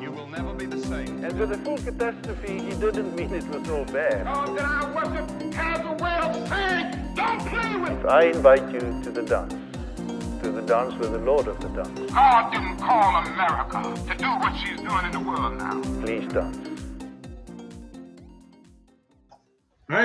You 0.00 0.10
will 0.12 0.26
never 0.26 0.52
be 0.52 0.66
the 0.66 0.80
same. 0.80 1.24
And 1.24 1.38
with 1.38 1.52
a 1.52 1.58
full 1.58 1.78
catastrophe, 1.78 2.58
he 2.58 2.70
didn't 2.70 3.14
mean 3.14 3.32
it 3.32 3.46
was 3.48 3.68
all 3.70 3.84
bad. 3.86 4.26
Oh, 4.26 4.54
that 4.54 4.64
I 4.64 4.94
worship 4.94 5.54
has 5.54 5.80
a 5.86 5.92
way 6.02 6.16
of 6.18 6.48
saying, 6.48 7.14
don't 7.14 7.40
play 7.48 7.76
with 7.76 8.06
I 8.06 8.24
invite 8.24 8.70
you 8.72 8.80
to 8.80 9.10
the 9.10 9.22
dance. 9.22 9.54
To 10.42 10.50
the 10.50 10.62
dance 10.62 10.94
with 10.96 11.12
the 11.12 11.18
Lord 11.18 11.48
of 11.48 11.60
the 11.60 11.68
dance. 11.68 12.12
God 12.12 12.52
didn't 12.52 12.78
call 12.78 13.24
America 13.24 13.82
to 14.08 14.18
do 14.18 14.26
what 14.26 14.54
she's 14.56 14.80
doing 14.80 15.04
in 15.04 15.12
the 15.12 15.20
world 15.20 15.56
now. 15.56 15.80
Please 16.02 16.26
dance. 16.32 16.69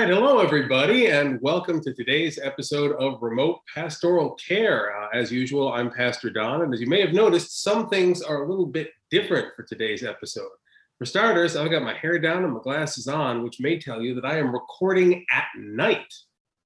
Right, 0.00 0.10
hello 0.10 0.40
everybody, 0.40 1.06
and 1.06 1.40
welcome 1.40 1.80
to 1.80 1.94
today's 1.94 2.38
episode 2.38 2.94
of 3.00 3.22
Remote 3.22 3.60
Pastoral 3.74 4.34
Care. 4.34 4.94
Uh, 4.94 5.08
as 5.14 5.32
usual, 5.32 5.72
I'm 5.72 5.90
Pastor 5.90 6.28
Don, 6.28 6.60
and 6.60 6.74
as 6.74 6.82
you 6.82 6.86
may 6.86 7.00
have 7.00 7.14
noticed, 7.14 7.62
some 7.62 7.88
things 7.88 8.20
are 8.20 8.42
a 8.42 8.46
little 8.46 8.66
bit 8.66 8.90
different 9.10 9.54
for 9.56 9.62
today's 9.62 10.04
episode. 10.04 10.50
For 10.98 11.06
starters, 11.06 11.56
I've 11.56 11.70
got 11.70 11.82
my 11.82 11.94
hair 11.94 12.18
down 12.18 12.44
and 12.44 12.52
my 12.52 12.60
glasses 12.60 13.08
on, 13.08 13.42
which 13.42 13.58
may 13.58 13.78
tell 13.78 14.02
you 14.02 14.14
that 14.16 14.26
I 14.26 14.36
am 14.36 14.52
recording 14.52 15.24
at 15.32 15.46
night. 15.56 16.12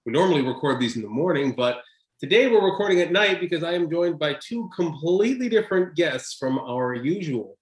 We 0.04 0.10
normally 0.10 0.42
record 0.42 0.80
these 0.80 0.96
in 0.96 1.02
the 1.02 1.08
morning, 1.08 1.52
but 1.52 1.82
today 2.18 2.48
we're 2.48 2.68
recording 2.68 3.00
at 3.00 3.12
night 3.12 3.38
because 3.38 3.62
I 3.62 3.74
am 3.74 3.88
joined 3.88 4.18
by 4.18 4.38
two 4.42 4.68
completely 4.74 5.48
different 5.48 5.94
guests 5.94 6.34
from 6.34 6.58
our 6.58 6.96
usual. 6.96 7.58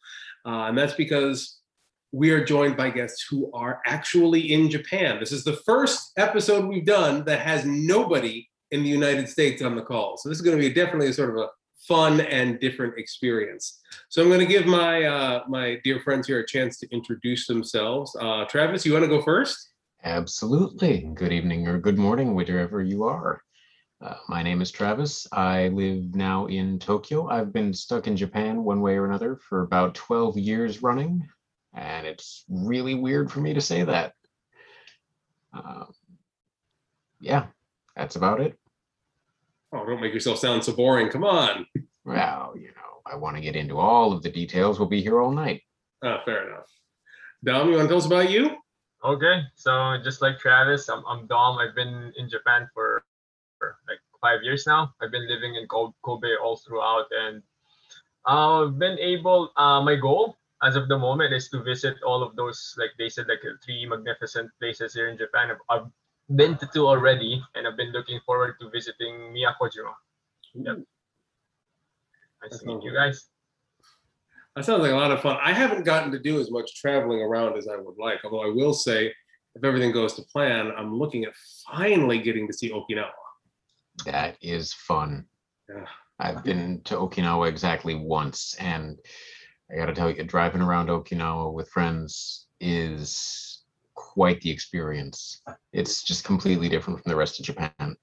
Uh, 0.46 0.68
and 0.68 0.78
that's 0.78 0.94
because 0.94 1.57
we 2.12 2.30
are 2.30 2.44
joined 2.44 2.76
by 2.76 2.90
guests 2.90 3.26
who 3.28 3.50
are 3.52 3.80
actually 3.86 4.52
in 4.52 4.70
Japan. 4.70 5.18
This 5.20 5.32
is 5.32 5.44
the 5.44 5.58
first 5.66 6.12
episode 6.16 6.66
we've 6.66 6.86
done 6.86 7.24
that 7.24 7.40
has 7.40 7.64
nobody 7.64 8.48
in 8.70 8.82
the 8.82 8.88
United 8.88 9.28
States 9.28 9.62
on 9.62 9.74
the 9.74 9.82
call. 9.82 10.16
So 10.16 10.28
this 10.28 10.38
is 10.38 10.42
going 10.42 10.56
to 10.56 10.68
be 10.68 10.72
definitely 10.72 11.08
a 11.08 11.12
sort 11.12 11.30
of 11.30 11.36
a 11.36 11.48
fun 11.86 12.20
and 12.20 12.58
different 12.60 12.98
experience. 12.98 13.80
So 14.08 14.22
I'm 14.22 14.28
going 14.28 14.40
to 14.40 14.46
give 14.46 14.66
my 14.66 15.04
uh, 15.04 15.44
my 15.48 15.78
dear 15.84 16.00
friends 16.00 16.26
here 16.26 16.40
a 16.40 16.46
chance 16.46 16.78
to 16.78 16.88
introduce 16.90 17.46
themselves. 17.46 18.16
Uh, 18.20 18.44
Travis, 18.46 18.84
you 18.86 18.92
want 18.92 19.04
to 19.04 19.08
go 19.08 19.22
first? 19.22 19.70
Absolutely. 20.04 21.10
Good 21.14 21.32
evening 21.32 21.66
or 21.66 21.78
good 21.78 21.98
morning, 21.98 22.34
wherever 22.34 22.82
you 22.82 23.04
are. 23.04 23.42
Uh, 24.00 24.14
my 24.28 24.44
name 24.44 24.62
is 24.62 24.70
Travis. 24.70 25.26
I 25.32 25.68
live 25.68 26.14
now 26.14 26.46
in 26.46 26.78
Tokyo. 26.78 27.28
I've 27.28 27.52
been 27.52 27.74
stuck 27.74 28.06
in 28.06 28.16
Japan 28.16 28.62
one 28.62 28.80
way 28.80 28.96
or 28.96 29.06
another 29.06 29.40
for 29.48 29.62
about 29.62 29.96
12 29.96 30.38
years 30.38 30.82
running, 30.84 31.28
and 31.78 32.06
it's 32.06 32.44
really 32.48 32.94
weird 32.94 33.30
for 33.30 33.40
me 33.40 33.54
to 33.54 33.60
say 33.60 33.84
that. 33.84 34.12
Um, 35.52 35.92
yeah, 37.20 37.46
that's 37.96 38.16
about 38.16 38.40
it. 38.40 38.58
Oh, 39.72 39.86
don't 39.86 40.00
make 40.00 40.12
yourself 40.12 40.38
sound 40.38 40.64
so 40.64 40.72
boring. 40.72 41.08
Come 41.08 41.24
on. 41.24 41.66
Well, 42.04 42.54
you 42.56 42.68
know, 42.68 43.02
I 43.06 43.16
want 43.16 43.36
to 43.36 43.42
get 43.42 43.54
into 43.54 43.78
all 43.78 44.12
of 44.12 44.22
the 44.22 44.30
details. 44.30 44.78
We'll 44.78 44.88
be 44.88 45.02
here 45.02 45.20
all 45.20 45.30
night. 45.30 45.62
Oh, 46.02 46.18
fair 46.24 46.48
enough. 46.48 46.66
Dom, 47.44 47.70
you 47.70 47.76
want 47.76 47.88
to 47.88 47.88
tell 47.88 47.98
us 47.98 48.06
about 48.06 48.30
you? 48.30 48.56
Okay, 49.04 49.42
so 49.54 49.96
just 50.02 50.20
like 50.20 50.38
Travis, 50.38 50.88
I'm, 50.88 51.04
I'm 51.06 51.26
Dom. 51.26 51.58
I've 51.58 51.76
been 51.76 52.12
in 52.16 52.28
Japan 52.28 52.68
for, 52.74 53.04
for 53.58 53.76
like 53.88 53.98
five 54.20 54.42
years 54.42 54.66
now. 54.66 54.92
I've 55.00 55.12
been 55.12 55.28
living 55.28 55.54
in 55.54 55.68
Kobe 55.68 56.28
all 56.42 56.56
throughout, 56.56 57.06
and 57.12 57.42
uh, 58.26 58.64
I've 58.64 58.78
been 58.78 58.98
able. 58.98 59.52
Uh, 59.56 59.80
my 59.82 59.94
goal 59.94 60.38
as 60.62 60.76
of 60.76 60.88
the 60.88 60.98
moment 60.98 61.32
is 61.32 61.48
to 61.50 61.62
visit 61.62 61.96
all 62.04 62.22
of 62.22 62.34
those, 62.36 62.74
like 62.78 62.90
they 62.98 63.08
said, 63.08 63.26
like 63.28 63.40
three 63.64 63.86
magnificent 63.86 64.50
places 64.60 64.94
here 64.94 65.08
in 65.08 65.16
Japan. 65.16 65.50
I've, 65.50 65.62
I've 65.68 65.86
been 66.36 66.56
to 66.58 66.68
two 66.72 66.86
already, 66.86 67.42
and 67.54 67.66
I've 67.66 67.76
been 67.76 67.92
looking 67.92 68.20
forward 68.26 68.54
to 68.60 68.70
visiting 68.70 69.32
Miyakojima. 69.32 69.94
Yep. 70.54 70.78
Nice 72.42 72.52
That 72.52 72.60
to 72.60 72.66
meet 72.66 72.82
you 72.82 72.92
guys. 72.92 73.28
That 74.56 74.64
sounds 74.64 74.82
like 74.82 74.90
a 74.90 74.96
lot 74.96 75.12
of 75.12 75.20
fun. 75.20 75.38
I 75.42 75.52
haven't 75.52 75.84
gotten 75.84 76.10
to 76.10 76.18
do 76.18 76.40
as 76.40 76.50
much 76.50 76.74
traveling 76.74 77.20
around 77.20 77.56
as 77.56 77.68
I 77.68 77.76
would 77.76 77.96
like, 77.98 78.24
although 78.24 78.42
I 78.42 78.52
will 78.52 78.74
say, 78.74 79.14
if 79.54 79.64
everything 79.64 79.92
goes 79.92 80.14
to 80.14 80.22
plan, 80.22 80.72
I'm 80.76 80.98
looking 80.98 81.24
at 81.24 81.32
finally 81.72 82.18
getting 82.18 82.46
to 82.48 82.52
see 82.52 82.70
Okinawa. 82.70 83.10
That 84.04 84.36
is 84.40 84.72
fun. 84.72 85.26
Yeah. 85.68 85.86
I've 86.20 86.42
been 86.42 86.80
to 86.84 86.94
Okinawa 86.96 87.48
exactly 87.48 87.94
once, 87.94 88.56
and 88.58 88.98
I 89.70 89.76
got 89.76 89.86
to 89.86 89.94
tell 89.94 90.10
you, 90.10 90.22
driving 90.24 90.62
around 90.62 90.88
Okinawa 90.88 91.52
with 91.52 91.68
friends 91.68 92.46
is 92.60 93.62
quite 93.94 94.40
the 94.40 94.50
experience. 94.50 95.42
It's 95.72 96.02
just 96.02 96.24
completely 96.24 96.68
different 96.68 97.02
from 97.02 97.10
the 97.10 97.16
rest 97.16 97.38
of 97.38 97.46
Japan. 97.46 97.96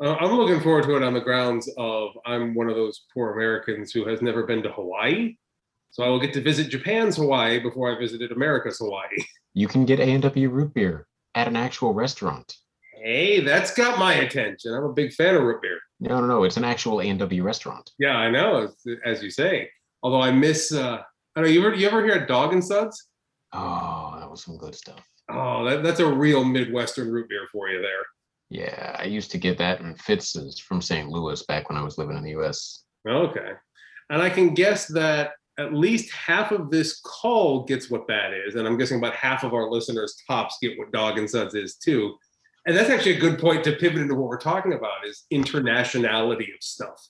Uh, 0.00 0.14
I'm 0.14 0.36
looking 0.36 0.60
forward 0.60 0.84
to 0.84 0.96
it 0.96 1.02
on 1.02 1.12
the 1.12 1.20
grounds 1.20 1.68
of 1.76 2.10
I'm 2.24 2.54
one 2.54 2.68
of 2.68 2.76
those 2.76 3.02
poor 3.12 3.32
Americans 3.32 3.90
who 3.90 4.06
has 4.06 4.22
never 4.22 4.44
been 4.44 4.62
to 4.62 4.70
Hawaii. 4.70 5.36
So 5.90 6.04
I 6.04 6.08
will 6.08 6.20
get 6.20 6.32
to 6.34 6.40
visit 6.40 6.68
Japan's 6.68 7.16
Hawaii 7.16 7.58
before 7.58 7.94
I 7.94 7.98
visited 7.98 8.32
America's 8.32 8.78
Hawaii. 8.78 9.08
You 9.54 9.66
can 9.66 9.86
get 9.86 9.98
A&W 9.98 10.50
root 10.50 10.72
beer 10.72 11.08
at 11.34 11.48
an 11.48 11.56
actual 11.56 11.92
restaurant. 11.92 12.54
Hey, 13.02 13.40
that's 13.40 13.74
got 13.74 13.98
my 13.98 14.14
attention. 14.14 14.72
I'm 14.72 14.84
a 14.84 14.92
big 14.92 15.12
fan 15.12 15.34
of 15.34 15.42
root 15.42 15.62
beer. 15.62 15.80
No, 15.98 16.20
no, 16.20 16.26
no, 16.28 16.44
it's 16.44 16.56
an 16.56 16.64
actual 16.64 17.00
A&W 17.00 17.42
restaurant. 17.42 17.90
Yeah, 17.98 18.14
I 18.14 18.30
know, 18.30 18.68
as 19.04 19.20
you 19.20 19.30
say. 19.30 19.68
Although 20.02 20.20
I 20.20 20.30
miss, 20.30 20.72
uh, 20.72 20.98
I 21.36 21.40
don't 21.40 21.44
know, 21.44 21.50
you 21.50 21.66
ever, 21.66 21.74
you 21.74 21.86
ever 21.86 22.04
hear 22.04 22.22
of 22.22 22.28
Dog 22.28 22.52
and 22.52 22.64
Suds? 22.64 23.08
Oh, 23.52 24.16
that 24.18 24.30
was 24.30 24.42
some 24.42 24.56
good 24.56 24.74
stuff. 24.74 25.00
Oh, 25.30 25.64
that, 25.64 25.82
that's 25.82 26.00
a 26.00 26.06
real 26.06 26.44
Midwestern 26.44 27.10
root 27.10 27.28
beer 27.28 27.46
for 27.50 27.68
you 27.68 27.80
there. 27.80 28.04
Yeah, 28.50 28.96
I 28.98 29.04
used 29.04 29.30
to 29.32 29.38
get 29.38 29.58
that 29.58 29.80
in 29.80 29.94
Fitz's 29.96 30.58
from 30.58 30.80
St. 30.80 31.08
Louis 31.08 31.42
back 31.44 31.68
when 31.68 31.78
I 31.78 31.82
was 31.82 31.98
living 31.98 32.16
in 32.16 32.22
the 32.22 32.36
US. 32.40 32.84
Okay. 33.06 33.52
And 34.10 34.22
I 34.22 34.30
can 34.30 34.54
guess 34.54 34.86
that 34.88 35.32
at 35.58 35.74
least 35.74 36.12
half 36.12 36.52
of 36.52 36.70
this 36.70 37.00
call 37.00 37.64
gets 37.64 37.90
what 37.90 38.06
that 38.08 38.32
is. 38.32 38.54
And 38.54 38.66
I'm 38.66 38.78
guessing 38.78 38.98
about 38.98 39.14
half 39.14 39.44
of 39.44 39.52
our 39.52 39.68
listeners 39.70 40.16
tops 40.26 40.56
get 40.62 40.78
what 40.78 40.92
Dog 40.92 41.18
and 41.18 41.28
Suds 41.28 41.54
is 41.54 41.74
too. 41.74 42.14
And 42.66 42.76
that's 42.76 42.90
actually 42.90 43.16
a 43.16 43.20
good 43.20 43.38
point 43.38 43.64
to 43.64 43.72
pivot 43.72 44.00
into 44.00 44.14
what 44.14 44.28
we're 44.28 44.38
talking 44.38 44.74
about 44.74 45.06
is 45.06 45.24
internationality 45.32 46.54
of 46.54 46.62
stuff. 46.62 47.08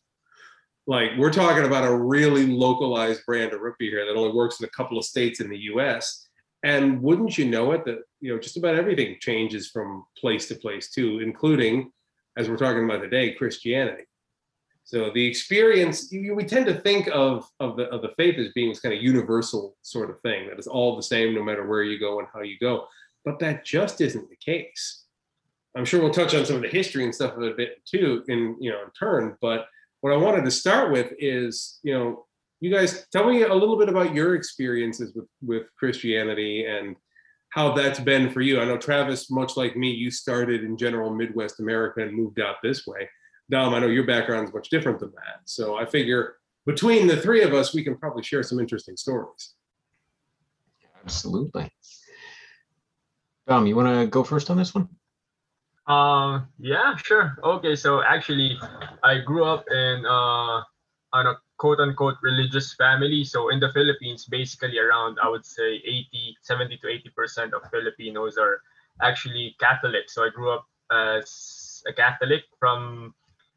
Like 0.88 1.10
we're 1.18 1.30
talking 1.30 1.66
about 1.66 1.84
a 1.84 1.94
really 1.94 2.46
localized 2.46 3.20
brand 3.26 3.52
of 3.52 3.60
root 3.60 3.74
beer 3.78 3.90
here 3.90 4.06
that 4.06 4.18
only 4.18 4.32
works 4.32 4.58
in 4.58 4.64
a 4.64 4.70
couple 4.70 4.98
of 4.98 5.04
states 5.04 5.38
in 5.38 5.50
the 5.50 5.58
US. 5.74 6.26
And 6.64 7.02
wouldn't 7.02 7.36
you 7.36 7.44
know 7.44 7.72
it 7.72 7.84
that 7.84 7.98
you 8.20 8.32
know 8.32 8.40
just 8.40 8.56
about 8.56 8.74
everything 8.74 9.18
changes 9.20 9.68
from 9.68 10.06
place 10.16 10.48
to 10.48 10.54
place 10.54 10.90
too, 10.90 11.20
including, 11.20 11.92
as 12.38 12.48
we're 12.48 12.56
talking 12.56 12.84
about 12.84 13.02
today, 13.02 13.34
Christianity. 13.34 14.04
So 14.84 15.10
the 15.12 15.24
experience, 15.24 16.08
we 16.10 16.44
tend 16.44 16.64
to 16.66 16.80
think 16.80 17.08
of 17.12 17.46
of 17.60 17.76
the 17.76 17.84
of 17.90 18.00
the 18.00 18.14
faith 18.16 18.38
as 18.38 18.48
being 18.54 18.70
this 18.70 18.80
kind 18.80 18.94
of 18.94 19.02
universal 19.02 19.76
sort 19.82 20.08
of 20.08 20.18
thing 20.22 20.48
that 20.48 20.58
is 20.58 20.66
all 20.66 20.96
the 20.96 21.02
same 21.02 21.34
no 21.34 21.44
matter 21.44 21.66
where 21.66 21.82
you 21.82 22.00
go 22.00 22.18
and 22.18 22.28
how 22.32 22.40
you 22.40 22.58
go. 22.58 22.86
But 23.26 23.38
that 23.40 23.62
just 23.62 24.00
isn't 24.00 24.30
the 24.30 24.36
case. 24.36 25.04
I'm 25.76 25.84
sure 25.84 26.00
we'll 26.00 26.10
touch 26.10 26.34
on 26.34 26.46
some 26.46 26.56
of 26.56 26.62
the 26.62 26.68
history 26.68 27.04
and 27.04 27.14
stuff 27.14 27.36
of 27.36 27.42
it 27.42 27.52
a 27.52 27.54
bit 27.54 27.84
too 27.84 28.24
in 28.28 28.56
you 28.58 28.70
know 28.70 28.82
in 28.82 28.90
turn. 28.98 29.36
But 29.42 29.66
what 30.00 30.12
I 30.12 30.16
wanted 30.16 30.44
to 30.44 30.50
start 30.50 30.92
with 30.92 31.12
is 31.18 31.80
you 31.82 31.94
know 31.94 32.26
you 32.60 32.72
guys 32.72 33.06
tell 33.12 33.28
me 33.28 33.42
a 33.42 33.54
little 33.54 33.78
bit 33.78 33.88
about 33.88 34.14
your 34.14 34.34
experiences 34.34 35.14
with 35.14 35.28
with 35.42 35.66
Christianity 35.76 36.66
and 36.66 36.96
how 37.50 37.72
that's 37.72 38.00
been 38.00 38.30
for 38.30 38.40
you. 38.40 38.60
I 38.60 38.66
know 38.66 38.76
Travis, 38.76 39.30
much 39.30 39.56
like 39.56 39.76
me, 39.76 39.90
you 39.90 40.10
started 40.10 40.64
in 40.64 40.76
general 40.76 41.14
Midwest 41.14 41.60
America 41.60 42.02
and 42.02 42.12
moved 42.14 42.40
out 42.40 42.56
this 42.62 42.86
way. 42.86 43.08
Dom, 43.50 43.72
I 43.72 43.78
know 43.78 43.86
your 43.86 44.06
background 44.06 44.46
is 44.46 44.54
much 44.54 44.68
different 44.68 45.00
than 45.00 45.10
that. 45.12 45.40
So 45.46 45.76
I 45.76 45.86
figure 45.86 46.36
between 46.66 47.06
the 47.06 47.16
three 47.16 47.42
of 47.42 47.54
us, 47.54 47.72
we 47.72 47.82
can 47.82 47.96
probably 47.96 48.22
share 48.22 48.42
some 48.42 48.60
interesting 48.60 48.96
stories. 48.96 49.54
Absolutely. 51.02 51.72
Dom, 53.46 53.66
you 53.66 53.74
want 53.74 53.88
to 53.88 54.06
go 54.06 54.22
first 54.22 54.50
on 54.50 54.58
this 54.58 54.74
one? 54.74 54.88
Um, 55.88 56.48
yeah, 56.58 56.96
sure. 56.96 57.36
Okay, 57.42 57.74
so 57.74 58.02
actually, 58.02 58.58
I 59.02 59.18
grew 59.18 59.44
up 59.44 59.64
in 59.70 60.04
uh, 60.06 60.62
on 61.12 61.26
a 61.26 61.36
quote 61.58 61.80
unquote 61.80 62.16
religious 62.22 62.74
family. 62.74 63.24
So 63.24 63.48
in 63.48 63.60
the 63.60 63.72
Philippines, 63.72 64.26
basically 64.26 64.78
around 64.78 65.18
I 65.22 65.28
would 65.28 65.46
say 65.46 65.76
80, 65.76 66.36
70 66.42 66.78
to 66.78 66.88
80 66.88 67.10
percent 67.16 67.54
of 67.54 67.62
Filipinos 67.70 68.36
are 68.38 68.60
actually 69.02 69.56
Catholic. 69.60 70.10
So 70.10 70.24
I 70.24 70.30
grew 70.30 70.52
up 70.52 70.66
as 70.92 71.82
a 71.88 71.92
Catholic 71.94 72.44
from 72.60 73.14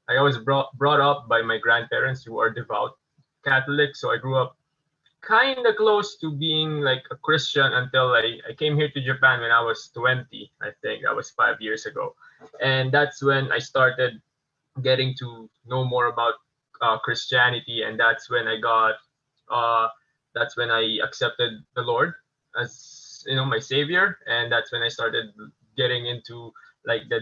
I 0.10 0.22
was 0.22 0.38
brought 0.40 0.72
brought 0.78 1.02
up 1.02 1.28
by 1.30 1.42
my 1.42 1.58
grandparents 1.58 2.24
who 2.24 2.40
are 2.40 2.50
devout 2.50 2.92
Catholic. 3.46 3.96
So 3.96 4.12
I 4.12 4.18
grew 4.18 4.38
up 4.38 4.58
kind 5.22 5.66
of 5.66 5.76
close 5.76 6.18
to 6.18 6.32
being 6.32 6.82
like 6.82 7.04
a 7.12 7.16
Christian 7.16 7.72
until 7.74 8.14
I, 8.14 8.40
I 8.50 8.54
came 8.54 8.76
here 8.76 8.90
to 8.90 9.02
Japan 9.02 9.42
when 9.42 9.52
I 9.52 9.62
was 9.62 9.90
20, 9.94 10.52
I 10.62 10.70
think 10.82 11.04
that 11.04 11.16
was 11.16 11.32
five 11.32 11.62
years 11.62 11.86
ago. 11.86 12.16
And 12.62 12.92
that's 12.92 13.22
when 13.24 13.52
I 13.52 13.60
started 13.60 14.22
getting 14.84 15.16
to 15.20 15.50
know 15.66 15.84
more 15.84 16.08
about 16.08 16.36
uh, 16.82 16.98
Christianity. 17.00 17.84
And 17.84 18.00
that's 18.00 18.30
when 18.30 18.48
I 18.48 18.60
got, 18.60 18.96
uh, 19.52 19.90
that's 20.34 20.58
when 20.58 20.72
I 20.72 21.00
accepted 21.04 21.54
the 21.76 21.82
Lord 21.82 22.14
as, 22.60 23.24
you 23.28 23.36
know, 23.36 23.46
my 23.46 23.60
savior. 23.60 24.18
And 24.28 24.52
that's 24.52 24.72
when 24.72 24.82
I 24.82 24.88
started 24.88 25.26
getting 25.78 26.08
into 26.08 26.52
like 26.86 27.02
the 27.10 27.22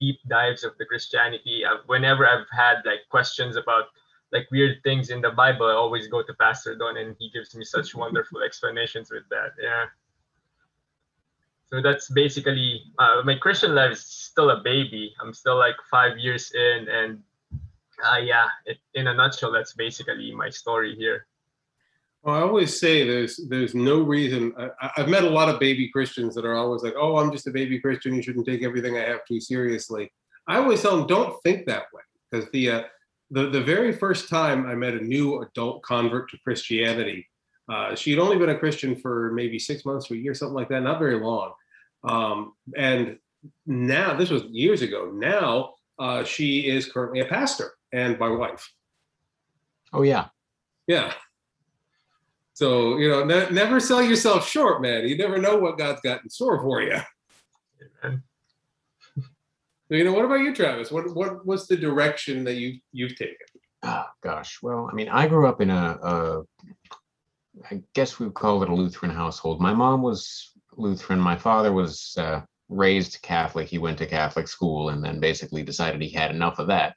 deep 0.00 0.18
dives 0.28 0.64
of 0.64 0.72
the 0.78 0.84
Christianity. 0.84 1.62
Whenever 1.86 2.26
I've 2.26 2.46
had 2.52 2.76
like 2.84 3.00
questions 3.10 3.56
about 3.56 3.84
like 4.32 4.48
weird 4.50 4.82
things 4.82 5.10
in 5.10 5.20
the 5.20 5.30
Bible, 5.30 5.66
I 5.66 5.72
always 5.72 6.06
go 6.08 6.22
to 6.22 6.34
Pastor 6.34 6.76
Don, 6.76 6.96
and 6.96 7.16
he 7.18 7.30
gives 7.30 7.54
me 7.54 7.64
such 7.64 7.94
wonderful 8.04 8.42
explanations 8.42 9.10
with 9.10 9.24
that. 9.30 9.50
Yeah. 9.60 9.86
So 11.66 11.80
that's 11.80 12.10
basically 12.10 12.82
uh, 12.98 13.22
my 13.24 13.36
Christian 13.36 13.74
life 13.74 13.92
is 13.92 14.04
still 14.04 14.50
a 14.50 14.60
baby. 14.60 15.14
I'm 15.22 15.32
still 15.32 15.56
like 15.56 15.76
five 15.88 16.18
years 16.18 16.52
in, 16.52 16.88
and 16.88 17.22
uh, 18.04 18.18
yeah, 18.18 18.48
it, 18.66 18.78
in 18.94 19.06
a 19.06 19.14
nutshell, 19.14 19.52
that's 19.52 19.74
basically 19.74 20.32
my 20.32 20.50
story 20.50 20.96
here. 20.96 21.26
Well, 22.22 22.34
I 22.34 22.40
always 22.40 22.78
say 22.78 23.06
there's 23.06 23.36
there's 23.48 23.74
no 23.74 24.02
reason. 24.02 24.52
I, 24.58 24.90
I've 24.96 25.08
met 25.08 25.24
a 25.24 25.30
lot 25.30 25.48
of 25.48 25.60
baby 25.60 25.88
Christians 25.88 26.34
that 26.34 26.44
are 26.44 26.56
always 26.56 26.82
like, 26.82 26.94
"Oh, 26.98 27.16
I'm 27.16 27.30
just 27.30 27.46
a 27.46 27.52
baby 27.52 27.78
Christian. 27.78 28.14
You 28.14 28.22
shouldn't 28.22 28.46
take 28.46 28.62
everything 28.62 28.98
I 28.98 29.02
have 29.02 29.24
too 29.26 29.40
seriously." 29.40 30.12
I 30.48 30.56
always 30.56 30.82
tell 30.82 30.96
them, 30.96 31.06
"Don't 31.06 31.40
think 31.44 31.66
that 31.66 31.84
way," 31.94 32.02
because 32.30 32.50
the 32.50 32.70
uh, 32.70 32.82
the 33.30 33.48
the 33.48 33.60
very 33.60 33.92
first 33.92 34.28
time 34.28 34.66
I 34.66 34.74
met 34.74 34.94
a 34.94 35.04
new 35.04 35.40
adult 35.42 35.82
convert 35.82 36.30
to 36.30 36.38
Christianity, 36.42 37.26
uh, 37.70 37.94
she'd 37.94 38.18
only 38.18 38.38
been 38.38 38.50
a 38.50 38.58
Christian 38.58 38.96
for 38.96 39.32
maybe 39.32 39.58
six 39.58 39.84
months 39.84 40.08
to 40.08 40.14
a 40.14 40.16
year, 40.16 40.34
something 40.34 40.54
like 40.54 40.68
that, 40.70 40.82
not 40.82 40.98
very 40.98 41.20
long. 41.20 41.52
Um, 42.02 42.54
and 42.76 43.18
now, 43.66 44.14
this 44.14 44.30
was 44.30 44.44
years 44.44 44.82
ago. 44.82 45.10
Now 45.12 45.74
uh, 45.98 46.24
she 46.24 46.68
is 46.68 46.90
currently 46.90 47.20
a 47.20 47.26
pastor 47.26 47.72
and 47.92 48.18
my 48.18 48.28
wife. 48.28 48.68
Oh 49.92 50.02
yeah. 50.02 50.28
Yeah. 50.86 51.12
So 52.54 52.98
you 52.98 53.08
know, 53.08 53.24
ne- 53.24 53.50
never 53.50 53.80
sell 53.80 54.02
yourself 54.02 54.48
short, 54.48 54.82
man. 54.82 55.08
You 55.08 55.16
never 55.16 55.38
know 55.38 55.56
what 55.56 55.78
God's 55.78 56.00
got 56.00 56.22
in 56.22 56.30
store 56.30 56.60
for 56.60 56.82
you. 56.82 56.98
Amen. 58.04 58.22
You 59.90 60.04
know, 60.04 60.12
what 60.12 60.24
about 60.24 60.40
you, 60.40 60.54
Travis? 60.54 60.92
What 60.92 61.14
what 61.14 61.44
was 61.44 61.66
the 61.66 61.76
direction 61.76 62.44
that 62.44 62.54
you 62.54 62.78
you've 62.92 63.16
taken? 63.16 63.36
Oh, 63.82 64.06
gosh. 64.22 64.58
Well, 64.62 64.88
I 64.90 64.94
mean, 64.94 65.08
I 65.08 65.26
grew 65.26 65.48
up 65.48 65.60
in 65.60 65.70
a, 65.70 65.98
a 66.02 66.42
I 67.70 67.82
guess 67.94 68.18
we 68.18 68.26
would 68.26 68.34
call 68.34 68.62
it 68.62 68.68
a 68.68 68.74
Lutheran 68.74 69.10
household. 69.10 69.60
My 69.60 69.74
mom 69.74 70.02
was 70.02 70.52
Lutheran. 70.76 71.18
My 71.18 71.36
father 71.36 71.72
was 71.72 72.14
uh, 72.16 72.42
raised 72.68 73.20
Catholic. 73.22 73.68
He 73.68 73.78
went 73.78 73.98
to 73.98 74.06
Catholic 74.06 74.46
school 74.46 74.90
and 74.90 75.02
then 75.02 75.18
basically 75.18 75.64
decided 75.64 76.00
he 76.00 76.10
had 76.10 76.30
enough 76.30 76.60
of 76.60 76.68
that. 76.68 76.94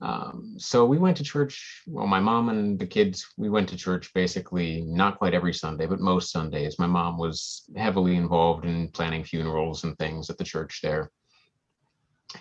Um, 0.00 0.54
so 0.58 0.84
we 0.84 0.98
went 0.98 1.16
to 1.16 1.24
church. 1.24 1.82
Well, 1.88 2.06
my 2.06 2.20
mom 2.20 2.50
and 2.50 2.78
the 2.78 2.86
kids, 2.86 3.26
we 3.36 3.48
went 3.48 3.68
to 3.70 3.76
church 3.76 4.12
basically 4.14 4.82
not 4.82 5.18
quite 5.18 5.34
every 5.34 5.54
Sunday, 5.54 5.86
but 5.86 6.00
most 6.00 6.30
Sundays. 6.30 6.78
My 6.78 6.86
mom 6.86 7.18
was 7.18 7.64
heavily 7.76 8.14
involved 8.14 8.64
in 8.64 8.90
planning 8.90 9.24
funerals 9.24 9.84
and 9.84 9.96
things 9.98 10.30
at 10.30 10.38
the 10.38 10.44
church 10.44 10.80
there. 10.82 11.10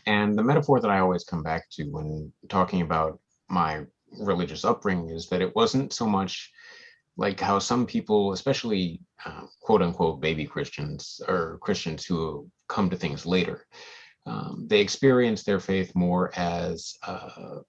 And 0.06 0.38
the 0.38 0.44
metaphor 0.44 0.80
that 0.80 0.92
I 0.92 1.00
always 1.00 1.24
come 1.24 1.44
back 1.44 1.70
to 1.72 1.84
when 1.86 2.32
talking 2.50 2.82
about 2.82 3.20
my 3.50 3.86
religious 4.20 4.66
upbringing 4.66 5.10
is 5.10 5.28
that 5.30 5.42
it 5.42 5.56
wasn't 5.56 5.94
so 5.94 6.08
much 6.08 6.52
like 7.18 7.40
how 7.40 7.60
some 7.60 7.86
people, 7.86 8.34
especially 8.34 9.02
uh, 9.26 9.46
quote 9.62 9.82
unquote 9.82 10.22
baby 10.22 10.46
Christians 10.46 11.22
or 11.28 11.60
Christians 11.62 12.06
who 12.06 12.50
come 12.68 12.90
to 12.90 12.98
things 12.98 13.26
later, 13.26 13.66
um, 14.26 14.66
they 14.68 14.80
experience 14.80 15.44
their 15.44 15.60
faith 15.60 15.96
more 15.96 16.32
as 16.36 16.96
uh, 17.06 17.60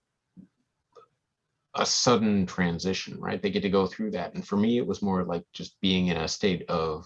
a 1.75 1.87
sudden 1.87 2.47
transition, 2.47 3.21
right? 3.21 3.41
They 3.41 3.51
get 3.51 3.63
to 3.63 3.69
go 3.69 3.87
through 3.87 4.13
that. 4.13 4.35
And 4.35 4.47
for 4.47 4.57
me, 4.57 4.79
it 4.79 4.87
was 4.87 5.03
more 5.03 5.25
like 5.25 5.45
just 5.53 5.79
being 5.81 6.09
in 6.09 6.17
a 6.17 6.29
state 6.29 6.65
of 6.69 7.05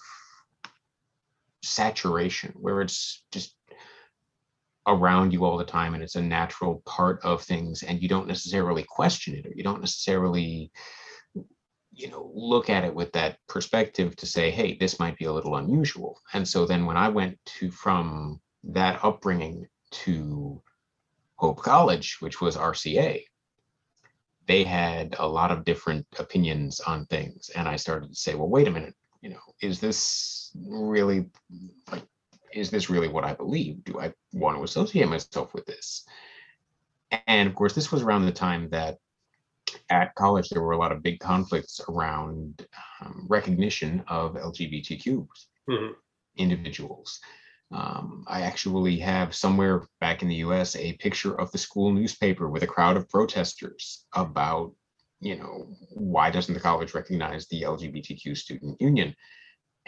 saturation 1.63 2.55
where 2.55 2.81
it's 2.81 3.25
just 3.33 3.55
around 4.87 5.33
you 5.33 5.45
all 5.45 5.59
the 5.59 5.65
time 5.65 5.95
and 5.95 6.03
it's 6.03 6.17
a 6.17 6.23
natural 6.23 6.83
part 6.87 7.21
of 7.23 7.43
things 7.43 7.83
and 7.83 8.01
you 8.03 8.09
don't 8.09 8.27
necessarily 8.27 8.85
question 8.89 9.35
it 9.35 9.47
or 9.47 9.53
you 9.55 9.63
don't 9.63 9.81
necessarily 9.81 10.71
you 11.93 12.09
know 12.09 12.31
look 12.35 12.71
at 12.71 12.85
it 12.85 12.95
with 12.95 13.13
that 13.13 13.37
perspective 13.47 14.17
to 14.17 14.27
say 14.27 14.51
hey 14.51 14.77
this 14.79 14.99
might 14.99 15.17
be 15.19 15.27
a 15.27 15.33
little 15.33 15.57
unusual. 15.57 16.19
And 16.33 16.47
so 16.47 16.65
then 16.65 16.87
when 16.87 16.97
i 16.97 17.09
went 17.09 17.39
to 17.59 17.71
from 17.71 18.41
that 18.65 19.05
upbringing 19.05 19.69
to 19.91 20.63
hope 21.37 21.63
college 21.63 22.17
which 22.21 22.41
was 22.41 22.57
rca 22.57 23.23
they 24.47 24.65
had 24.65 25.15
a 25.19 25.27
lot 25.27 25.51
of 25.51 25.65
different 25.65 26.07
opinions 26.19 26.81
on 26.81 27.07
things 27.07 27.51
and 27.51 27.69
i 27.69 27.77
started 27.77 28.09
to 28.09 28.15
say 28.15 28.35
well 28.35 28.49
wait 28.49 28.69
a 28.69 28.71
minute 28.71 28.95
you 29.21 29.31
know 29.31 29.41
is 29.61 29.81
this 29.81 30.53
really 30.67 31.27
like 31.91 32.05
is 32.53 32.71
this 32.71 32.91
really 32.91 33.09
what 33.09 33.25
I 33.25 33.35
believe? 33.35 33.85
Do 33.85 34.01
I 34.01 34.13
want 34.33 34.57
to 34.57 34.65
associate 34.65 35.09
myself 35.09 35.55
with 35.55 35.67
this? 35.67 36.05
And 37.27 37.49
of 37.49 37.55
course, 37.55 37.75
this 37.75 37.91
was 37.91 38.03
around 38.03 38.27
the 38.27 38.33
time 38.33 38.69
that 38.71 38.99
at 39.89 40.15
college 40.15 40.49
there 40.49 40.63
were 40.63 40.73
a 40.73 40.79
lot 40.79 40.93
of 40.93 41.03
big 41.03 41.21
conflicts 41.21 41.81
around 41.89 42.67
um, 43.01 43.27
recognition 43.29 44.05
of 44.09 44.35
LGBTQ 44.35 45.29
Mhm. 45.69 45.95
individuals. 46.37 47.21
Um, 47.73 48.25
I 48.27 48.43
actually 48.43 48.99
have 48.99 49.35
somewhere 49.35 49.87
back 50.01 50.23
in 50.23 50.29
the 50.29 50.37
US 50.37 50.75
a 50.75 50.95
picture 50.95 51.39
of 51.41 51.53
the 51.53 51.59
school 51.59 51.93
newspaper 51.93 52.49
with 52.49 52.65
a 52.65 52.67
crowd 52.67 52.97
of 52.97 53.09
protesters 53.09 54.07
about, 54.15 54.75
you 55.21 55.37
know, 55.37 55.77
why 55.91 56.31
doesn't 56.31 56.55
the 56.55 56.61
college 56.61 56.95
recognize 56.95 57.47
the 57.47 57.63
LGBTQ 57.63 58.37
student 58.37 58.81
union? 58.81 59.15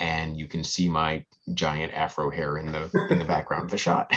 And 0.02 0.36
you 0.36 0.48
can 0.48 0.64
see 0.64 0.88
my 0.88 1.24
giant 1.54 1.94
afro 1.94 2.28
hair 2.28 2.58
in 2.58 2.72
the 2.72 2.90
in 3.10 3.18
the 3.20 3.24
background 3.24 3.64
of 3.66 3.70
the 3.70 3.78
shot. 3.78 4.10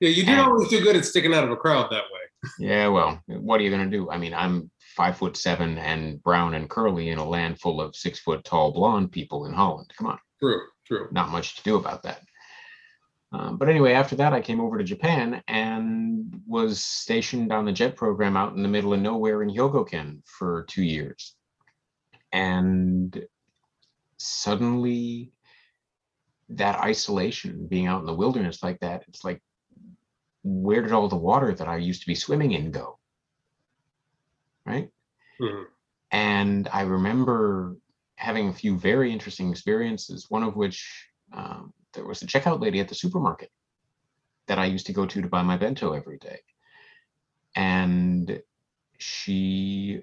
Yeah, 0.00 0.08
you 0.08 0.24
did 0.24 0.30
And- 0.30 0.40
always 0.40 0.68
do 0.68 0.80
good 0.82 0.96
at 0.96 1.04
sticking 1.04 1.34
out 1.34 1.44
of 1.44 1.50
a 1.50 1.56
crowd 1.56 1.90
that 1.92 2.04
way. 2.04 2.20
Yeah, 2.58 2.88
well, 2.88 3.22
what 3.26 3.60
are 3.60 3.62
you 3.64 3.70
gonna 3.70 3.90
do? 3.90 4.10
I 4.10 4.16
mean, 4.18 4.34
I'm 4.34 4.70
five 4.96 5.16
foot 5.18 5.36
seven 5.36 5.78
and 5.78 6.20
brown 6.22 6.54
and 6.54 6.68
curly 6.68 7.10
in 7.10 7.18
a 7.18 7.24
land 7.28 7.60
full 7.60 7.80
of 7.80 7.94
six 7.94 8.18
foot 8.18 8.42
tall 8.44 8.72
blonde 8.72 9.12
people 9.12 9.44
in 9.46 9.52
Holland. 9.52 9.92
Come 9.96 10.08
on, 10.08 10.18
True, 10.40 10.62
true. 10.86 11.08
not 11.12 11.28
much 11.28 11.56
to 11.56 11.62
do 11.62 11.76
about 11.76 12.02
that. 12.02 12.22
Um, 13.32 13.58
but 13.58 13.68
anyway, 13.68 13.92
after 13.92 14.16
that, 14.16 14.32
I 14.32 14.40
came 14.40 14.60
over 14.60 14.76
to 14.76 14.84
Japan 14.84 15.42
and 15.46 16.42
was 16.46 16.82
stationed 16.84 17.52
on 17.52 17.64
the 17.64 17.72
jet 17.72 17.96
program 17.96 18.36
out 18.36 18.54
in 18.56 18.62
the 18.62 18.68
middle 18.68 18.92
of 18.92 19.00
nowhere 19.00 19.42
in 19.42 19.48
Hyogoken 19.50 20.22
for 20.26 20.64
two 20.68 20.82
years. 20.82 21.34
And 22.32 23.24
suddenly, 24.22 25.32
that 26.48 26.78
isolation, 26.80 27.66
being 27.66 27.86
out 27.86 28.00
in 28.00 28.06
the 28.06 28.14
wilderness 28.14 28.62
like 28.62 28.78
that, 28.80 29.04
it's 29.08 29.24
like, 29.24 29.42
where 30.44 30.82
did 30.82 30.92
all 30.92 31.08
the 31.08 31.16
water 31.16 31.54
that 31.54 31.68
I 31.68 31.76
used 31.76 32.00
to 32.02 32.06
be 32.06 32.14
swimming 32.14 32.52
in 32.52 32.70
go? 32.70 32.98
Right. 34.66 34.90
Mhm. 35.40 35.66
And 36.10 36.68
I 36.72 36.82
remember 36.82 37.76
having 38.16 38.48
a 38.48 38.52
few 38.52 38.78
very 38.78 39.12
interesting 39.12 39.50
experiences, 39.50 40.26
one 40.28 40.42
of 40.42 40.56
which 40.56 41.08
um, 41.32 41.72
there 41.94 42.04
was 42.04 42.22
a 42.22 42.26
checkout 42.26 42.60
lady 42.60 42.80
at 42.80 42.88
the 42.88 42.94
supermarket 42.94 43.50
that 44.46 44.58
I 44.58 44.66
used 44.66 44.86
to 44.86 44.92
go 44.92 45.06
to 45.06 45.22
to 45.22 45.28
buy 45.28 45.42
my 45.42 45.56
bento 45.56 45.92
every 45.92 46.18
day. 46.18 46.40
And 47.54 48.42
she 48.98 50.02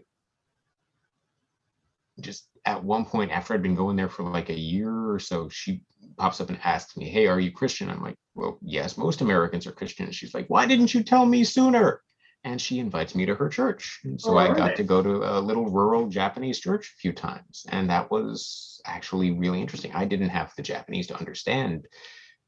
just 2.21 2.47
at 2.65 2.83
one 2.83 3.05
point, 3.05 3.31
after 3.31 3.53
I'd 3.53 3.63
been 3.63 3.75
going 3.75 3.95
there 3.95 4.09
for 4.09 4.23
like 4.23 4.49
a 4.49 4.59
year 4.59 5.11
or 5.11 5.19
so, 5.19 5.49
she 5.49 5.81
pops 6.17 6.41
up 6.41 6.49
and 6.49 6.59
asks 6.63 6.97
me, 6.97 7.09
Hey, 7.09 7.27
are 7.27 7.39
you 7.39 7.51
Christian? 7.51 7.89
I'm 7.89 8.01
like, 8.01 8.15
Well, 8.35 8.57
yes, 8.61 8.97
most 8.97 9.21
Americans 9.21 9.65
are 9.67 9.71
Christian. 9.71 10.05
And 10.05 10.15
she's 10.15 10.33
like, 10.33 10.47
Why 10.47 10.65
didn't 10.65 10.93
you 10.93 11.03
tell 11.03 11.25
me 11.25 11.43
sooner? 11.43 12.01
And 12.43 12.61
she 12.61 12.79
invites 12.79 13.15
me 13.15 13.25
to 13.25 13.35
her 13.35 13.49
church. 13.49 13.99
And 14.05 14.19
so 14.19 14.33
Oh, 14.33 14.37
I 14.37 14.53
got 14.53 14.75
to 14.77 14.83
go 14.83 15.03
to 15.03 15.37
a 15.37 15.39
little 15.39 15.69
rural 15.69 16.07
Japanese 16.07 16.59
church 16.59 16.93
a 16.95 16.99
few 16.99 17.11
times. 17.11 17.65
And 17.69 17.89
that 17.89 18.09
was 18.09 18.81
actually 18.85 19.31
really 19.31 19.61
interesting. 19.61 19.91
I 19.93 20.05
didn't 20.05 20.29
have 20.29 20.53
the 20.55 20.63
Japanese 20.63 21.07
to 21.07 21.17
understand 21.17 21.85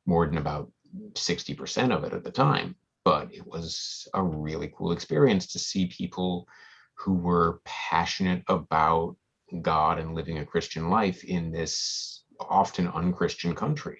more 0.06 0.26
than 0.26 0.38
about 0.38 0.72
60% 1.14 1.96
of 1.96 2.04
it 2.04 2.14
at 2.14 2.24
the 2.24 2.32
time, 2.32 2.76
but 3.04 3.34
it 3.34 3.46
was 3.46 4.08
a 4.14 4.24
really 4.24 4.72
cool 4.76 4.92
experience 4.92 5.48
to 5.48 5.60
see 5.60 5.88
people 5.88 6.48
who 6.96 7.14
were 7.14 7.62
passionate 7.66 8.44
about 8.48 9.16
God 9.62 10.00
and 10.00 10.16
living 10.16 10.38
a 10.38 10.46
Christian 10.46 10.90
life 10.90 11.24
in 11.24 11.52
this 11.52 12.24
often 12.40 12.88
unchristian 12.88 13.56
country, 13.56 14.00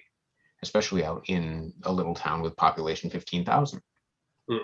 especially 0.62 1.04
out 1.04 1.24
in 1.28 1.72
a 1.84 1.92
little 1.92 2.14
town 2.14 2.42
with 2.42 2.56
population 2.56 3.10
15,000. 3.10 3.80
Hmm. 4.48 4.56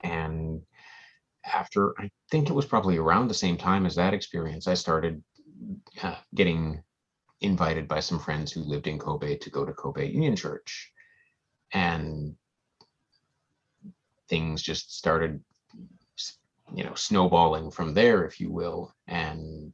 And 0.00 0.62
after, 1.44 1.94
I 1.98 2.10
think 2.30 2.48
it 2.48 2.54
was 2.54 2.66
probably 2.66 2.96
around 2.96 3.28
the 3.28 3.34
same 3.34 3.56
time 3.56 3.86
as 3.86 3.94
that 3.96 4.14
experience, 4.14 4.66
I 4.66 4.74
started 4.74 5.22
uh, 6.02 6.16
getting 6.34 6.82
invited 7.40 7.88
by 7.88 8.00
some 8.00 8.18
friends 8.18 8.52
who 8.52 8.60
lived 8.60 8.86
in 8.86 8.98
Kobe 8.98 9.36
to 9.36 9.50
go 9.50 9.64
to 9.64 9.72
Kobe 9.72 10.10
Union 10.10 10.36
Church. 10.36 10.92
And 11.72 12.36
things 14.28 14.62
just 14.62 14.96
started, 14.96 15.42
you 16.74 16.84
know, 16.84 16.94
snowballing 16.94 17.70
from 17.70 17.94
there, 17.94 18.24
if 18.24 18.40
you 18.40 18.50
will. 18.50 18.94
And 19.06 19.72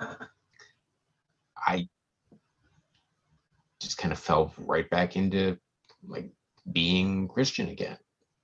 I 0.00 1.88
just 3.80 3.98
kind 3.98 4.12
of 4.12 4.18
fell 4.18 4.52
right 4.58 4.88
back 4.90 5.16
into 5.16 5.58
like 6.06 6.30
being 6.72 7.28
Christian 7.28 7.68
again. 7.68 7.98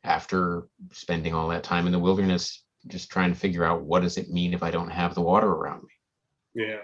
after 0.04 0.68
spending 0.92 1.34
all 1.34 1.48
that 1.48 1.64
time 1.64 1.86
in 1.86 1.92
the 1.92 1.98
wilderness, 1.98 2.64
just 2.88 3.10
trying 3.10 3.32
to 3.32 3.38
figure 3.38 3.64
out 3.64 3.82
what 3.82 4.02
does 4.02 4.18
it 4.18 4.30
mean 4.30 4.52
if 4.52 4.62
I 4.62 4.70
don't 4.70 4.90
have 4.90 5.14
the 5.14 5.20
water 5.20 5.46
around 5.46 5.84
me. 5.84 6.64
Yeah. 6.64 6.82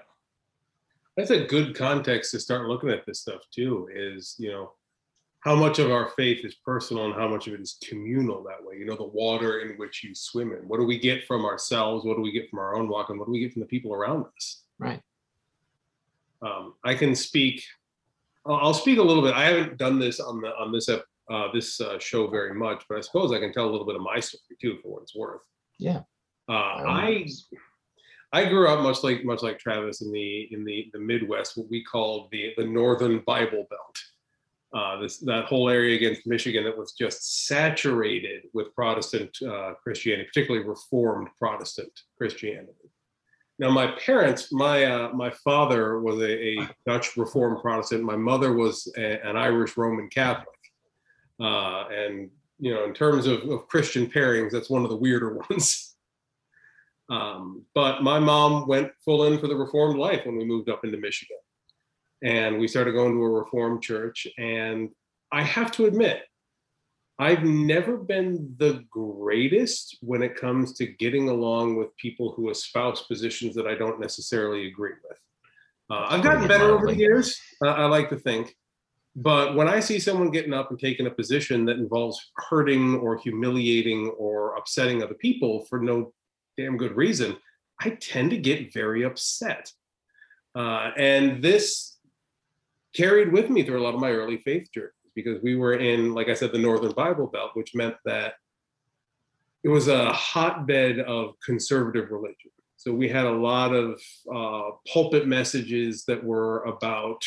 That's 1.16 1.30
a 1.30 1.44
good 1.44 1.74
context 1.74 2.30
to 2.30 2.40
start 2.40 2.68
looking 2.68 2.90
at 2.90 3.04
this 3.04 3.20
stuff 3.20 3.42
too, 3.52 3.88
is, 3.92 4.36
you 4.38 4.50
know, 4.50 4.72
how 5.48 5.54
much 5.54 5.78
of 5.78 5.90
our 5.90 6.10
faith 6.10 6.44
is 6.44 6.56
personal 6.56 7.06
and 7.06 7.14
how 7.14 7.26
much 7.26 7.46
of 7.46 7.54
it 7.54 7.60
is 7.62 7.78
communal 7.88 8.42
that 8.42 8.62
way. 8.62 8.76
You 8.76 8.84
know, 8.84 8.96
the 8.96 9.04
water 9.04 9.60
in 9.60 9.78
which 9.78 10.04
you 10.04 10.14
swim 10.14 10.52
in. 10.52 10.68
What 10.68 10.78
do 10.78 10.84
we 10.84 10.98
get 10.98 11.26
from 11.26 11.46
ourselves? 11.46 12.04
What 12.04 12.16
do 12.16 12.20
we 12.20 12.32
get 12.32 12.50
from 12.50 12.58
our 12.58 12.76
own 12.76 12.86
walk? 12.86 13.08
And 13.08 13.18
what 13.18 13.24
do 13.24 13.32
we 13.32 13.40
get 13.40 13.54
from 13.54 13.60
the 13.60 13.66
people 13.66 13.94
around 13.94 14.26
us? 14.36 14.64
Right. 14.78 15.00
Um, 16.42 16.74
I 16.84 16.94
can 16.94 17.14
speak. 17.14 17.64
I'll 18.44 18.74
speak 18.74 18.98
a 18.98 19.02
little 19.02 19.22
bit. 19.22 19.32
I 19.32 19.46
haven't 19.46 19.78
done 19.78 19.98
this 19.98 20.20
on 20.20 20.42
the 20.42 20.48
on 20.48 20.70
this 20.70 20.90
uh, 20.90 21.48
this 21.54 21.80
uh, 21.80 21.98
show 21.98 22.26
very 22.26 22.52
much, 22.52 22.84
but 22.86 22.98
I 22.98 23.00
suppose 23.00 23.32
I 23.32 23.38
can 23.38 23.50
tell 23.50 23.64
a 23.64 23.72
little 23.72 23.86
bit 23.86 23.96
of 23.96 24.02
my 24.02 24.20
story 24.20 24.42
too, 24.60 24.76
for 24.82 24.92
what 24.92 25.02
it's 25.04 25.16
worth. 25.16 25.40
Yeah. 25.78 26.00
Uh, 26.46 26.52
I. 26.52 27.26
I 28.30 28.44
grew 28.44 28.68
up 28.68 28.82
much 28.82 29.02
like 29.02 29.24
much 29.24 29.42
like 29.42 29.58
Travis 29.58 30.02
in 30.02 30.12
the 30.12 30.48
in 30.52 30.62
the 30.62 30.90
the 30.92 30.98
Midwest, 30.98 31.56
what 31.56 31.70
we 31.70 31.82
called 31.82 32.28
the 32.30 32.52
the 32.58 32.64
Northern 32.66 33.20
Bible 33.20 33.66
Belt. 33.70 33.96
Uh, 34.74 35.00
this 35.00 35.16
that 35.20 35.46
whole 35.46 35.70
area 35.70 35.96
against 35.96 36.26
Michigan 36.26 36.62
that 36.62 36.76
was 36.76 36.92
just 36.92 37.46
saturated 37.46 38.42
with 38.52 38.74
Protestant 38.74 39.34
uh, 39.42 39.72
Christianity, 39.82 40.26
particularly 40.26 40.66
Reformed 40.66 41.28
Protestant 41.38 41.90
Christianity. 42.18 42.72
Now, 43.58 43.70
my 43.70 43.86
parents, 43.92 44.52
my 44.52 44.84
uh, 44.84 45.12
my 45.14 45.30
father 45.30 46.00
was 46.00 46.20
a, 46.20 46.58
a 46.60 46.70
Dutch 46.86 47.16
Reformed 47.16 47.62
Protestant. 47.62 48.04
My 48.04 48.16
mother 48.16 48.52
was 48.52 48.92
a- 48.98 49.26
an 49.26 49.38
Irish 49.38 49.76
Roman 49.78 50.08
Catholic, 50.10 50.48
uh, 51.40 51.84
and 51.88 52.30
you 52.58 52.74
know, 52.74 52.84
in 52.84 52.92
terms 52.92 53.26
of, 53.26 53.42
of 53.48 53.68
Christian 53.68 54.06
pairings, 54.06 54.50
that's 54.50 54.68
one 54.70 54.84
of 54.84 54.90
the 54.90 54.96
weirder 54.96 55.40
ones. 55.50 55.96
Um, 57.08 57.64
but 57.74 58.02
my 58.02 58.18
mom 58.18 58.68
went 58.68 58.92
full 59.02 59.24
in 59.24 59.38
for 59.38 59.46
the 59.46 59.56
Reformed 59.56 59.98
life 59.98 60.26
when 60.26 60.36
we 60.36 60.44
moved 60.44 60.68
up 60.68 60.84
into 60.84 60.98
Michigan. 60.98 61.38
And 62.22 62.58
we 62.58 62.68
started 62.68 62.92
going 62.92 63.12
to 63.14 63.22
a 63.22 63.30
Reformed 63.30 63.82
church. 63.82 64.26
And 64.38 64.90
I 65.30 65.42
have 65.42 65.70
to 65.72 65.86
admit, 65.86 66.22
I've 67.18 67.42
never 67.42 67.96
been 67.96 68.54
the 68.58 68.84
greatest 68.90 69.98
when 70.02 70.22
it 70.22 70.36
comes 70.36 70.72
to 70.74 70.86
getting 70.86 71.28
along 71.28 71.76
with 71.76 71.96
people 71.96 72.32
who 72.32 72.50
espouse 72.50 73.02
positions 73.02 73.54
that 73.56 73.66
I 73.66 73.74
don't 73.74 74.00
necessarily 74.00 74.68
agree 74.68 74.94
with. 75.08 75.18
Uh, 75.90 76.06
I've 76.08 76.22
gotten 76.22 76.46
better 76.46 76.70
over 76.70 76.86
the 76.86 76.96
years, 76.96 77.40
uh, 77.64 77.70
I 77.70 77.86
like 77.86 78.08
to 78.10 78.16
think. 78.16 78.54
But 79.16 79.56
when 79.56 79.68
I 79.68 79.80
see 79.80 79.98
someone 79.98 80.30
getting 80.30 80.54
up 80.54 80.70
and 80.70 80.78
taking 80.78 81.06
a 81.08 81.10
position 81.10 81.64
that 81.64 81.78
involves 81.78 82.30
hurting 82.36 82.96
or 82.98 83.16
humiliating 83.16 84.08
or 84.16 84.54
upsetting 84.54 85.02
other 85.02 85.14
people 85.14 85.64
for 85.64 85.80
no 85.80 86.12
damn 86.56 86.76
good 86.76 86.94
reason, 86.94 87.36
I 87.80 87.90
tend 87.90 88.30
to 88.30 88.36
get 88.36 88.72
very 88.72 89.04
upset. 89.04 89.72
Uh, 90.54 90.92
and 90.96 91.42
this 91.42 91.87
carried 92.94 93.32
with 93.32 93.50
me 93.50 93.62
through 93.62 93.80
a 93.80 93.84
lot 93.84 93.94
of 93.94 94.00
my 94.00 94.10
early 94.10 94.38
faith 94.38 94.68
journeys 94.72 94.92
because 95.14 95.42
we 95.42 95.56
were 95.56 95.74
in, 95.74 96.14
like 96.14 96.28
I 96.28 96.34
said, 96.34 96.52
the 96.52 96.58
Northern 96.58 96.92
Bible 96.92 97.26
Belt, 97.26 97.50
which 97.54 97.74
meant 97.74 97.96
that 98.04 98.34
it 99.64 99.68
was 99.68 99.88
a 99.88 100.12
hotbed 100.12 101.00
of 101.00 101.34
conservative 101.44 102.10
religion. 102.10 102.50
So 102.76 102.92
we 102.92 103.08
had 103.08 103.26
a 103.26 103.32
lot 103.32 103.74
of 103.74 104.00
uh, 104.32 104.76
pulpit 104.92 105.26
messages 105.26 106.04
that 106.04 106.22
were 106.22 106.62
about 106.62 107.24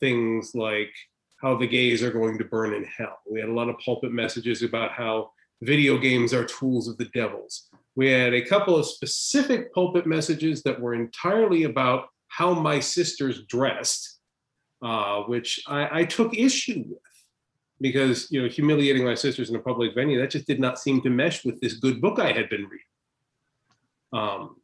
things 0.00 0.54
like 0.54 0.92
how 1.40 1.56
the 1.56 1.66
gays 1.66 2.02
are 2.02 2.10
going 2.10 2.38
to 2.38 2.44
burn 2.44 2.74
in 2.74 2.84
hell. 2.84 3.20
We 3.30 3.40
had 3.40 3.48
a 3.48 3.54
lot 3.54 3.68
of 3.68 3.78
pulpit 3.78 4.12
messages 4.12 4.62
about 4.62 4.90
how 4.92 5.30
video 5.62 5.96
games 5.98 6.32
are 6.32 6.44
tools 6.44 6.88
of 6.88 6.96
the 6.98 7.06
devils. 7.06 7.68
We 7.94 8.10
had 8.10 8.34
a 8.34 8.44
couple 8.44 8.76
of 8.76 8.86
specific 8.86 9.72
pulpit 9.72 10.06
messages 10.06 10.62
that 10.64 10.80
were 10.80 10.94
entirely 10.94 11.64
about 11.64 12.08
how 12.28 12.54
my 12.54 12.80
sisters 12.80 13.42
dressed, 13.44 14.19
uh, 14.82 15.22
which 15.22 15.62
I, 15.66 16.00
I 16.00 16.04
took 16.04 16.34
issue 16.36 16.84
with 16.86 16.98
because 17.80 18.30
you 18.30 18.42
know 18.42 18.48
humiliating 18.48 19.04
my 19.04 19.14
sisters 19.14 19.50
in 19.50 19.56
a 19.56 19.60
public 19.60 19.94
venue 19.94 20.18
that 20.20 20.30
just 20.30 20.46
did 20.46 20.60
not 20.60 20.78
seem 20.78 21.00
to 21.02 21.10
mesh 21.10 21.44
with 21.44 21.60
this 21.60 21.74
good 21.74 22.00
book 22.00 22.18
I 22.18 22.32
had 22.32 22.48
been 22.50 22.64
reading. 22.64 22.86
Um, 24.12 24.56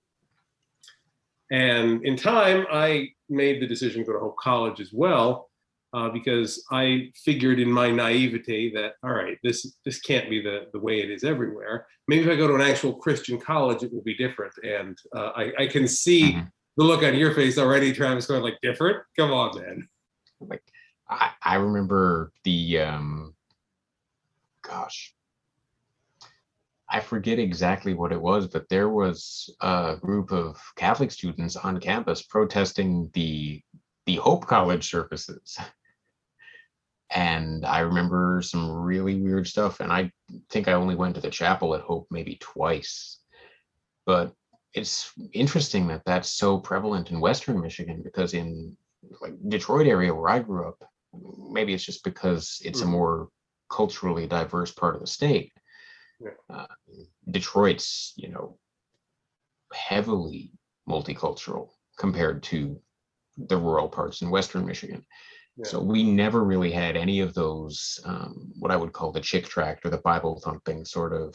and 1.51 2.05
in 2.05 2.17
time, 2.17 2.67
I 2.73 3.11
made 3.29 3.61
the 3.63 3.67
decision 3.67 4.01
to 4.01 4.07
go 4.07 4.13
to 4.15 4.19
Hope 4.19 4.37
College 4.37 4.81
as 4.81 4.91
well 4.93 5.51
uh, 5.93 6.09
because 6.09 6.65
I 6.73 7.13
figured 7.25 7.61
in 7.61 7.71
my 7.71 7.91
naivete 7.91 8.73
that 8.75 8.95
all 9.05 9.11
right, 9.13 9.39
this 9.43 9.77
this 9.85 10.01
can't 10.01 10.29
be 10.29 10.43
the 10.43 10.67
the 10.73 10.81
way 10.81 11.01
it 11.01 11.11
is 11.11 11.23
everywhere. 11.25 11.87
Maybe 12.09 12.25
if 12.25 12.31
I 12.31 12.37
go 12.37 12.49
to 12.49 12.55
an 12.55 12.61
actual 12.61 12.95
Christian 12.95 13.41
college, 13.41 13.83
it 13.83 13.93
will 13.93 14.03
be 14.03 14.15
different. 14.17 14.53
And 14.63 14.97
uh, 15.15 15.31
I, 15.37 15.53
I 15.61 15.67
can 15.67 15.87
see 15.89 16.33
Mhm. 16.35 16.51
the 16.77 16.85
look 16.85 17.03
on 17.03 17.15
your 17.15 17.33
face 17.35 17.59
already, 17.59 17.93
Travis, 17.93 18.27
going 18.27 18.43
like 18.43 18.59
different. 18.63 18.99
Come 19.17 19.33
on, 19.33 19.57
man. 19.61 19.89
Like 20.41 20.63
I, 21.09 21.31
I 21.43 21.55
remember 21.57 22.33
the 22.45 22.81
um 22.81 23.35
gosh. 24.63 25.13
I 26.89 27.01
forget 27.01 27.39
exactly 27.39 27.95
what 27.95 28.13
it 28.13 28.21
was 28.21 28.47
but 28.47 28.69
there 28.69 28.89
was 28.89 29.55
a 29.61 29.97
group 30.01 30.33
of 30.33 30.61
catholic 30.77 31.11
students 31.11 31.57
on 31.57 31.81
campus 31.81 32.23
protesting 32.23 33.11
the 33.13 33.63
the 34.07 34.17
hope 34.17 34.47
college 34.47 34.89
services. 34.91 35.59
And 37.11 37.65
i 37.65 37.79
remember 37.81 38.43
some 38.43 38.69
really 38.69 39.15
weird 39.21 39.47
stuff 39.47 39.79
and 39.79 39.93
i 39.93 40.11
think 40.51 40.67
i 40.67 40.73
only 40.73 40.97
went 40.97 41.15
to 41.15 41.21
the 41.21 41.31
chapel 41.31 41.75
at 41.77 41.81
hope 41.81 42.09
maybe 42.11 42.37
twice. 42.41 43.21
But 44.05 44.33
it's 44.75 45.13
interesting 45.33 45.87
that 45.87 46.03
that's 46.05 46.31
so 46.31 46.59
prevalent 46.59 47.13
in 47.13 47.21
western 47.21 47.61
michigan 47.61 48.03
because 48.03 48.35
in 48.35 48.77
like 49.21 49.35
Detroit 49.49 49.87
area 49.87 50.15
where 50.15 50.31
I 50.31 50.39
grew 50.41 50.69
up, 50.69 50.83
maybe 51.51 51.75
it's 51.75 51.85
just 51.85 52.05
because 52.05 52.61
it's 52.65 52.83
a 52.83 52.85
Mhm. 52.85 52.91
more 52.91 53.29
culturally 53.71 54.27
diverse 54.27 54.73
part 54.73 54.95
of 54.95 55.01
the 55.01 55.07
state. 55.07 55.53
Yeah. 56.21 56.31
Uh, 56.49 56.67
Detroit's, 57.31 58.13
you 58.17 58.29
know, 58.29 58.59
heavily 59.73 60.53
multicultural 60.89 61.71
compared 61.99 62.43
to 62.45 62.81
the 63.37 63.57
rural 63.57 63.89
parts 63.89 64.23
in 64.23 64.31
Western 64.31 64.65
Michigan. 64.65 65.05
Yeah. 65.57 65.67
So 65.69 65.83
we 65.83 66.03
never 66.03 66.45
really 66.45 66.71
had 66.71 66.97
any 66.97 67.21
of 67.21 67.35
those, 67.35 67.99
um, 68.05 68.53
what 68.59 68.71
I 68.71 68.77
would 68.77 68.93
call 68.93 69.13
the 69.13 69.21
chick 69.21 69.47
tract 69.47 69.85
or 69.85 69.91
the 69.91 69.99
Bible 69.99 70.41
thumping 70.41 70.85
sort 70.85 71.13
of 71.13 71.35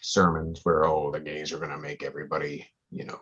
sermons 0.00 0.60
where, 0.64 0.84
oh, 0.84 1.10
the 1.10 1.20
gays 1.20 1.52
are 1.52 1.58
going 1.58 1.70
to 1.70 1.78
make 1.78 2.02
everybody, 2.02 2.68
you 2.90 3.04
know, 3.04 3.20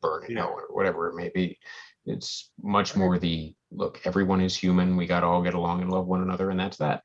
burn 0.00 0.24
in 0.26 0.36
Yeah. 0.36 0.44
or 0.44 0.66
whatever 0.70 1.08
it 1.08 1.14
may 1.14 1.30
be. 1.34 1.58
It's 2.06 2.50
much 2.62 2.96
more 2.96 3.18
the 3.18 3.54
look, 3.70 4.00
everyone 4.04 4.40
is 4.40 4.56
human. 4.56 4.96
We 4.96 5.06
got 5.06 5.20
to 5.20 5.26
all 5.26 5.42
get 5.42 5.54
along 5.54 5.82
and 5.82 5.90
love 5.92 6.06
one 6.06 6.22
another. 6.22 6.50
And 6.50 6.58
that's 6.58 6.78
that. 6.78 7.02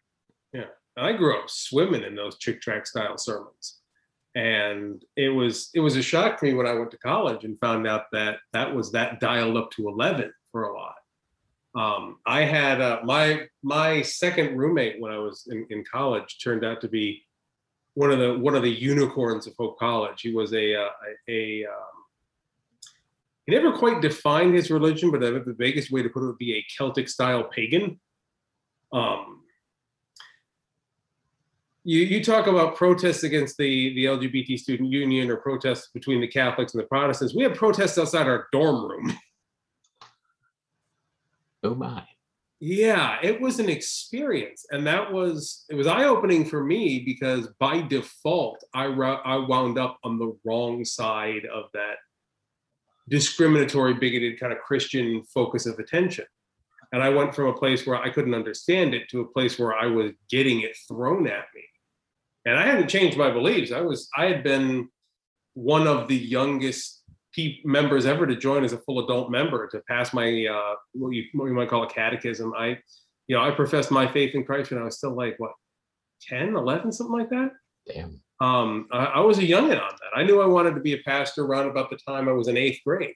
Yeah. 0.54 0.68
I 0.98 1.14
grew 1.14 1.38
up 1.38 1.50
swimming 1.50 2.04
in 2.04 2.16
those 2.16 2.38
chick 2.38 2.62
tract 2.62 2.88
style 2.88 3.18
sermons. 3.18 3.82
And 4.36 5.04
it 5.16 5.30
was 5.30 5.70
it 5.74 5.80
was 5.80 5.96
a 5.96 6.02
shock 6.02 6.40
to 6.40 6.46
me 6.46 6.54
when 6.54 6.68
I 6.68 6.74
went 6.74 6.92
to 6.92 6.98
college 6.98 7.44
and 7.46 7.60
found 7.60 7.88
out 7.88 8.06
that 8.12 8.38
that 8.54 8.74
was 8.74 8.92
that 8.92 9.20
dialed 9.20 9.58
up 9.58 9.72
to 9.72 9.88
11 9.88 10.34
for 10.52 10.64
a 10.64 10.74
lot. 10.78 10.96
Um, 11.75 12.20
I 12.25 12.42
had 12.44 12.82
uh, 12.82 13.00
my 13.04 13.48
my 13.64 14.02
second 14.02 14.58
roommate 14.58 15.00
when 15.00 15.12
I 15.12 15.18
was 15.20 15.48
in, 15.52 15.66
in 15.70 15.84
college 15.84 16.40
turned 16.42 16.64
out 16.66 16.82
to 16.82 16.88
be 16.88 17.25
one 17.94 18.12
of 18.12 18.20
the 18.20 18.38
one 18.38 18.56
of 18.56 18.64
the 18.64 18.70
unicorns 18.70 19.48
of 19.48 19.54
Hope 19.58 19.78
College. 19.80 20.22
He 20.22 20.34
was 20.34 20.54
a 20.54 20.75
uh, 20.75 20.90
a, 21.30 21.64
a 21.64 21.66
um, 21.70 21.95
he 23.46 23.54
never 23.54 23.72
quite 23.78 24.02
defined 24.02 24.56
his 24.56 24.72
religion, 24.72 25.12
but 25.12 25.24
I 25.24 25.32
think 25.32 25.46
the 25.46 25.54
vaguest 25.54 25.92
way 25.92 26.02
to 26.02 26.10
put 26.10 26.24
it 26.24 26.28
would 26.28 26.38
be 26.38 26.56
a 26.56 26.66
Celtic 26.75 27.08
style 27.08 27.44
pagan. 27.44 28.00
Um, 28.92 29.44
you, 31.84 32.00
you 32.00 32.24
talk 32.24 32.48
about 32.48 32.75
protests 32.75 33.24
against 33.24 33.58
the, 33.58 33.94
the 33.94 34.06
LGBT 34.06 34.58
student 34.58 34.92
union 34.92 35.30
or 35.30 35.38
protests 35.38 35.90
between 35.94 36.20
the 36.20 36.28
Catholics 36.28 36.74
and 36.74 36.82
the 36.82 36.88
Protestants. 36.88 37.36
We 37.36 37.44
had 37.44 37.56
protests 37.56 37.98
outside 38.00 38.28
our 38.28 38.48
dorm 38.52 38.90
room. 38.90 39.18
Oh 41.64 41.74
my. 41.74 42.04
Yeah, 42.60 43.18
it 43.24 43.42
was 43.42 43.60
an 43.60 43.70
experience, 43.70 44.68
and 44.70 44.86
that 44.86 45.12
was 45.12 45.66
it 45.68 45.74
was 45.74 45.88
eye 45.88 46.04
opening 46.04 46.46
for 46.46 46.64
me 46.64 47.00
because 47.00 47.48
by 47.60 47.82
default 47.82 48.64
I 48.72 48.86
I 48.86 49.38
wound 49.38 49.80
up 49.80 49.98
on 50.04 50.20
the 50.20 50.38
wrong 50.46 50.86
side 50.86 51.46
of 51.52 51.66
that 51.74 51.96
discriminatory, 53.10 53.94
bigoted 53.94 54.40
kind 54.40 54.52
of 54.52 54.60
Christian 54.60 55.24
focus 55.34 55.66
of 55.66 55.80
attention, 55.80 56.26
and 56.92 57.04
I 57.04 57.10
went 57.10 57.36
from 57.36 57.48
a 57.48 57.54
place 57.54 57.86
where 57.86 57.98
I 57.98 58.10
couldn't 58.10 58.34
understand 58.34 58.94
it 58.94 59.10
to 59.10 59.22
a 59.22 59.28
place 59.28 59.60
where 59.60 59.74
I 59.76 59.88
was 59.88 60.12
getting 60.30 60.62
it 60.62 60.76
thrown 60.88 61.28
at 61.28 61.46
me, 61.54 61.64
and 62.46 62.58
I 62.58 62.66
hadn't 62.66 62.90
changed 62.90 63.18
my 63.18 63.32
beliefs. 63.32 63.72
I 63.72 63.82
was 63.82 64.10
I 64.18 64.26
had 64.26 64.44
been 64.44 64.90
one 65.54 65.88
of 65.88 66.08
the 66.08 66.18
youngest 66.18 67.04
members 67.64 68.06
ever 68.06 68.26
to 68.26 68.36
join 68.36 68.64
as 68.64 68.74
a 68.74 68.78
full 68.80 69.04
adult 69.04 69.30
member 69.30 69.68
to 69.68 69.82
pass 69.90 70.14
my 70.14 70.46
uh, 70.46 70.76
what 70.94 71.10
you 71.10 71.26
what 71.34 71.48
you 71.48 71.54
might 71.54 71.70
call 71.70 71.84
a 71.84 71.90
catechism. 71.90 72.54
I, 72.58 72.78
you 73.28 73.36
know, 73.36 73.42
I 73.42 73.52
professed 73.52 73.92
my 73.92 74.08
faith 74.12 74.36
in 74.36 74.46
Christ 74.46 74.72
when 74.72 74.82
I 74.82 74.86
was 74.86 74.98
still 74.98 75.16
like 75.16 75.36
what 75.38 75.52
10, 76.22 76.56
11, 76.56 76.92
something 76.92 77.18
like 77.18 77.30
that. 77.30 77.52
Damn. 77.88 78.22
Um, 78.39 78.88
I, 78.92 79.06
I 79.06 79.20
was 79.22 79.38
a 79.38 79.44
youngin' 79.44 79.82
on 79.82 79.96
that. 80.01 80.15
I 80.15 80.24
knew 80.24 80.42
I 80.42 80.46
wanted 80.46 80.75
to 80.75 80.82
be 80.82 80.94
a 80.94 81.04
pastor 81.04 81.46
around 81.46 81.70
about 81.70 81.89
the 81.89 81.98
time 81.98 82.27
I 82.27 82.34
was 82.34 82.48
in 82.48 82.58
eighth 82.58 82.80
grade. 82.86 83.15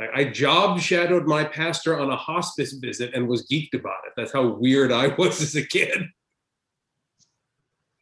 I, 0.00 0.20
I 0.20 0.24
job 0.24 0.78
shadowed 0.80 1.26
my 1.26 1.44
pastor 1.44 1.98
on 1.98 2.10
a 2.10 2.16
hospice 2.16 2.72
visit 2.72 3.14
and 3.14 3.28
was 3.28 3.46
geeked 3.46 3.74
about 3.74 4.04
it. 4.06 4.12
That's 4.16 4.32
how 4.32 4.46
weird 4.46 4.92
I 4.92 5.08
was 5.18 5.40
as 5.40 5.56
a 5.56 5.64
kid. 5.64 6.04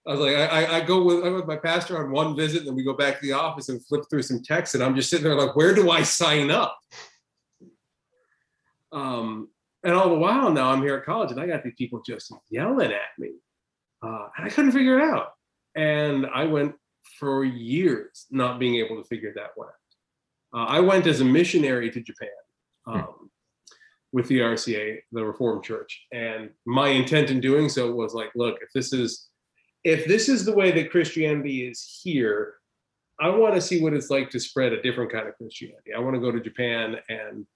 I 0.06 0.12
was 0.12 0.20
like, 0.20 0.37
I, 0.37 0.78
I, 0.78 0.80
go 0.80 1.04
with, 1.04 1.34
with 1.34 1.46
my 1.46 1.56
pastor 1.56 2.02
on 2.02 2.10
one 2.10 2.34
visit, 2.34 2.60
and 2.60 2.68
then 2.68 2.75
we 2.75 2.82
go 2.82 2.94
back 2.94 3.16
to 3.16 3.26
the 3.26 3.32
office 3.32 3.68
and 3.68 3.84
flip 3.84 4.04
through 4.08 4.22
some 4.22 4.42
texts, 4.42 4.75
and 4.75 4.82
I'm 4.82 4.96
just 4.96 5.10
sitting 5.10 5.25
there 5.25 5.34
like, 5.34 5.54
where 5.54 5.75
do 5.75 5.90
I 5.90 6.02
sign 6.02 6.50
up? 6.50 6.78
Um, 8.90 9.50
and 9.84 9.92
all 9.92 10.08
the 10.08 10.18
while 10.18 10.50
now 10.50 10.70
I'm 10.70 10.80
here 10.80 10.96
at 10.96 11.04
college, 11.04 11.30
and 11.30 11.38
I 11.38 11.46
got 11.46 11.62
these 11.62 11.75
people 11.76 12.00
just 12.06 12.32
yelling 12.48 12.90
at 12.90 13.18
me, 13.18 13.32
uh, 14.02 14.28
and 14.38 14.46
I 14.46 14.48
couldn't 14.48 14.72
figure 14.72 14.98
it 14.98 15.04
out. 15.04 15.32
And 15.78 16.26
I 16.35 16.44
went 16.44 16.75
for 17.20 17.44
years 17.44 18.26
not 18.32 18.58
being 18.58 18.76
able 18.85 19.00
to 19.00 19.08
figure 19.08 19.32
that 19.37 19.50
one 19.54 19.68
out. 19.68 20.61
Uh, 20.61 20.64
I 20.64 20.80
went 20.80 21.06
as 21.06 21.20
a 21.20 21.25
missionary 21.25 21.88
to 21.90 22.00
Japan 22.00 22.28
um, 22.87 23.30
with 24.12 24.26
the 24.26 24.40
RCA, 24.40 24.99
the 25.12 25.25
Reformed 25.25 25.62
Church, 25.62 26.06
and 26.12 26.50
my 26.66 26.88
intent 26.88 27.30
in 27.30 27.40
doing 27.40 27.68
so 27.68 27.92
was 27.92 28.12
like, 28.12 28.30
look, 28.35 28.58
if 28.61 28.70
this 28.75 28.92
is 28.92 29.28
if 29.85 30.06
this 30.08 30.28
is 30.28 30.44
the 30.44 30.52
way 30.52 30.73
that 30.73 30.90
Christianity 30.90 31.68
is 31.68 32.00
here, 32.02 32.54
I 33.20 33.28
want 33.28 33.54
to 33.54 33.61
see 33.61 33.80
what 33.80 33.94
it's 33.94 34.11
like 34.11 34.30
to 34.30 34.40
spread 34.40 34.73
a 34.73 34.82
different 34.82 35.12
kind 35.12 35.28
of 35.28 35.37
Christianity. 35.37 35.94
I 35.97 36.00
want 36.00 36.14
to 36.14 36.20
go 36.20 36.32
to 36.32 36.40
Japan 36.40 36.97
and 37.08 37.47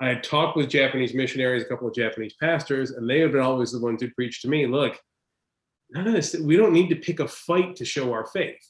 I 0.00 0.08
had 0.08 0.24
talked 0.24 0.56
with 0.56 0.70
Japanese 0.70 1.12
missionaries, 1.12 1.64
a 1.64 1.66
couple 1.66 1.86
of 1.86 1.94
Japanese 1.94 2.34
pastors, 2.40 2.92
and 2.92 3.08
they 3.08 3.20
have 3.20 3.32
been 3.32 3.42
always 3.42 3.72
the 3.72 3.80
ones 3.80 4.00
who 4.00 4.10
preach 4.12 4.40
to 4.42 4.48
me, 4.48 4.66
look, 4.66 4.98
none 5.90 6.06
of 6.06 6.12
this, 6.12 6.34
we 6.38 6.56
don't 6.56 6.72
need 6.72 6.88
to 6.88 6.96
pick 6.96 7.20
a 7.20 7.28
fight 7.28 7.76
to 7.76 7.84
show 7.84 8.12
our 8.12 8.26
faith. 8.26 8.60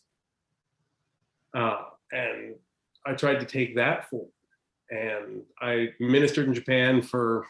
Uh, 1.54 1.78
and 2.12 2.54
I 3.06 3.14
tried 3.14 3.40
to 3.40 3.46
take 3.46 3.76
that 3.76 4.08
forward. 4.08 4.30
And 4.90 5.42
I 5.60 5.88
ministered 6.00 6.48
in 6.48 6.54
Japan 6.54 7.02
for 7.02 7.46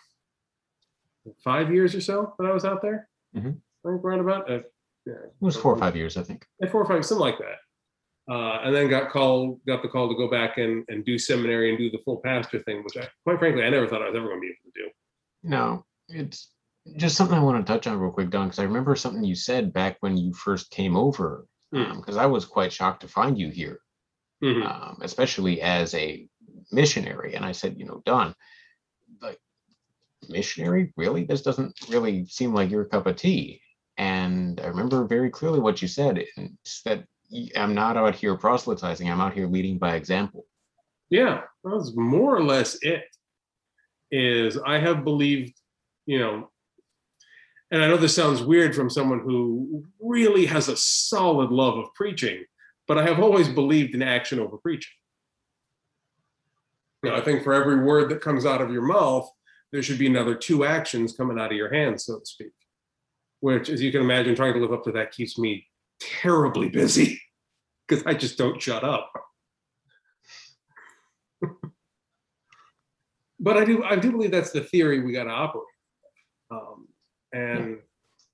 five 1.44 1.72
years 1.72 1.94
or 1.94 2.00
so 2.00 2.34
that 2.38 2.46
I 2.48 2.52
was 2.52 2.64
out 2.64 2.82
there. 2.82 3.08
Mhm. 3.36 3.60
I 3.84 3.88
think 3.88 4.04
around 4.04 4.20
about. 4.20 4.50
Uh, 4.50 4.60
yeah, 5.06 5.14
It 5.14 5.32
was 5.40 5.56
four 5.56 5.72
or 5.72 5.78
five 5.78 5.96
years, 5.96 6.16
I 6.16 6.22
think. 6.22 6.46
four 6.70 6.82
or 6.82 6.86
five, 6.86 7.04
something 7.04 7.20
like 7.22 7.38
that. 7.38 7.58
Uh, 8.32 8.60
and 8.62 8.74
then 8.74 8.88
got 8.90 9.10
called, 9.10 9.60
got 9.66 9.82
the 9.82 9.88
call 9.88 10.08
to 10.08 10.14
go 10.14 10.28
back 10.28 10.58
and, 10.58 10.84
and 10.88 11.04
do 11.04 11.18
seminary 11.18 11.70
and 11.70 11.78
do 11.78 11.90
the 11.90 11.98
full 12.04 12.18
pastor 12.18 12.58
thing, 12.60 12.82
which 12.84 12.96
I, 12.96 13.08
quite 13.24 13.38
frankly, 13.38 13.62
I 13.64 13.70
never 13.70 13.86
thought 13.88 14.02
I 14.02 14.08
was 14.08 14.16
ever 14.16 14.26
going 14.26 14.38
to 14.38 14.40
be 14.42 14.48
able 14.48 14.72
to 14.72 14.82
do. 14.82 14.90
No, 15.44 15.86
it's 16.08 16.50
just 16.96 17.16
something 17.16 17.36
I 17.36 17.42
want 17.42 17.64
to 17.64 17.72
touch 17.72 17.86
on 17.86 17.98
real 17.98 18.10
quick, 18.12 18.30
Don, 18.30 18.46
because 18.46 18.58
I 18.58 18.64
remember 18.64 18.96
something 18.96 19.24
you 19.24 19.34
said 19.34 19.72
back 19.72 19.96
when 20.00 20.16
you 20.16 20.32
first 20.32 20.70
came 20.70 20.96
over. 20.96 21.46
Because 21.70 22.16
I 22.16 22.24
was 22.24 22.46
quite 22.46 22.72
shocked 22.72 23.02
to 23.02 23.08
find 23.08 23.36
you 23.36 23.50
here, 23.50 23.80
Mhm. 24.42 24.64
um, 24.64 24.98
especially 25.02 25.60
as 25.60 25.92
a 25.94 26.26
missionary. 26.72 27.34
And 27.34 27.44
I 27.44 27.52
said, 27.52 27.78
you 27.78 27.84
know, 27.84 28.00
Don, 28.06 28.34
like 29.20 29.38
missionary, 30.30 30.92
really? 30.96 31.24
This 31.24 31.42
doesn't 31.42 31.74
really 31.90 32.24
seem 32.24 32.54
like 32.54 32.70
your 32.70 32.86
cup 32.86 33.06
of 33.06 33.16
tea. 33.16 33.60
And 33.98 34.58
I 34.60 34.68
remember 34.68 35.04
very 35.04 35.28
clearly 35.28 35.60
what 35.60 35.82
you 35.82 35.88
said. 35.88 36.24
and 36.38 36.56
It's 36.62 36.80
that 36.84 37.04
I'm 37.54 37.74
not 37.74 37.98
out 37.98 38.14
here 38.14 38.34
proselytizing. 38.34 39.10
I'm 39.10 39.20
out 39.20 39.34
here 39.34 39.46
leading 39.46 39.76
by 39.78 39.96
example. 39.96 40.46
Yeah, 41.10 41.42
that 41.64 41.70
was 41.70 41.94
more 41.96 42.34
or 42.34 42.44
less 42.44 42.78
it. 42.82 43.04
Is 44.10 44.56
I 44.56 44.78
have 44.78 45.04
believed, 45.04 45.54
you 46.06 46.18
know, 46.18 46.50
and 47.70 47.82
I 47.82 47.88
know 47.88 47.96
this 47.96 48.14
sounds 48.14 48.42
weird 48.42 48.74
from 48.74 48.88
someone 48.88 49.20
who 49.20 49.84
really 50.00 50.46
has 50.46 50.68
a 50.68 50.76
solid 50.76 51.50
love 51.50 51.76
of 51.76 51.92
preaching, 51.94 52.44
but 52.86 52.96
I 52.96 53.04
have 53.04 53.20
always 53.20 53.48
believed 53.48 53.94
in 53.94 54.02
action 54.02 54.40
over 54.40 54.56
preaching. 54.56 54.92
You 57.02 57.10
know, 57.10 57.16
I 57.16 57.20
think 57.20 57.44
for 57.44 57.52
every 57.52 57.84
word 57.84 58.08
that 58.10 58.22
comes 58.22 58.46
out 58.46 58.62
of 58.62 58.72
your 58.72 58.82
mouth, 58.82 59.30
there 59.70 59.82
should 59.82 59.98
be 59.98 60.06
another 60.06 60.34
two 60.34 60.64
actions 60.64 61.12
coming 61.12 61.38
out 61.38 61.50
of 61.52 61.56
your 61.56 61.72
hands, 61.72 62.06
so 62.06 62.18
to 62.18 62.26
speak. 62.26 62.52
Which, 63.40 63.68
as 63.68 63.82
you 63.82 63.92
can 63.92 64.00
imagine, 64.00 64.34
trying 64.34 64.54
to 64.54 64.60
live 64.60 64.72
up 64.72 64.82
to 64.84 64.92
that 64.92 65.12
keeps 65.12 65.38
me 65.38 65.66
terribly 66.00 66.70
busy 66.70 67.20
because 67.88 68.04
I 68.06 68.14
just 68.14 68.38
don't 68.38 68.60
shut 68.60 68.82
up. 68.82 69.12
but 73.38 73.56
I 73.56 73.64
do 73.64 73.84
I 73.84 73.94
do 73.96 74.10
believe 74.10 74.32
that's 74.32 74.50
the 74.50 74.62
theory 74.62 75.00
we 75.00 75.12
got 75.12 75.24
to 75.24 75.30
operate. 75.30 75.64
Um, 76.50 76.87
and 77.32 77.78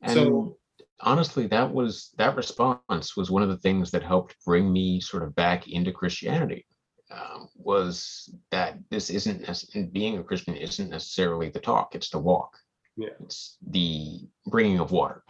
And 0.02 0.12
So- 0.12 0.59
honestly, 1.00 1.46
that 1.48 1.72
was 1.72 2.12
that 2.18 2.37
response 2.37 3.16
was 3.16 3.30
one 3.30 3.42
of 3.42 3.48
the 3.48 3.59
things 3.59 3.90
that 3.90 4.02
helped 4.02 4.37
bring 4.44 4.72
me 4.72 5.00
sort 5.00 5.22
of 5.22 5.35
back 5.35 5.68
into 5.68 5.92
Christianity. 5.92 6.66
Um, 7.11 7.48
was 7.54 8.35
that 8.50 8.78
this 8.90 9.11
isn't 9.11 9.92
being 9.92 10.18
a 10.18 10.24
Christian 10.24 10.57
isn't 10.57 10.90
necessarily 10.90 11.50
the 11.50 11.61
talk; 11.61 11.94
it's 11.94 12.11
the 12.11 12.18
walk. 12.18 12.59
Yeah. 12.96 13.09
it's 13.24 13.59
the 13.66 14.20
bringing 14.46 14.78
of 14.78 14.92
water. 14.92 15.24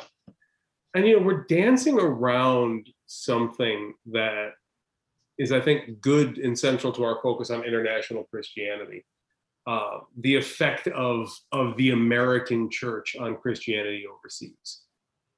and 0.95 1.07
you 1.07 1.19
know 1.19 1.25
we're 1.27 1.45
dancing 1.45 1.99
around 1.99 2.89
something 3.07 3.95
that 4.13 4.51
is 5.39 5.51
I 5.51 5.61
think 5.61 6.01
good 6.01 6.39
and 6.39 6.59
central 6.59 6.93
to 6.93 7.05
our 7.05 7.21
focus 7.23 7.51
on 7.51 7.65
international 7.65 8.25
Christianity. 8.25 9.05
Uh, 9.67 10.01
the 10.19 10.35
effect 10.35 10.89
of 10.89 11.31
of 11.51 11.75
the 11.79 11.91
American 11.91 12.71
church 12.71 13.17
on 13.17 13.35
Christianity 13.35 14.05
overseas. 14.07 14.83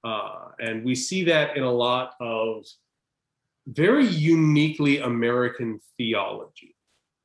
Uh, 0.02 0.48
and 0.58 0.84
we 0.84 0.96
see 0.96 1.22
that 1.22 1.56
in 1.56 1.62
a 1.62 1.70
lot 1.70 2.14
of 2.20 2.64
very 3.68 4.06
uniquely 4.06 4.98
American 4.98 5.80
theology, 5.96 6.74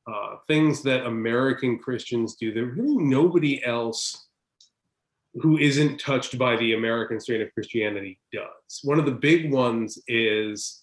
uh, 0.06 0.36
things 0.46 0.82
that 0.82 1.06
American 1.06 1.78
Christians 1.78 2.36
do 2.36 2.52
that 2.54 2.64
really 2.66 2.98
nobody 2.98 3.64
else 3.64 4.28
who 5.34 5.58
isn't 5.58 5.98
touched 5.98 6.38
by 6.38 6.56
the 6.56 6.74
American 6.74 7.18
strain 7.18 7.42
of 7.42 7.52
Christianity 7.54 8.20
does. 8.32 8.80
One 8.82 8.98
of 8.98 9.06
the 9.06 9.12
big 9.12 9.50
ones 9.52 9.98
is 10.06 10.81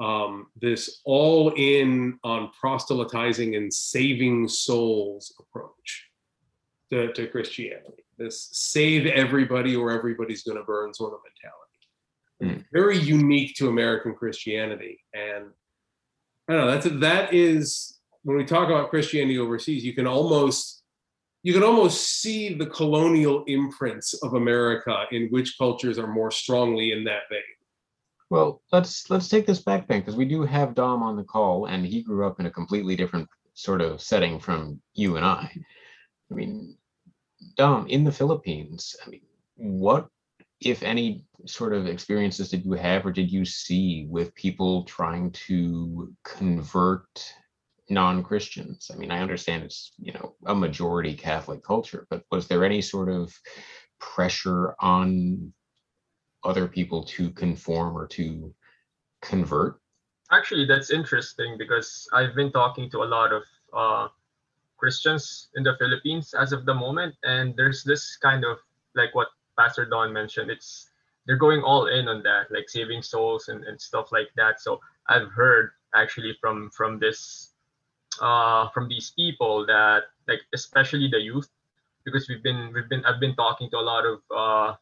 um, 0.00 0.46
this 0.60 1.00
all 1.04 1.52
in 1.56 2.18
on 2.22 2.50
proselytizing 2.58 3.56
and 3.56 3.72
saving 3.72 4.48
souls 4.48 5.34
approach 5.40 6.08
to, 6.90 7.12
to 7.12 7.26
Christianity. 7.26 8.04
This 8.16 8.48
save 8.52 9.06
everybody 9.06 9.76
or 9.76 9.90
everybody's 9.90 10.42
going 10.42 10.58
to 10.58 10.64
burn 10.64 10.94
sort 10.94 11.14
of 11.14 11.20
mentality. 12.40 12.64
Very 12.72 12.98
unique 12.98 13.56
to 13.56 13.68
American 13.68 14.14
Christianity. 14.14 15.00
And 15.14 15.46
I 16.48 16.52
don't 16.52 16.66
know, 16.66 16.70
that's 16.70 17.00
that 17.00 17.34
is 17.34 17.98
when 18.22 18.36
we 18.36 18.44
talk 18.44 18.68
about 18.68 18.90
Christianity 18.90 19.38
overseas, 19.38 19.84
you 19.84 19.94
can 19.94 20.06
almost 20.06 20.82
you 21.42 21.52
can 21.52 21.62
almost 21.62 22.20
see 22.20 22.54
the 22.54 22.66
colonial 22.66 23.44
imprints 23.46 24.14
of 24.22 24.34
America 24.34 25.04
in 25.12 25.28
which 25.28 25.56
cultures 25.56 25.98
are 25.98 26.06
more 26.06 26.30
strongly 26.30 26.92
in 26.92 27.04
that 27.04 27.22
vein. 27.30 27.40
Well, 28.30 28.62
let's 28.72 29.08
let's 29.10 29.28
take 29.28 29.46
this 29.46 29.60
back 29.60 29.88
then, 29.88 30.00
because 30.00 30.16
we 30.16 30.26
do 30.26 30.42
have 30.42 30.74
Dom 30.74 31.02
on 31.02 31.16
the 31.16 31.24
call, 31.24 31.66
and 31.66 31.84
he 31.86 32.02
grew 32.02 32.26
up 32.26 32.40
in 32.40 32.46
a 32.46 32.50
completely 32.50 32.94
different 32.94 33.28
sort 33.54 33.80
of 33.80 34.00
setting 34.02 34.38
from 34.38 34.80
you 34.94 35.16
and 35.16 35.24
I. 35.24 35.50
I 36.30 36.34
mean, 36.34 36.76
Dom, 37.56 37.86
in 37.86 38.04
the 38.04 38.12
Philippines, 38.12 38.94
I 39.04 39.10
mean, 39.10 39.22
what, 39.56 40.08
if 40.60 40.82
any, 40.82 41.24
sort 41.46 41.72
of 41.72 41.86
experiences 41.86 42.50
did 42.50 42.64
you 42.64 42.72
have 42.72 43.06
or 43.06 43.12
did 43.12 43.30
you 43.30 43.44
see 43.44 44.06
with 44.10 44.34
people 44.34 44.82
trying 44.84 45.30
to 45.30 46.12
convert 46.24 47.32
non-Christians? 47.88 48.90
I 48.92 48.96
mean, 48.96 49.10
I 49.10 49.20
understand 49.20 49.62
it's, 49.62 49.92
you 49.98 50.12
know, 50.12 50.34
a 50.46 50.54
majority 50.54 51.14
Catholic 51.14 51.62
culture, 51.62 52.06
but 52.10 52.24
was 52.30 52.48
there 52.48 52.64
any 52.64 52.82
sort 52.82 53.08
of 53.08 53.32
pressure 54.00 54.74
on 54.80 55.52
other 56.48 56.66
people 56.66 57.04
to 57.04 57.30
conform 57.30 57.96
or 57.96 58.06
to 58.08 58.52
convert? 59.20 59.80
Actually, 60.32 60.66
that's 60.66 60.90
interesting 60.90 61.56
because 61.58 62.08
I've 62.12 62.34
been 62.34 62.52
talking 62.52 62.90
to 62.90 63.02
a 63.02 63.08
lot 63.08 63.32
of 63.32 63.42
uh, 63.72 64.08
Christians 64.76 65.48
in 65.56 65.62
the 65.62 65.76
Philippines 65.78 66.34
as 66.34 66.52
of 66.52 66.64
the 66.64 66.74
moment, 66.74 67.14
and 67.22 67.54
there's 67.56 67.84
this 67.84 68.16
kind 68.16 68.44
of 68.44 68.58
like 68.94 69.14
what 69.14 69.28
Pastor 69.58 69.84
Don 69.84 70.12
mentioned. 70.12 70.50
It's 70.50 70.90
they're 71.26 71.36
going 71.36 71.62
all 71.62 71.86
in 71.86 72.08
on 72.08 72.22
that, 72.22 72.50
like 72.50 72.68
saving 72.68 73.02
souls 73.02 73.48
and, 73.48 73.64
and 73.64 73.80
stuff 73.80 74.12
like 74.12 74.28
that. 74.36 74.60
So 74.60 74.80
I've 75.08 75.28
heard 75.28 75.70
actually 75.94 76.36
from 76.40 76.70
from 76.70 76.98
this 76.98 77.52
uh, 78.20 78.68
from 78.70 78.88
these 78.88 79.10
people 79.10 79.66
that 79.66 80.04
like 80.26 80.40
especially 80.52 81.08
the 81.08 81.20
youth, 81.20 81.48
because 82.04 82.28
we've 82.28 82.42
been 82.42 82.72
we've 82.74 82.88
been 82.88 83.04
I've 83.04 83.20
been 83.20 83.36
talking 83.36 83.70
to 83.70 83.78
a 83.78 83.84
lot 83.92 84.04
of 84.06 84.18
uh, 84.34 84.74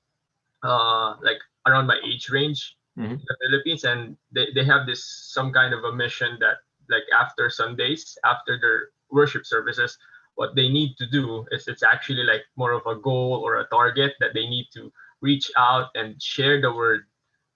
uh, 0.63 1.17
like 1.23 1.39
around 1.67 1.87
my 1.87 1.99
age 2.05 2.29
range 2.31 2.77
Mhm. 2.99 3.13
in 3.13 3.25
the 3.29 3.37
Philippines, 3.43 3.85
and 3.85 4.17
they, 4.33 4.49
they 4.55 4.65
have 4.65 4.87
this 4.87 5.05
some 5.05 5.53
kind 5.53 5.75
of 5.75 5.85
a 5.85 5.93
mission 5.93 6.39
that 6.41 6.59
like 6.89 7.05
after 7.13 7.51
Sundays, 7.51 8.17
after 8.25 8.59
their 8.59 8.91
worship 9.11 9.45
services, 9.45 9.99
what 10.37 10.55
they 10.55 10.69
need 10.69 10.97
to 10.99 11.07
do 11.07 11.45
is 11.51 11.69
it's 11.69 11.83
actually 11.83 12.23
like 12.25 12.45
more 12.57 12.73
of 12.73 12.87
a 12.87 12.95
goal 12.97 13.43
or 13.45 13.61
a 13.61 13.67
target 13.69 14.15
that 14.21 14.33
they 14.35 14.47
need 14.47 14.69
to 14.73 14.93
reach 15.21 15.51
out 15.57 15.91
and 15.95 16.21
share 16.23 16.61
the 16.61 16.73
word 16.73 17.07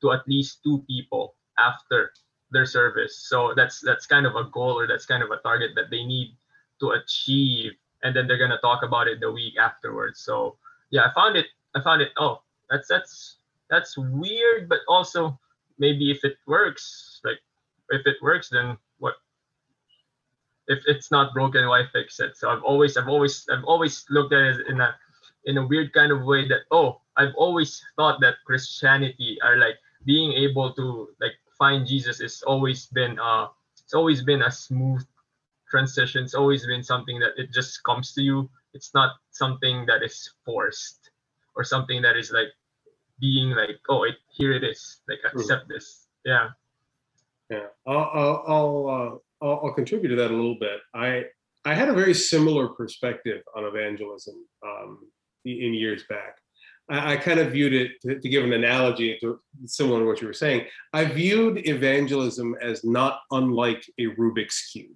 to 0.01 0.13
at 0.13 0.27
least 0.27 0.63
two 0.63 0.83
people 0.89 1.37
after 1.59 2.13
their 2.51 2.67
service. 2.67 3.17
So 3.29 3.53
that's 3.55 3.81
that's 3.81 4.07
kind 4.07 4.27
of 4.27 4.35
a 4.37 4.45
goal 4.45 4.79
or 4.79 4.87
that's 4.87 5.07
kind 5.07 5.23
of 5.23 5.31
a 5.31 5.39
target 5.39 5.73
that 5.77 5.91
they 5.91 6.05
need 6.05 6.37
to 6.81 6.91
achieve, 6.93 7.73
and 8.03 8.15
then 8.17 8.27
they're 8.27 8.39
gonna 8.41 8.61
talk 8.61 8.83
about 8.83 9.09
it 9.09 9.21
the 9.21 9.31
week 9.31 9.57
afterwards. 9.59 10.21
So 10.21 10.57
yeah, 10.91 11.09
I 11.09 11.15
found 11.15 11.37
it. 11.37 11.47
I 11.75 11.81
found 11.81 12.03
it. 12.03 12.13
Oh, 12.19 12.43
that's 12.71 12.89
that's 12.89 13.37
that's 13.69 13.97
weird, 13.99 14.69
but 14.69 14.81
also 14.89 15.39
maybe 15.79 16.11
if 16.11 16.25
it 16.25 16.37
works, 16.47 17.21
like 17.25 17.39
if 17.91 18.07
it 18.07 18.17
works, 18.23 18.49
then 18.51 18.77
what? 18.99 19.15
If 20.69 20.83
it's 20.87 21.11
not 21.11 21.35
broken, 21.35 21.67
why 21.67 21.85
fix 21.93 22.21
it? 22.21 22.37
So 22.37 22.49
I've 22.51 22.63
always, 22.63 22.97
I've 22.97 23.09
always, 23.09 23.47
I've 23.51 23.65
always 23.65 24.05
looked 24.11 24.33
at 24.33 24.43
it 24.43 24.67
in 24.69 24.81
a 24.81 24.95
in 25.47 25.59
a 25.59 25.67
weird 25.67 25.93
kind 25.93 26.13
of 26.13 26.25
way 26.25 26.47
that 26.49 26.61
oh, 26.71 27.01
I've 27.17 27.35
always 27.37 27.83
thought 27.97 28.21
that 28.21 28.37
Christianity 28.47 29.39
are 29.43 29.57
like 29.57 29.77
being 30.05 30.33
able 30.33 30.73
to 30.75 31.09
like 31.21 31.33
find 31.59 31.87
Jesus 31.87 32.21
is 32.21 32.43
always 32.43 32.87
been 32.87 33.19
uh 33.19 33.49
it's 33.83 33.95
always 33.95 34.23
been 34.23 34.43
a 34.43 34.51
smooth 34.51 35.05
transition. 35.71 36.25
It's 36.25 36.35
always 36.35 36.67
been 36.67 36.83
something 36.83 37.19
that 37.21 37.33
it 37.37 37.53
just 37.53 37.83
comes 37.85 38.13
to 38.15 38.23
you. 38.23 38.51
It's 38.75 38.95
not 38.95 39.17
something 39.31 39.87
that 39.87 40.03
is 40.03 40.31
forced 40.45 41.11
or 41.57 41.65
something 41.65 42.03
that 42.03 42.17
is 42.17 42.31
like 42.31 42.49
being 43.21 43.51
like, 43.51 43.79
oh, 43.89 44.05
it, 44.05 44.17
here 44.31 44.53
it 44.53 44.65
is. 44.65 45.01
Like 45.09 45.19
accept 45.33 45.69
this. 45.69 46.07
Yeah. 46.25 46.49
Yeah, 47.51 47.67
I'll 47.87 48.11
I'll 48.15 48.45
I'll, 48.47 48.89
uh, 48.89 49.45
I'll 49.45 49.61
I'll 49.65 49.75
contribute 49.75 50.11
to 50.11 50.17
that 50.17 50.31
a 50.31 50.35
little 50.35 50.55
bit. 50.55 50.81
I 50.95 51.25
I 51.65 51.75
had 51.75 51.89
a 51.89 51.93
very 51.93 52.15
similar 52.15 52.69
perspective 52.69 53.43
on 53.57 53.65
evangelism 53.65 54.37
um, 54.65 54.99
in 55.45 55.75
years 55.75 56.05
back. 56.09 56.39
I, 56.89 57.15
I 57.15 57.17
kind 57.17 57.41
of 57.41 57.51
viewed 57.51 57.75
it 57.75 58.01
to, 58.03 58.21
to 58.21 58.29
give 58.29 58.45
an 58.45 58.53
analogy 58.53 59.19
to 59.21 59.41
similar 59.67 59.99
to 59.99 60.07
what 60.07 60.21
you 60.21 60.29
were 60.29 60.33
saying. 60.33 60.67
I 60.93 61.05
viewed 61.05 61.67
evangelism 61.69 62.55
as 62.63 62.85
not 62.85 63.21
unlike 63.33 63.85
a 63.99 64.07
Rubik's 64.15 64.71
cube. 64.71 64.93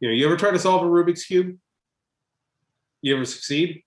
You 0.00 0.08
know, 0.08 0.14
you 0.14 0.26
ever 0.26 0.36
try 0.36 0.50
to 0.50 0.58
solve 0.58 0.82
a 0.82 0.86
Rubik's 0.86 1.24
cube? 1.24 1.56
You 3.00 3.16
ever 3.16 3.24
succeed? 3.24 3.82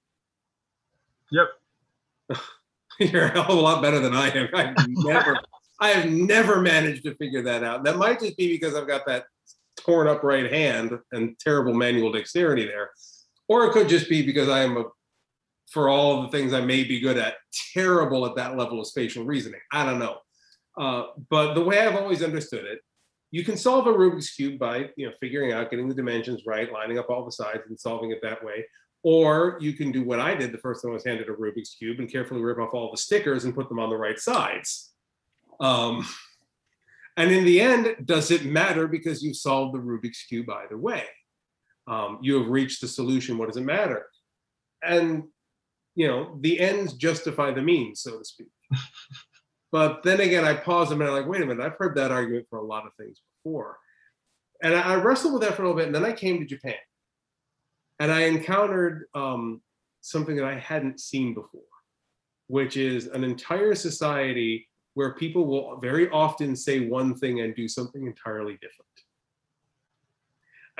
Yep. 1.32 2.39
You're 3.00 3.26
a 3.26 3.30
hell 3.32 3.52
of 3.52 3.58
a 3.58 3.62
lot 3.62 3.82
better 3.82 4.00
than 4.00 4.16
I 4.16 4.30
am. 4.30 4.50
I've 4.54 4.76
never, 4.88 5.40
I 5.80 5.90
have 5.90 6.10
never 6.10 6.62
managed 6.62 7.04
to 7.04 7.16
figure 7.16 7.44
that 7.44 7.64
out. 7.64 7.84
That 7.84 7.98
might 7.98 8.20
just 8.20 8.38
be 8.38 8.48
because 8.48 8.76
I've 8.76 8.88
got 8.88 9.06
that 9.08 9.26
torn 9.78 10.08
up 10.08 10.24
right 10.24 10.52
hand 10.52 10.98
and 11.12 11.38
terrible 11.40 11.74
manual 11.74 12.12
dexterity 12.12 12.66
there, 12.66 12.90
or 13.48 13.66
it 13.66 13.74
could 13.74 13.88
just 13.88 14.10
be 14.10 14.26
because 14.26 14.50
I 14.50 14.64
am 14.64 14.78
a, 14.78 14.86
for 15.72 15.90
all 15.90 16.24
the 16.24 16.30
things 16.30 16.54
I 16.54 16.62
may 16.62 16.84
be 16.84 17.00
good 17.00 17.18
at, 17.18 17.36
terrible 17.74 18.26
at 18.26 18.36
that 18.36 18.58
level 18.58 18.80
of 18.80 18.88
spatial 18.88 19.26
reasoning. 19.26 19.62
I 19.72 19.86
don't 19.86 20.00
know. 20.00 20.18
Uh, 20.78 21.08
but 21.30 21.54
the 21.54 21.64
way 21.64 21.80
I've 21.80 21.96
always 21.96 22.24
understood 22.24 22.66
it, 22.66 22.80
you 23.32 23.44
can 23.44 23.58
solve 23.58 23.88
a 23.88 23.94
Rubik's 23.94 24.32
cube 24.32 24.58
by 24.58 24.90
you 24.96 25.08
know 25.08 25.14
figuring 25.20 25.52
out, 25.52 25.70
getting 25.70 25.90
the 25.90 25.96
dimensions 25.96 26.44
right, 26.46 26.72
lining 26.72 26.98
up 26.98 27.10
all 27.10 27.26
the 27.26 27.32
sides, 27.32 27.64
and 27.68 27.80
solving 27.80 28.12
it 28.12 28.20
that 28.22 28.44
way. 28.44 28.66
Or 29.04 29.58
you 29.62 29.74
can 29.74 29.92
do 29.92 30.04
what 30.04 30.20
I 30.20 30.36
did 30.36 30.52
the 30.52 30.58
first 30.58 30.82
time 30.82 30.92
I 30.92 30.96
was 30.96 31.06
handed 31.06 31.30
a 31.30 31.34
Rubik's 31.34 31.76
Cube 31.76 32.00
and 32.00 32.12
carefully 32.12 32.42
rip 32.42 32.58
off 32.58 32.74
all 32.74 32.92
the 32.92 32.98
stickers 32.98 33.46
and 33.46 33.56
put 33.56 33.70
them 33.70 33.80
on 33.80 33.90
the 33.90 33.98
right 33.98 34.20
sides. 34.20 34.92
Um, 35.60 36.06
and 37.16 37.32
in 37.32 37.46
the 37.46 37.62
end, 37.62 37.96
does 38.06 38.32
it 38.32 38.46
matter 38.46 38.88
because 38.88 39.24
you've 39.24 39.38
solved 39.38 39.76
the 39.76 39.80
Rubik's 39.80 40.24
Cube 40.24 40.50
either 40.50 40.78
way? 40.78 41.04
Um, 41.88 42.20
you 42.22 42.38
have 42.40 42.50
reached 42.50 42.82
the 42.82 42.88
solution. 42.88 43.38
What 43.38 43.48
does 43.48 43.58
it 43.58 43.62
matter? 43.62 44.06
And, 44.84 45.24
you 45.96 46.08
know, 46.08 46.38
the 46.42 46.60
ends 46.60 46.94
justify 46.94 47.52
the 47.52 47.62
means, 47.62 48.02
so 48.02 48.20
to 48.20 48.26
speak. 48.26 48.50
but 49.72 50.04
then 50.04 50.20
again, 50.20 50.44
I 50.44 50.54
pause 50.54 50.92
a 50.92 50.96
minute, 50.96 51.14
like, 51.14 51.28
wait 51.28 51.42
a 51.42 51.46
minute, 51.46 51.66
I've 51.66 51.78
heard 51.78 51.96
that 51.96 52.12
argument 52.12 52.46
for 52.50 52.60
a 52.60 52.66
lot 52.66 52.86
of 52.86 52.94
things 52.96 53.22
before. 53.44 53.78
And 54.62 54.76
I, 54.76 54.82
I 54.82 54.96
wrestled 54.96 55.34
with 55.34 55.44
that 55.44 55.56
for 55.56 55.64
a 55.64 55.66
little 55.66 55.78
bit. 55.78 55.88
And 55.88 55.96
then 55.96 56.06
I 56.06 56.12
came 56.12 56.40
to 56.40 56.46
Japan 56.46 56.76
and 58.00 58.12
I 58.12 58.22
encountered 58.22 59.06
um, 59.16 59.62
something 60.02 60.36
that 60.36 60.46
I 60.46 60.58
hadn't 60.58 61.00
seen 61.00 61.34
before, 61.34 61.62
which 62.48 62.78
is 62.78 63.08
an 63.08 63.24
entire 63.24 63.76
society 63.76 64.68
where 64.94 65.14
people 65.14 65.46
will 65.46 65.78
very 65.80 66.10
often 66.10 66.56
say 66.56 66.88
one 66.88 67.16
thing 67.16 67.42
and 67.42 67.56
do 67.56 67.68
something 67.68 68.06
entirely 68.06 68.54
different. 68.54 68.88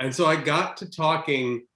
And 0.00 0.14
so 0.14 0.26
I 0.26 0.36
got 0.36 0.76
to 0.78 0.90
talking 0.90 1.66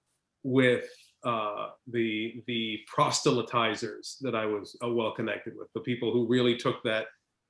with 0.43 0.85
uh, 1.23 1.69
the 1.87 2.43
the 2.47 2.79
proselytizers 2.93 4.17
that 4.21 4.35
I 4.35 4.45
was 4.45 4.77
uh, 4.83 4.89
well 4.89 5.13
connected 5.13 5.53
with, 5.55 5.67
the 5.73 5.79
people 5.81 6.11
who 6.11 6.27
really 6.27 6.57
took 6.57 6.83
that 6.83 7.05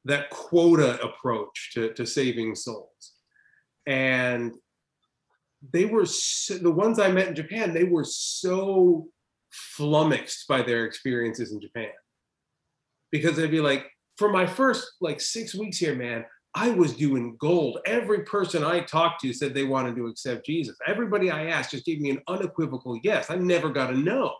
that 0.06 0.30
quota 0.30 1.02
approach 1.02 1.72
to, 1.74 1.94
to 1.94 2.06
saving 2.06 2.56
souls. 2.56 3.14
And 3.88 4.54
they 5.72 5.86
were 5.86 6.06
so, 6.06 6.58
the 6.58 6.72
ones 6.72 7.00
I 7.00 7.12
met 7.12 7.30
in 7.30 7.36
Japan. 7.36 7.74
They 7.74 7.86
were 7.86 8.04
so 8.04 9.08
flummoxed 9.52 10.48
by 10.48 10.62
their 10.62 10.86
experiences 10.86 11.52
in 11.52 11.62
Japan 11.62 11.92
because 13.12 13.36
they'd 13.36 13.52
be 13.52 13.62
like, 13.62 13.86
for 14.18 14.30
my 14.30 14.46
first 14.46 14.94
like 15.00 15.22
six 15.22 15.56
weeks 15.56 15.78
here, 15.78 15.96
man, 15.96 16.26
I 16.56 16.70
was 16.70 16.96
doing 16.96 17.36
gold. 17.40 17.80
Every 17.86 18.24
person 18.26 18.64
I 18.64 18.82
talked 18.82 19.22
to 19.22 19.34
said 19.34 19.54
they 19.54 19.64
wanted 19.64 19.96
to 19.96 20.08
accept 20.08 20.46
Jesus. 20.46 20.78
Everybody 20.86 21.32
I 21.32 21.48
asked 21.48 21.72
just 21.72 21.86
gave 21.86 22.00
me 22.00 22.12
an 22.12 22.22
unequivocal 22.28 23.00
yes. 23.04 23.30
I 23.30 23.36
never 23.36 23.70
got 23.70 23.94
a 23.94 23.98
no. 23.98 24.36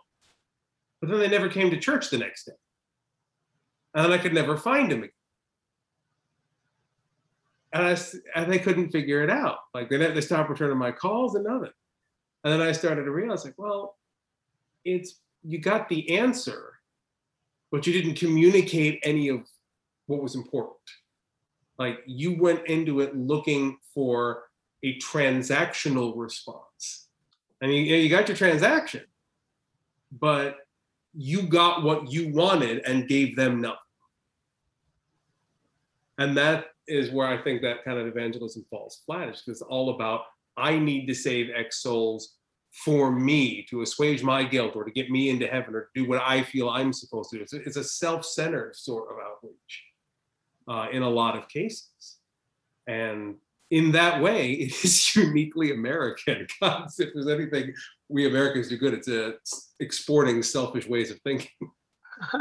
But 1.00 1.10
then 1.10 1.18
they 1.18 1.28
never 1.28 1.48
came 1.48 1.70
to 1.70 1.78
church 1.78 2.10
the 2.10 2.18
next 2.18 2.44
day. 2.44 2.52
And 3.94 4.04
then 4.04 4.12
I 4.12 4.22
could 4.22 4.34
never 4.34 4.56
find 4.56 4.90
them 4.90 4.98
again 4.98 5.13
and 7.74 7.82
I 7.84 7.96
and 8.36 8.50
they 8.50 8.60
couldn't 8.60 8.90
figure 8.90 9.22
it 9.22 9.30
out. 9.30 9.58
Like 9.74 9.90
they 9.90 9.98
they 9.98 10.20
stopped 10.20 10.48
returning 10.48 10.78
my 10.78 10.92
calls 10.92 11.34
and 11.34 11.44
nothing. 11.44 11.72
And 12.44 12.52
then 12.52 12.60
I 12.60 12.72
started 12.72 13.04
to 13.04 13.10
realize, 13.10 13.44
like, 13.44 13.58
well, 13.58 13.96
it's 14.84 15.20
you 15.42 15.58
got 15.58 15.88
the 15.88 16.16
answer, 16.16 16.74
but 17.70 17.86
you 17.86 17.92
didn't 17.92 18.14
communicate 18.14 19.00
any 19.02 19.28
of 19.28 19.40
what 20.06 20.22
was 20.22 20.36
important. 20.36 20.76
Like 21.76 21.98
you 22.06 22.40
went 22.40 22.66
into 22.66 23.00
it 23.00 23.16
looking 23.16 23.78
for 23.92 24.44
a 24.84 24.96
transactional 24.98 26.12
response, 26.16 27.08
and 27.60 27.74
you, 27.74 27.80
you 27.80 28.08
got 28.08 28.28
your 28.28 28.36
transaction, 28.36 29.02
but 30.12 30.58
you 31.12 31.42
got 31.42 31.82
what 31.82 32.12
you 32.12 32.32
wanted 32.32 32.86
and 32.86 33.08
gave 33.08 33.34
them 33.34 33.60
nothing. 33.60 33.78
And 36.18 36.36
that 36.36 36.66
is 36.86 37.10
where 37.10 37.26
I 37.26 37.42
think 37.42 37.62
that 37.62 37.84
kind 37.84 37.98
of 37.98 38.06
evangelism 38.06 38.64
falls 38.70 39.02
flat. 39.06 39.28
It's 39.28 39.42
because 39.42 39.60
it's 39.60 39.68
all 39.68 39.94
about 39.94 40.22
I 40.56 40.78
need 40.78 41.06
to 41.06 41.14
save 41.14 41.50
X 41.54 41.82
souls 41.82 42.36
for 42.72 43.12
me 43.12 43.64
to 43.70 43.82
assuage 43.82 44.22
my 44.22 44.42
guilt 44.42 44.74
or 44.74 44.84
to 44.84 44.90
get 44.90 45.10
me 45.10 45.30
into 45.30 45.46
heaven 45.46 45.74
or 45.74 45.90
do 45.94 46.08
what 46.08 46.20
I 46.24 46.42
feel 46.42 46.68
I'm 46.68 46.92
supposed 46.92 47.30
to 47.30 47.36
do. 47.36 47.42
It's 47.42 47.52
a, 47.52 47.62
it's 47.62 47.76
a 47.76 47.84
self-centered 47.84 48.74
sort 48.74 49.08
of 49.10 49.16
outreach 49.24 49.84
uh, 50.66 50.88
in 50.92 51.02
a 51.02 51.08
lot 51.08 51.36
of 51.36 51.48
cases, 51.48 52.18
and 52.86 53.36
in 53.70 53.92
that 53.92 54.22
way, 54.22 54.52
it 54.52 54.84
is 54.84 55.14
uniquely 55.14 55.72
American. 55.72 56.46
God, 56.60 56.88
if 56.98 57.12
there's 57.14 57.28
anything 57.28 57.74
we 58.08 58.26
Americans 58.26 58.68
do 58.68 58.76
good, 58.76 58.94
it's 58.94 59.08
uh, 59.08 59.32
exporting 59.80 60.42
selfish 60.42 60.88
ways 60.88 61.10
of 61.10 61.20
thinking. 61.20 61.50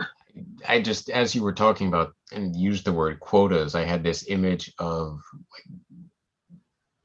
I 0.68 0.82
just, 0.82 1.10
as 1.10 1.36
you 1.36 1.44
were 1.44 1.54
talking 1.54 1.88
about 1.88 2.14
and 2.32 2.56
used 2.56 2.86
the 2.86 2.94
word 2.94 3.20
quotas, 3.20 3.76
I 3.76 3.84
had 3.84 4.04
this 4.04 4.28
image 4.28 4.74
of 4.80 5.20
like 5.52 5.64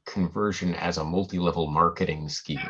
conversion 0.05 0.75
as 0.75 0.97
a 0.97 1.03
multi-level 1.03 1.67
marketing 1.67 2.29
scheme. 2.29 2.69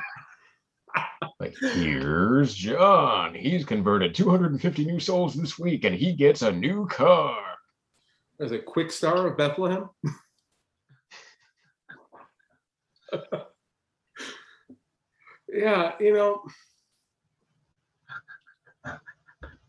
like 1.39 1.55
here's 1.73 2.53
John. 2.53 3.35
He's 3.35 3.65
converted 3.65 4.15
250 4.15 4.85
new 4.85 4.99
souls 4.99 5.35
this 5.35 5.57
week, 5.59 5.85
and 5.85 5.95
he 5.95 6.13
gets 6.13 6.41
a 6.41 6.51
new 6.51 6.87
car. 6.87 7.37
As 8.39 8.51
a 8.51 8.59
quick 8.59 8.91
star 8.91 9.27
of 9.27 9.37
Bethlehem. 9.37 9.89
yeah, 15.49 15.93
you 15.99 16.13
know 16.13 16.43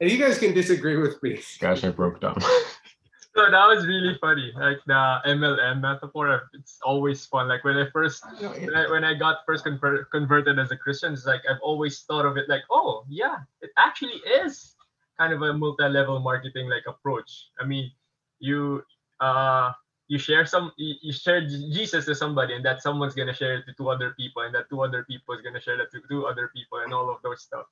and 0.00 0.10
you 0.10 0.18
guys 0.18 0.38
can 0.38 0.54
disagree 0.54 0.96
with 0.96 1.22
me. 1.22 1.40
Gosh, 1.60 1.84
I 1.84 1.90
broke 1.90 2.20
down. 2.20 2.40
so 2.40 3.50
that 3.50 3.66
was 3.68 3.86
really 3.86 4.16
funny. 4.20 4.52
Like 4.56 4.78
the 4.86 5.18
MLM 5.26 5.80
metaphor, 5.80 6.48
it's 6.54 6.78
always 6.82 7.24
fun. 7.26 7.48
Like 7.48 7.64
when 7.64 7.76
I 7.76 7.86
first, 7.92 8.24
when 8.40 8.74
I, 8.74 8.90
when 8.90 9.04
I 9.04 9.14
got 9.14 9.38
first 9.46 9.64
convert, 9.64 10.10
converted 10.10 10.58
as 10.58 10.70
a 10.70 10.76
Christian, 10.76 11.12
it's 11.12 11.26
like 11.26 11.42
I've 11.48 11.60
always 11.62 12.00
thought 12.00 12.24
of 12.24 12.36
it 12.36 12.48
like, 12.48 12.62
oh 12.70 13.04
yeah, 13.08 13.38
it 13.60 13.70
actually 13.76 14.20
is 14.42 14.74
kind 15.18 15.34
of 15.34 15.42
a 15.42 15.52
multi-level 15.52 16.20
marketing 16.20 16.68
like 16.70 16.84
approach. 16.88 17.48
I 17.60 17.66
mean, 17.66 17.92
you 18.38 18.82
uh 19.20 19.72
you 20.08 20.18
share 20.18 20.46
some 20.46 20.72
you 20.76 21.12
share 21.12 21.46
Jesus 21.46 22.06
to 22.06 22.14
somebody 22.14 22.54
and 22.54 22.64
that 22.64 22.82
someone's 22.82 23.14
gonna 23.14 23.34
share 23.34 23.58
it 23.58 23.66
to 23.66 23.74
two 23.74 23.90
other 23.90 24.14
people 24.18 24.42
and 24.42 24.54
that 24.54 24.68
two 24.70 24.80
other 24.80 25.04
people 25.04 25.34
is 25.34 25.42
gonna 25.42 25.60
share 25.60 25.78
it 25.80 25.90
to 25.92 26.00
two 26.08 26.26
other 26.26 26.50
people 26.56 26.78
and 26.78 26.92
all 26.92 27.10
of 27.10 27.18
those 27.22 27.42
stuff 27.42 27.66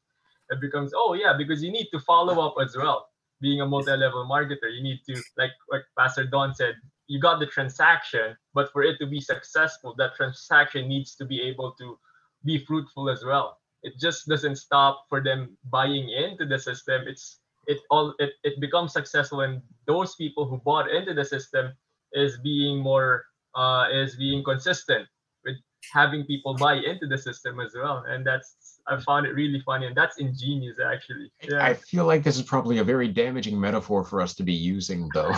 it 0.51 0.61
becomes 0.61 0.93
oh 0.95 1.15
yeah 1.15 1.33
because 1.37 1.63
you 1.63 1.71
need 1.71 1.89
to 1.93 2.01
follow 2.01 2.45
up 2.45 2.55
as 2.61 2.77
well 2.77 3.09
being 3.41 3.61
a 3.61 3.67
multi-level 3.67 4.27
marketer, 4.31 4.75
you 4.75 4.83
need 4.83 5.01
to 5.09 5.21
like 5.37 5.53
like 5.71 5.83
Pastor 5.99 6.25
Don 6.25 6.55
said, 6.55 6.75
you 7.07 7.21
got 7.21 7.39
the 7.39 7.47
transaction, 7.47 8.37
but 8.55 8.71
for 8.73 8.83
it 8.83 8.99
to 8.99 9.07
be 9.07 9.21
successful, 9.21 9.95
that 9.99 10.15
transaction 10.17 10.89
needs 10.89 11.15
to 11.17 11.25
be 11.25 11.41
able 11.41 11.73
to 11.79 11.99
be 12.45 12.65
fruitful 12.65 13.09
as 13.09 13.25
well. 13.25 13.59
It 13.83 13.95
just 13.99 14.27
doesn't 14.27 14.57
stop 14.57 15.05
for 15.09 15.23
them 15.23 15.57
buying 15.71 16.09
into 16.11 16.47
the 16.47 16.59
system. 16.59 17.03
It's 17.07 17.41
it 17.67 17.79
all 17.91 18.15
it, 18.19 18.33
it 18.45 18.61
becomes 18.61 18.93
successful 18.93 19.39
when 19.39 19.63
those 19.87 20.15
people 20.17 20.47
who 20.47 20.59
bought 20.59 20.91
into 20.91 21.15
the 21.15 21.25
system 21.25 21.73
is 22.13 22.39
being 22.43 22.79
more 22.79 23.25
uh 23.55 23.87
is 23.93 24.17
being 24.17 24.43
consistent 24.43 25.07
with 25.45 25.57
having 25.93 26.25
people 26.25 26.55
buy 26.55 26.75
into 26.75 27.07
the 27.07 27.19
system 27.19 27.61
as 27.61 27.75
well. 27.75 28.05
And 28.09 28.27
that's 28.27 28.57
I 28.89 28.99
found 29.01 29.27
it 29.27 29.35
really 29.35 29.61
funny 29.67 29.87
and 29.87 29.97
that's 29.97 30.19
ingenious 30.19 30.77
actually. 30.85 31.31
Yeah. 31.43 31.65
I 31.65 31.75
feel 31.75 32.05
like 32.07 32.23
this 32.23 32.37
is 32.37 32.43
probably 32.43 32.79
a 32.79 32.85
very 32.85 33.09
damaging 33.09 33.61
metaphor 33.61 34.05
for 34.05 34.21
us 34.23 34.35
to 34.37 34.43
be 34.43 34.53
using, 34.55 35.09
though. 35.15 35.33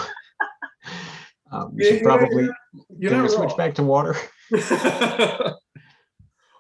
um, 1.53 1.75
we 1.75 1.85
Yeah, 1.85 1.91
should 1.91 2.01
you're- 2.01 2.05
probably 2.05 2.49
You're 2.99 3.11
can 3.11 3.23
we 3.23 3.29
not 3.29 3.31
switch 3.31 3.57
back 3.57 3.75
to 3.77 3.83
water. 3.83 4.15
well, 4.51 5.55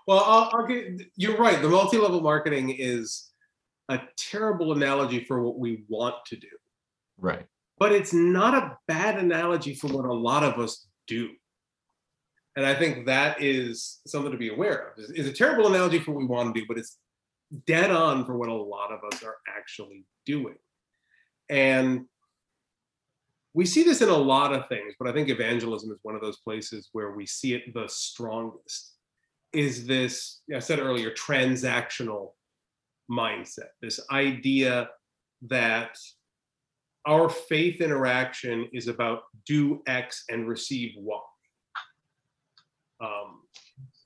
I'll, 0.09 0.51
I'll 0.53 0.67
get, 0.67 1.01
you're 1.17 1.37
right. 1.37 1.61
The 1.61 1.69
multi-level 1.69 2.21
marketing 2.21 2.71
is 2.79 3.31
a 3.89 4.01
terrible 4.17 4.73
analogy 4.73 5.25
for 5.25 5.43
what 5.43 5.59
we 5.59 5.85
want 5.89 6.15
to 6.27 6.37
do, 6.37 6.49
Right. 7.19 7.47
but 7.79 7.93
it's 7.93 8.13
not 8.13 8.55
a 8.55 8.79
bad 8.89 9.19
analogy 9.19 9.75
for 9.75 9.89
what 9.89 10.05
a 10.05 10.13
lot 10.15 10.43
of 10.45 10.59
us 10.59 10.87
do. 11.07 11.31
And 12.57 12.67
I 12.67 12.75
think 12.75 13.07
that 13.07 13.41
is 13.41 14.01
something 14.07 14.33
to 14.33 14.39
be 14.39 14.53
aware 14.53 14.89
of. 14.89 14.99
It's, 14.99 15.11
it's 15.11 15.29
a 15.29 15.33
terrible 15.33 15.69
analogy 15.69 15.99
for 15.99 16.13
what 16.13 16.21
we 16.21 16.27
want 16.27 16.55
to 16.55 16.61
do, 16.61 16.67
but 16.67 16.79
it's 16.79 16.99
dead 17.67 17.91
on 17.91 18.25
for 18.25 18.37
what 18.37 18.49
a 18.49 18.55
lot 18.55 18.93
of 18.93 19.01
us 19.13 19.23
are 19.23 19.37
actually 19.49 20.05
doing. 20.27 20.57
And 21.49 22.07
we 23.55 23.67
see 23.67 23.83
this 23.83 24.03
in 24.03 24.09
a 24.09 24.17
lot 24.17 24.53
of 24.53 24.69
things, 24.69 24.95
but 24.99 25.09
I 25.09 25.13
think 25.13 25.29
evangelism 25.29 25.91
is 25.91 25.99
one 26.03 26.15
of 26.15 26.21
those 26.21 26.39
places 26.39 26.89
where 26.93 27.13
we 27.13 27.27
see 27.27 27.55
it 27.55 27.75
the 27.75 27.89
strongest. 27.89 28.95
Is 29.53 29.85
this, 29.87 30.43
I 30.55 30.61
said 30.61 30.79
earlier, 30.79 31.11
transactional 31.11 32.35
mindset, 33.11 33.71
this 33.83 33.99
idea 34.13 34.91
that 35.49 35.99
our 37.07 37.29
faith 37.29 37.81
interaction 37.81 38.69
is 38.73 38.87
about 38.87 39.23
do 39.47 39.83
X 39.89 40.25
and 40.29 40.47
receive 40.47 40.93
Y. 40.97 41.19
Um, 43.01 43.43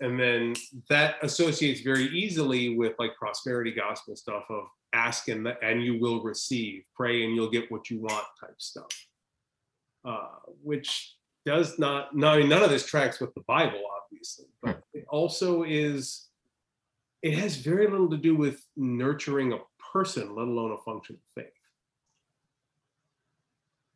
and 0.01 0.19
then 0.19 0.55
that 0.89 1.17
associates 1.23 1.81
very 1.81 2.07
easily 2.07 2.77
with 2.77 2.95
like 2.99 3.17
prosperity 3.17 3.73
gospel 3.73 4.17
stuff 4.17 4.45
of 4.51 4.65
ask 4.93 5.29
and, 5.29 5.49
and 5.63 5.83
you 5.83 5.99
will 5.99 6.23
receive, 6.23 6.85
pray 6.95 7.25
and 7.25 7.35
you'll 7.35 7.51
get 7.51 7.71
what 7.71 7.91
you 7.91 8.01
want 8.01 8.25
type 8.41 8.55
stuff 8.59 8.89
uh, 10.05 10.29
which 10.63 11.17
does 11.47 11.79
not, 11.79 12.15
no, 12.15 12.29
I 12.29 12.39
mean, 12.39 12.49
none 12.49 12.63
of 12.63 12.71
this 12.71 12.87
tracks 12.87 13.21
with 13.21 13.35
the 13.35 13.43
Bible, 13.43 13.83
obviously, 14.03 14.47
but 14.63 14.83
it 14.93 15.05
also 15.09 15.63
is, 15.63 16.29
it 17.23 17.35
has 17.39 17.57
very 17.57 17.87
little 17.87 18.11
to 18.11 18.17
do 18.17 18.37
with 18.37 18.65
nurturing 18.77 19.53
a 19.53 19.59
person, 19.93 20.35
let 20.35 20.47
alone 20.47 20.73
a 20.73 20.79
functional 20.79 21.21
faith. 21.35 21.47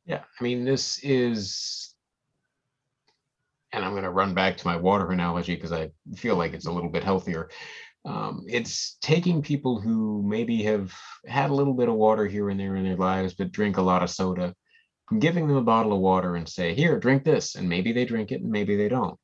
Yeah, 0.07 0.23
I 0.41 0.43
mean, 0.43 0.65
this 0.65 0.99
is, 1.03 1.88
and 3.73 3.85
I'm 3.85 3.93
going 3.93 4.05
to 4.05 4.11
run 4.11 4.35
back 4.35 4.57
to 4.57 4.67
my 4.67 4.77
water 4.77 5.11
analogy 5.11 5.55
because 5.55 5.73
I 5.73 5.91
feel 6.17 6.37
like 6.37 6.53
it's 6.53 6.67
a 6.67 6.73
little 6.73 6.91
bit 6.91 7.05
healthier. 7.05 7.51
Um, 8.05 8.45
it's 8.49 8.97
taking 9.03 9.43
people 9.43 9.81
who 9.81 10.23
maybe 10.27 10.63
have 10.63 10.95
had 11.27 11.51
a 11.51 11.55
little 11.55 11.75
bit 11.75 11.89
of 11.89 11.95
water 11.95 12.27
here 12.27 12.49
and 12.49 12.59
there 12.59 12.77
in 12.77 12.85
their 12.85 12.97
lives, 12.97 13.35
but 13.35 13.53
drink 13.53 13.77
a 13.77 13.83
lot 13.83 14.03
of 14.03 14.11
soda, 14.11 14.55
giving 15.19 15.47
them 15.47 15.57
a 15.57 15.63
bottle 15.63 15.93
of 15.93 16.01
water 16.01 16.37
and 16.37 16.49
say, 16.49 16.75
Here, 16.75 16.99
drink 16.99 17.25
this. 17.25 17.55
And 17.55 17.69
maybe 17.69 17.93
they 17.93 18.05
drink 18.05 18.33
it 18.33 18.41
and 18.41 18.51
maybe 18.51 18.77
they 18.77 18.89
don't. 18.89 19.19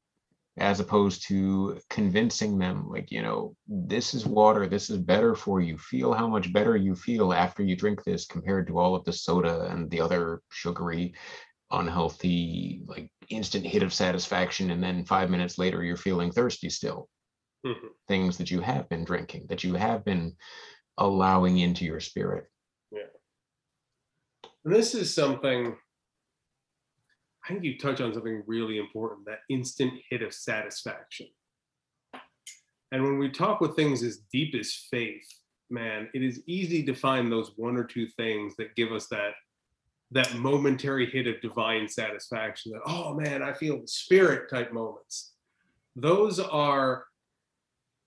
As 0.56 0.78
opposed 0.78 1.26
to 1.28 1.80
convincing 1.88 2.58
them, 2.58 2.88
like, 2.88 3.10
you 3.10 3.22
know, 3.22 3.56
this 3.66 4.14
is 4.14 4.26
water, 4.26 4.68
this 4.68 4.90
is 4.90 4.98
better 4.98 5.34
for 5.34 5.60
you. 5.60 5.78
Feel 5.78 6.12
how 6.12 6.28
much 6.28 6.52
better 6.52 6.76
you 6.76 6.94
feel 6.94 7.32
after 7.32 7.62
you 7.62 7.76
drink 7.76 8.04
this 8.04 8.26
compared 8.26 8.66
to 8.68 8.78
all 8.78 8.94
of 8.94 9.04
the 9.04 9.12
soda 9.12 9.62
and 9.70 9.90
the 9.90 10.00
other 10.00 10.42
sugary, 10.50 11.14
unhealthy, 11.70 12.82
like 12.86 13.10
instant 13.28 13.66
hit 13.66 13.82
of 13.82 13.92
satisfaction. 13.92 14.70
And 14.70 14.82
then 14.82 15.04
five 15.04 15.30
minutes 15.30 15.58
later, 15.58 15.82
you're 15.82 15.96
feeling 15.96 16.30
thirsty 16.30 16.70
still. 16.70 17.08
Mhm. 17.64 17.90
Things 18.08 18.38
that 18.38 18.50
you 18.50 18.60
have 18.60 18.88
been 18.88 19.04
drinking, 19.04 19.46
that 19.48 19.64
you 19.64 19.74
have 19.74 20.04
been 20.04 20.36
allowing 20.98 21.58
into 21.58 21.84
your 21.84 22.00
spirit. 22.00 22.48
And 24.64 24.74
this 24.74 24.94
is 24.94 25.12
something, 25.14 25.76
I 27.44 27.48
think 27.48 27.64
you 27.64 27.76
touch 27.78 28.00
on 28.00 28.14
something 28.14 28.42
really 28.46 28.78
important 28.78 29.26
that 29.26 29.40
instant 29.50 30.00
hit 30.08 30.22
of 30.22 30.32
satisfaction. 30.32 31.28
And 32.90 33.02
when 33.02 33.18
we 33.18 33.30
talk 33.30 33.60
with 33.60 33.76
things 33.76 34.02
as 34.02 34.18
deep 34.32 34.54
as 34.54 34.74
faith, 34.90 35.28
man, 35.68 36.08
it 36.14 36.22
is 36.22 36.42
easy 36.46 36.82
to 36.84 36.94
find 36.94 37.30
those 37.30 37.52
one 37.56 37.76
or 37.76 37.84
two 37.84 38.08
things 38.08 38.56
that 38.56 38.74
give 38.74 38.90
us 38.90 39.08
that 39.08 39.34
that 40.14 40.34
momentary 40.36 41.10
hit 41.10 41.26
of 41.26 41.40
divine 41.40 41.88
satisfaction 41.88 42.72
that 42.72 42.80
oh 42.86 43.14
man 43.14 43.42
i 43.42 43.52
feel 43.52 43.80
the 43.80 43.88
spirit 43.88 44.48
type 44.48 44.72
moments 44.72 45.32
those 45.96 46.40
are 46.40 47.04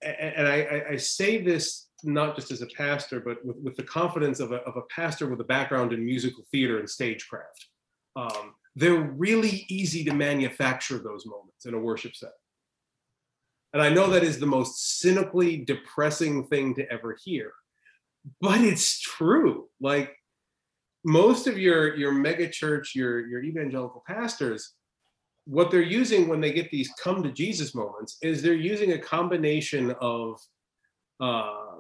and 0.01 0.47
I, 0.47 0.61
I, 0.61 0.89
I 0.91 0.97
say 0.97 1.41
this 1.41 1.87
not 2.03 2.35
just 2.35 2.51
as 2.51 2.61
a 2.61 2.67
pastor, 2.67 3.19
but 3.19 3.43
with, 3.43 3.57
with 3.57 3.75
the 3.75 3.83
confidence 3.83 4.39
of 4.39 4.51
a, 4.51 4.57
of 4.57 4.77
a 4.77 4.83
pastor 4.83 5.27
with 5.27 5.41
a 5.41 5.45
background 5.45 5.93
in 5.93 6.05
musical 6.05 6.43
theater 6.51 6.79
and 6.79 6.89
stagecraft. 6.89 7.67
Um, 8.15 8.55
they're 8.75 9.01
really 9.01 9.65
easy 9.69 10.03
to 10.03 10.13
manufacture 10.13 10.99
those 10.99 11.25
moments 11.25 11.65
in 11.65 11.73
a 11.73 11.79
worship 11.79 12.15
set. 12.15 12.33
And 13.73 13.81
I 13.81 13.89
know 13.89 14.09
that 14.11 14.23
is 14.23 14.39
the 14.39 14.45
most 14.45 14.99
cynically 14.99 15.57
depressing 15.57 16.45
thing 16.45 16.75
to 16.75 16.91
ever 16.91 17.17
hear, 17.23 17.51
but 18.41 18.61
it's 18.61 18.99
true. 18.99 19.67
Like 19.81 20.15
most 21.03 21.47
of 21.47 21.57
your 21.57 21.95
your 21.95 22.12
mega 22.12 22.49
church, 22.49 22.93
your 22.95 23.27
your 23.27 23.43
evangelical 23.43 24.03
pastors, 24.07 24.73
what 25.45 25.71
they're 25.71 25.81
using 25.81 26.27
when 26.27 26.41
they 26.41 26.51
get 26.51 26.69
these 26.71 26.91
come 27.01 27.23
to 27.23 27.31
Jesus 27.31 27.73
moments 27.73 28.17
is 28.21 28.41
they're 28.41 28.53
using 28.53 28.93
a 28.93 28.99
combination 28.99 29.95
of 30.01 30.39
uh 31.19 31.77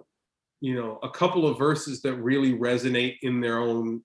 you 0.61 0.75
know 0.75 0.99
a 1.03 1.09
couple 1.09 1.47
of 1.47 1.57
verses 1.57 2.01
that 2.01 2.15
really 2.15 2.53
resonate 2.53 3.17
in 3.21 3.41
their 3.41 3.59
own 3.59 4.01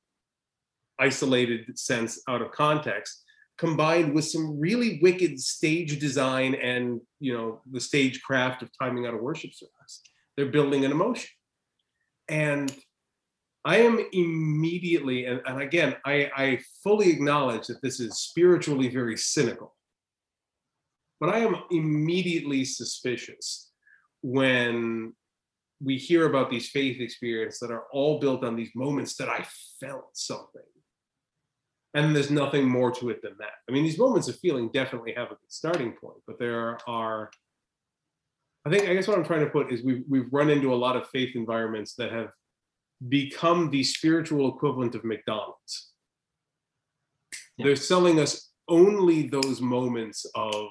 isolated 0.99 1.79
sense 1.79 2.21
out 2.29 2.43
of 2.43 2.51
context 2.53 3.23
combined 3.59 4.13
with 4.13 4.25
some 4.25 4.59
really 4.59 4.99
wicked 5.03 5.39
stage 5.39 6.01
design 6.01 6.55
and 6.57 7.01
you 7.21 7.33
know 7.33 7.61
the 7.71 7.81
stage 7.81 8.21
craft 8.23 8.63
of 8.63 8.69
timing 8.77 9.07
out 9.07 9.15
a 9.15 9.17
worship 9.17 9.53
service. 9.55 10.01
They're 10.37 10.47
building 10.47 10.85
an 10.85 10.91
emotion. 10.91 11.31
And 12.29 12.75
i 13.65 13.77
am 13.79 14.05
immediately 14.13 15.27
and, 15.27 15.41
and 15.47 15.63
again 15.63 15.97
I, 16.05 16.31
I 16.37 16.59
fully 16.83 17.11
acknowledge 17.11 17.67
that 17.69 17.83
this 17.83 18.01
is 18.01 18.19
spiritually 18.19 18.89
very 18.89 19.17
cynical 19.17 19.75
but 21.21 21.31
i 21.31 21.39
am 21.39 21.57
immediately 21.71 22.65
suspicious 22.65 23.71
when 24.23 25.13
we 25.85 25.97
hear 25.97 26.27
about 26.27 26.51
these 26.51 26.71
faith 26.71 27.01
experiences 27.01 27.59
that 27.61 27.73
are 27.73 27.85
all 27.93 28.21
built 28.21 28.45
on 28.45 28.57
these 28.57 28.71
moments 28.75 29.17
that 29.17 29.29
i 29.29 29.45
felt 29.81 30.11
something 30.15 30.63
and 31.95 32.17
there's 32.17 32.31
nothing 32.31 32.69
more 32.69 32.91
to 32.91 33.11
it 33.11 33.23
than 33.23 33.35
that. 33.39 33.53
I 33.69 33.73
mean, 33.73 33.85
these 33.85 33.99
moments 33.99 34.29
of 34.29 34.39
feeling 34.39 34.71
definitely 34.73 35.13
have 35.15 35.27
a 35.27 35.35
good 35.35 35.39
starting 35.49 35.93
point, 35.93 36.19
but 36.27 36.39
there 36.39 36.79
are, 36.87 37.31
I 38.65 38.71
think, 38.71 38.89
I 38.89 38.95
guess 38.95 39.07
what 39.07 39.19
I'm 39.19 39.25
trying 39.25 39.45
to 39.45 39.51
put 39.51 39.73
is 39.73 39.85
we've, 39.85 40.05
we've 40.09 40.33
run 40.33 40.49
into 40.49 40.73
a 40.73 40.77
lot 40.77 40.97
of 40.97 41.09
faith 41.09 41.37
environments 41.37 41.95
that 41.97 42.11
have 42.13 42.31
become 43.09 43.71
the 43.71 43.83
spiritual 43.83 44.49
equivalent 44.49 44.95
of 44.95 45.05
McDonald's. 45.05 45.93
Yeah. 47.57 47.67
They're 47.67 47.77
selling 47.77 48.21
us 48.21 48.51
only 48.69 49.29
those 49.29 49.61
moments 49.61 50.25
of, 50.35 50.67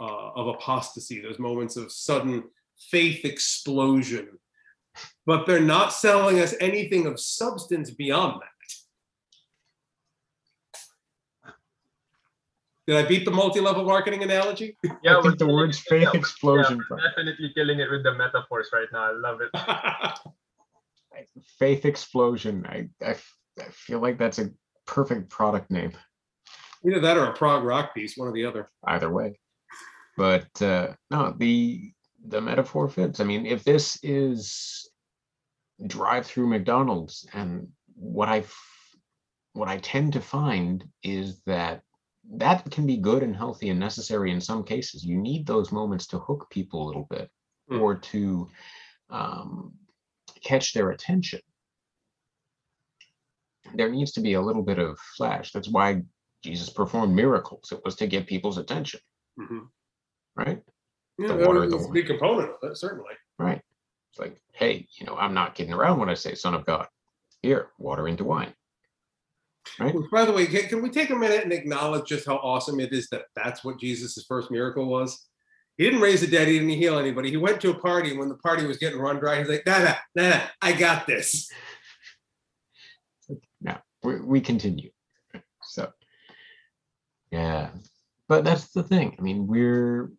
uh, 0.00 0.30
of 0.34 0.48
apostasy, 0.48 1.20
those 1.20 1.38
moments 1.38 1.76
of 1.76 1.92
sudden 1.92 2.44
faith 2.90 3.24
explosion, 3.24 4.38
but 5.26 5.46
they're 5.46 5.60
not 5.60 5.92
selling 5.92 6.40
us 6.40 6.54
anything 6.60 7.06
of 7.06 7.20
substance 7.20 7.90
beyond 7.90 8.40
that. 8.40 8.48
Did 12.86 12.96
I 12.96 13.06
beat 13.06 13.26
the 13.26 13.30
multi-level 13.30 13.84
marketing 13.84 14.22
analogy? 14.22 14.78
Yeah, 15.02 15.12
I 15.12 15.16
we're 15.16 15.22
think 15.24 15.38
the 15.38 15.46
words 15.46 15.78
faith 15.78 16.08
Yeah, 16.14 16.18
explosion. 16.18 16.82
Yeah, 16.90 16.96
definitely 17.10 17.52
killing 17.54 17.80
it 17.80 17.90
with 17.90 18.02
the 18.02 18.14
metaphors 18.14 18.70
right 18.72 18.88
now. 18.90 19.10
I 19.10 19.12
love 19.12 19.40
it. 19.42 19.50
Faith 21.58 21.84
explosion. 21.84 22.66
I 22.66 22.88
I 23.04 23.14
feel 23.70 24.00
like 24.00 24.18
that's 24.18 24.38
a 24.38 24.50
perfect 24.86 25.30
product 25.30 25.70
name. 25.70 25.92
Either 26.86 27.00
that 27.00 27.16
or 27.16 27.24
a 27.24 27.32
prog 27.34 27.64
rock 27.64 27.94
piece, 27.94 28.16
one 28.16 28.28
or 28.28 28.32
the 28.32 28.44
other. 28.44 28.70
either 28.86 29.10
way. 29.12 29.38
But 30.16 30.62
uh, 30.62 30.94
no, 31.10 31.34
the 31.36 31.92
the 32.26 32.40
metaphor 32.40 32.88
fits. 32.88 33.20
I 33.20 33.24
mean, 33.24 33.46
if 33.46 33.64
this 33.64 33.98
is 34.02 34.88
drive 35.86 36.26
through 36.26 36.48
McDonald's, 36.48 37.26
and 37.32 37.68
what 37.94 38.28
I 38.28 38.44
what 39.52 39.68
I 39.68 39.78
tend 39.78 40.12
to 40.14 40.20
find 40.20 40.84
is 41.02 41.40
that 41.46 41.82
that 42.36 42.70
can 42.70 42.86
be 42.86 42.96
good 42.98 43.22
and 43.22 43.34
healthy 43.34 43.70
and 43.70 43.80
necessary 43.80 44.30
in 44.30 44.40
some 44.40 44.62
cases. 44.62 45.04
You 45.04 45.16
need 45.16 45.46
those 45.46 45.72
moments 45.72 46.06
to 46.08 46.18
hook 46.18 46.46
people 46.50 46.84
a 46.84 46.86
little 46.86 47.06
bit 47.10 47.30
Mm. 47.70 47.82
or 47.82 47.96
to 47.96 48.48
um, 49.10 49.74
catch 50.38 50.72
their 50.72 50.90
attention. 50.90 51.40
There 53.74 53.90
needs 53.90 54.12
to 54.12 54.20
be 54.20 54.34
a 54.34 54.40
little 54.40 54.62
bit 54.62 54.78
of 54.78 54.98
flash. 55.16 55.52
That's 55.52 55.68
why 55.68 56.02
Jesus 56.42 56.70
performed 56.70 57.14
miracles. 57.14 57.70
It 57.72 57.80
was 57.84 57.96
to 57.96 58.06
get 58.06 58.26
people's 58.26 58.58
attention, 58.58 59.00
Mhm. 59.38 59.68
right? 60.36 60.62
Yeah, 61.18 61.28
The 61.28 61.46
water, 61.46 61.68
the 61.68 61.76
a 61.76 61.92
big 61.92 62.06
component 62.06 62.50
of 62.50 62.70
it, 62.70 62.76
certainly. 62.76 63.14
Right. 63.38 63.60
It's 64.10 64.18
like, 64.20 64.40
hey, 64.52 64.88
you 64.98 65.04
know, 65.06 65.16
I'm 65.16 65.34
not 65.34 65.54
kidding 65.54 65.74
around 65.74 65.98
when 65.98 66.08
I 66.08 66.14
say 66.14 66.34
son 66.34 66.54
of 66.54 66.64
God. 66.64 66.88
Here, 67.42 67.72
water 67.78 68.08
into 68.08 68.24
wine. 68.24 68.54
Right. 69.78 69.94
Which, 69.94 70.10
by 70.10 70.24
the 70.24 70.32
way, 70.32 70.46
can, 70.46 70.68
can 70.68 70.82
we 70.82 70.90
take 70.90 71.10
a 71.10 71.14
minute 71.16 71.44
and 71.44 71.52
acknowledge 71.52 72.08
just 72.08 72.26
how 72.26 72.36
awesome 72.36 72.80
it 72.80 72.92
is 72.92 73.08
that 73.10 73.26
that's 73.36 73.62
what 73.64 73.78
Jesus' 73.78 74.24
first 74.26 74.50
miracle 74.50 74.86
was? 74.86 75.27
He 75.78 75.84
didn't 75.84 76.00
raise 76.00 76.20
the 76.20 76.26
dead, 76.26 76.48
he 76.48 76.58
didn't 76.58 76.70
heal 76.70 76.98
anybody. 76.98 77.30
He 77.30 77.36
went 77.36 77.60
to 77.60 77.70
a 77.70 77.78
party, 77.78 78.10
and 78.10 78.18
when 78.18 78.28
the 78.28 78.34
party 78.34 78.66
was 78.66 78.78
getting 78.78 78.98
run 78.98 79.20
dry, 79.20 79.38
he's 79.38 79.48
like, 79.48 79.64
nah, 79.64 79.78
nah, 79.78 79.94
nah, 80.16 80.28
nah, 80.30 80.40
I 80.60 80.72
got 80.72 81.06
this. 81.06 81.50
Now 83.60 83.80
we, 84.02 84.20
we 84.20 84.40
continue. 84.40 84.90
So, 85.62 85.92
yeah, 87.30 87.70
but 88.28 88.44
that's 88.44 88.72
the 88.72 88.82
thing. 88.82 89.14
I 89.18 89.22
mean, 89.22 89.46
we're 89.46 90.10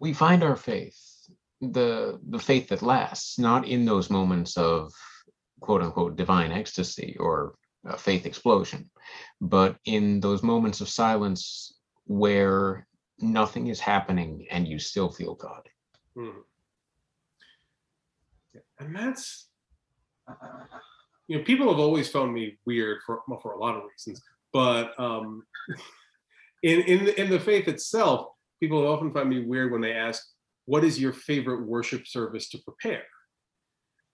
we 0.00 0.12
find 0.12 0.42
our 0.42 0.56
faith, 0.56 0.98
the 1.60 2.18
the 2.28 2.40
faith 2.40 2.68
that 2.68 2.82
lasts, 2.82 3.38
not 3.38 3.68
in 3.68 3.84
those 3.84 4.10
moments 4.10 4.56
of 4.56 4.92
quote 5.60 5.82
unquote 5.82 6.16
divine 6.16 6.50
ecstasy 6.50 7.16
or 7.20 7.54
faith 7.96 8.26
explosion, 8.26 8.90
but 9.40 9.76
in 9.84 10.18
those 10.18 10.42
moments 10.42 10.80
of 10.80 10.88
silence 10.88 11.74
where 12.06 12.86
nothing 13.18 13.68
is 13.68 13.80
happening 13.80 14.46
and 14.50 14.66
you 14.66 14.78
still 14.78 15.10
feel 15.10 15.34
God. 15.34 15.68
Hmm. 16.16 16.40
And 18.78 18.94
that's, 18.94 19.48
you 21.28 21.38
know, 21.38 21.44
people 21.44 21.68
have 21.68 21.78
always 21.78 22.08
found 22.08 22.32
me 22.32 22.58
weird 22.66 22.98
for 23.04 23.22
well, 23.28 23.40
for 23.40 23.52
a 23.52 23.58
lot 23.58 23.76
of 23.76 23.82
reasons, 23.84 24.22
but 24.52 24.98
um, 24.98 25.44
in 26.62 26.80
in 26.82 27.04
the, 27.04 27.20
in 27.20 27.30
the 27.30 27.40
faith 27.40 27.68
itself, 27.68 28.28
people 28.60 28.86
often 28.86 29.12
find 29.12 29.28
me 29.28 29.44
weird 29.44 29.72
when 29.72 29.80
they 29.80 29.92
ask, 29.92 30.24
"What 30.66 30.84
is 30.84 31.00
your 31.00 31.12
favorite 31.12 31.66
worship 31.66 32.06
service 32.06 32.48
to 32.50 32.58
prepare?" 32.58 33.04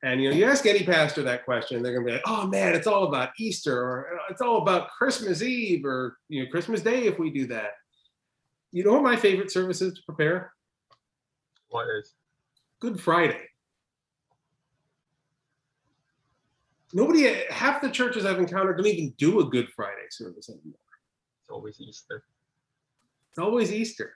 And 0.03 0.23
you 0.23 0.31
know, 0.31 0.37
you 0.37 0.45
ask 0.47 0.65
any 0.65 0.85
pastor 0.85 1.23
that 1.23 1.45
question, 1.45 1.83
they're 1.83 1.95
gonna 1.95 2.07
be 2.07 2.13
like, 2.13 2.23
"Oh 2.27 2.47
man, 2.47 2.75
it's 2.75 2.87
all 2.87 3.05
about 3.05 3.31
Easter, 3.39 3.79
or 3.79 4.19
"Uh, 4.19 4.23
it's 4.31 4.41
all 4.41 4.63
about 4.63 4.91
Christmas 4.91 5.43
Eve, 5.43 5.85
or 5.85 6.17
you 6.29 6.45
know, 6.45 6.51
Christmas 6.51 6.81
Day 6.81 7.05
if 7.05 7.19
we 7.19 7.31
do 7.31 7.47
that." 7.49 7.73
You 8.73 8.85
know 8.85 8.93
what 8.93 9.03
my 9.03 9.17
favorite 9.17 9.51
service 9.51 9.83
is 9.83 9.95
to 9.95 10.03
prepare? 10.05 10.53
What 11.71 11.87
is? 11.99 12.15
Good 12.79 13.01
Friday. 13.01 13.41
Nobody, 16.93 17.33
half 17.51 17.81
the 17.81 17.91
churches 17.91 18.25
I've 18.25 18.39
encountered 18.39 18.77
don't 18.77 18.87
even 18.87 19.15
do 19.17 19.41
a 19.41 19.45
Good 19.45 19.69
Friday 19.75 20.07
service 20.11 20.49
anymore. 20.49 20.79
It's 21.41 21.51
always 21.51 21.81
Easter. 21.81 22.25
It's 23.31 23.39
always 23.39 23.73
Easter. 23.73 24.15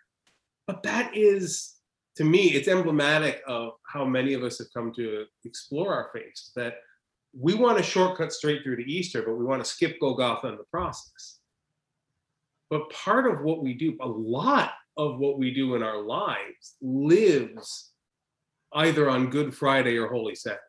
But 0.67 0.83
that 0.83 1.17
is, 1.17 1.77
to 2.17 2.25
me, 2.25 2.49
it's 2.49 2.69
emblematic 2.69 3.43
of 3.47 3.75
how 3.87 4.05
many 4.05 4.35
of 4.35 4.43
us 4.43 4.59
have 4.59 4.73
come 4.75 4.93
to 4.95 5.27
explore 5.45 5.95
our 5.95 6.11
faith. 6.13 6.51
That 6.57 6.79
we 7.33 7.55
want 7.55 7.79
to 7.79 7.85
shortcut 7.85 8.33
straight 8.33 8.63
through 8.63 8.77
to 8.77 8.91
Easter, 8.91 9.23
but 9.23 9.35
we 9.35 9.45
want 9.45 9.63
to 9.65 9.71
skip 9.71 10.01
Golgotha 10.01 10.49
in 10.49 10.57
the 10.57 10.65
process. 10.65 11.39
But 12.71 12.91
part 12.91 13.27
of 13.27 13.43
what 13.43 13.63
we 13.63 13.75
do, 13.75 13.97
a 14.01 14.09
lot 14.09 14.73
of 14.97 15.19
what 15.19 15.39
we 15.39 15.53
do 15.53 15.75
in 15.75 15.83
our 15.83 16.01
lives 16.01 16.77
lives 16.81 17.93
either 18.75 19.09
on 19.09 19.31
Good 19.31 19.55
Friday 19.55 19.97
or 19.97 20.09
Holy 20.09 20.35
Saturday. 20.35 20.61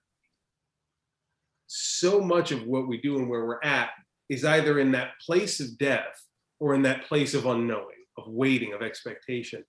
So 1.68 2.22
much 2.22 2.52
of 2.52 2.66
what 2.66 2.88
we 2.88 3.02
do 3.02 3.18
and 3.18 3.30
where 3.30 3.46
we're 3.46 3.64
at 3.64 3.90
is 4.30 4.46
either 4.46 4.80
in 4.80 4.92
that 4.92 5.12
place 5.26 5.60
of 5.60 5.78
death 5.78 6.22
or 6.60 6.74
in 6.76 6.82
that 6.84 7.06
place 7.06 7.34
of 7.34 7.46
unknowing, 7.46 8.06
of 8.18 8.26
waiting, 8.28 8.74
of 8.74 8.82
expectation. 8.82 9.64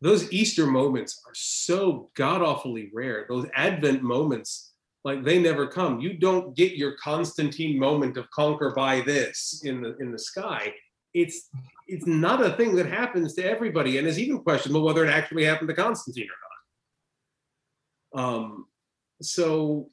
Those 0.00 0.32
Easter 0.32 0.66
moments 0.66 1.20
are 1.26 1.34
so 1.34 2.10
god 2.14 2.40
awfully 2.42 2.90
rare. 2.94 3.26
Those 3.28 3.46
Advent 3.54 4.02
moments, 4.02 4.72
like 5.04 5.24
they 5.24 5.38
never 5.38 5.66
come. 5.66 6.00
You 6.00 6.14
don't 6.14 6.56
get 6.56 6.72
your 6.72 6.96
Constantine 6.96 7.78
moment 7.78 8.16
of 8.16 8.30
conquer 8.30 8.72
by 8.74 9.00
this 9.02 9.62
in 9.64 9.82
the 9.82 9.96
in 9.98 10.12
the 10.12 10.18
sky. 10.18 10.72
It's 11.14 11.48
it's 11.88 12.06
not 12.06 12.44
a 12.44 12.52
thing 12.52 12.76
that 12.76 12.86
happens 12.86 13.34
to 13.34 13.44
everybody, 13.44 13.98
and 13.98 14.06
it's 14.06 14.18
even 14.18 14.40
questionable 14.40 14.84
whether 14.84 15.04
it 15.04 15.10
actually 15.10 15.44
happened 15.44 15.68
to 15.68 15.74
Constantine 15.74 16.28
or 18.14 18.22
not. 18.22 18.24
Um, 18.24 18.66
so, 19.20 19.90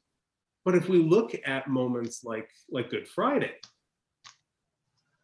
but 0.63 0.75
if 0.75 0.89
we 0.89 0.99
look 0.99 1.35
at 1.45 1.67
moments 1.67 2.23
like 2.23 2.49
like 2.69 2.89
Good 2.89 3.07
Friday, 3.07 3.53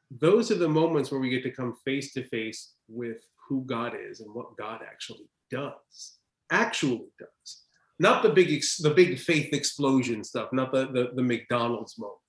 those 0.09 0.51
are 0.51 0.55
the 0.55 0.69
moments 0.69 1.11
where 1.11 1.21
we 1.21 1.29
get 1.29 1.43
to 1.43 1.51
come 1.51 1.75
face 1.85 2.13
to 2.13 2.23
face 2.27 2.73
with 2.87 3.19
who 3.47 3.63
God 3.65 3.93
is 3.95 4.19
and 4.19 4.33
what 4.33 4.57
God 4.57 4.81
actually 4.85 5.29
does, 5.51 6.17
actually 6.51 7.07
does. 7.19 7.63
Not 7.99 8.23
the 8.23 8.29
big 8.29 8.51
ex- 8.51 8.77
the 8.77 8.89
big 8.89 9.19
faith 9.19 9.53
explosion 9.53 10.23
stuff, 10.23 10.49
not 10.51 10.71
the 10.71 10.87
the, 10.87 11.11
the 11.15 11.23
McDonald's 11.23 11.97
moments, 11.99 12.22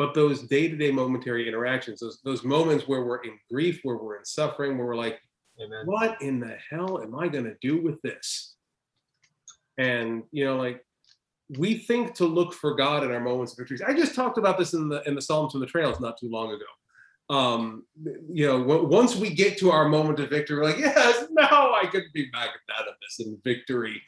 but 0.00 0.14
those 0.14 0.44
day-to-day 0.44 0.90
momentary 0.90 1.46
interactions, 1.46 2.00
those 2.00 2.22
those 2.24 2.42
moments 2.42 2.88
where 2.88 3.04
we're 3.04 3.22
in 3.22 3.38
grief, 3.52 3.80
where 3.82 3.98
we're 3.98 4.16
in 4.16 4.24
suffering, 4.24 4.78
where 4.78 4.86
we're 4.86 4.96
like, 4.96 5.20
Amen. 5.62 5.82
what 5.84 6.22
in 6.22 6.40
the 6.40 6.56
hell 6.70 7.02
am 7.02 7.14
I 7.14 7.28
gonna 7.28 7.52
do 7.60 7.82
with 7.82 8.00
this? 8.00 8.54
And 9.76 10.22
you 10.32 10.46
know, 10.46 10.56
like 10.56 10.82
we 11.58 11.74
think 11.74 12.14
to 12.14 12.24
look 12.24 12.54
for 12.54 12.74
God 12.74 13.04
in 13.04 13.10
our 13.10 13.20
moments 13.20 13.52
of 13.52 13.58
victories. 13.58 13.82
I 13.82 13.92
just 13.92 14.14
talked 14.14 14.38
about 14.38 14.56
this 14.56 14.72
in 14.72 14.88
the 14.88 15.06
in 15.06 15.14
the 15.14 15.20
Psalms 15.20 15.52
from 15.52 15.60
the 15.60 15.66
Trails 15.66 16.00
not 16.00 16.16
too 16.18 16.30
long 16.30 16.50
ago. 16.50 17.36
Um, 17.36 17.84
you 18.32 18.46
know, 18.46 18.58
w- 18.58 18.86
once 18.86 19.16
we 19.16 19.28
get 19.28 19.58
to 19.58 19.70
our 19.70 19.86
moment 19.86 20.18
of 20.18 20.30
victory, 20.30 20.56
we're 20.56 20.64
like, 20.64 20.78
yes, 20.78 21.26
now 21.30 21.74
I 21.74 21.84
can 21.92 22.06
be 22.14 22.30
magnanimous 22.32 23.18
in 23.18 23.38
victory. 23.44 24.00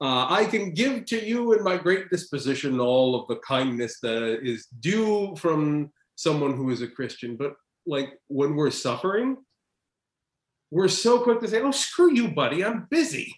Uh, 0.00 0.26
I 0.30 0.44
can 0.44 0.72
give 0.74 1.06
to 1.06 1.24
you 1.24 1.54
in 1.54 1.64
my 1.64 1.76
great 1.76 2.08
disposition 2.08 2.78
all 2.78 3.20
of 3.20 3.26
the 3.26 3.36
kindness 3.36 3.98
that 4.00 4.40
is 4.42 4.66
due 4.78 5.34
from 5.36 5.90
someone 6.14 6.56
who 6.56 6.70
is 6.70 6.82
a 6.82 6.88
Christian. 6.88 7.36
But 7.36 7.54
like 7.84 8.18
when 8.28 8.54
we're 8.54 8.70
suffering, 8.70 9.36
we're 10.70 10.88
so 10.88 11.20
quick 11.20 11.40
to 11.40 11.48
say, 11.48 11.62
oh, 11.62 11.72
screw 11.72 12.12
you, 12.12 12.28
buddy, 12.28 12.64
I'm 12.64 12.86
busy. 12.90 13.34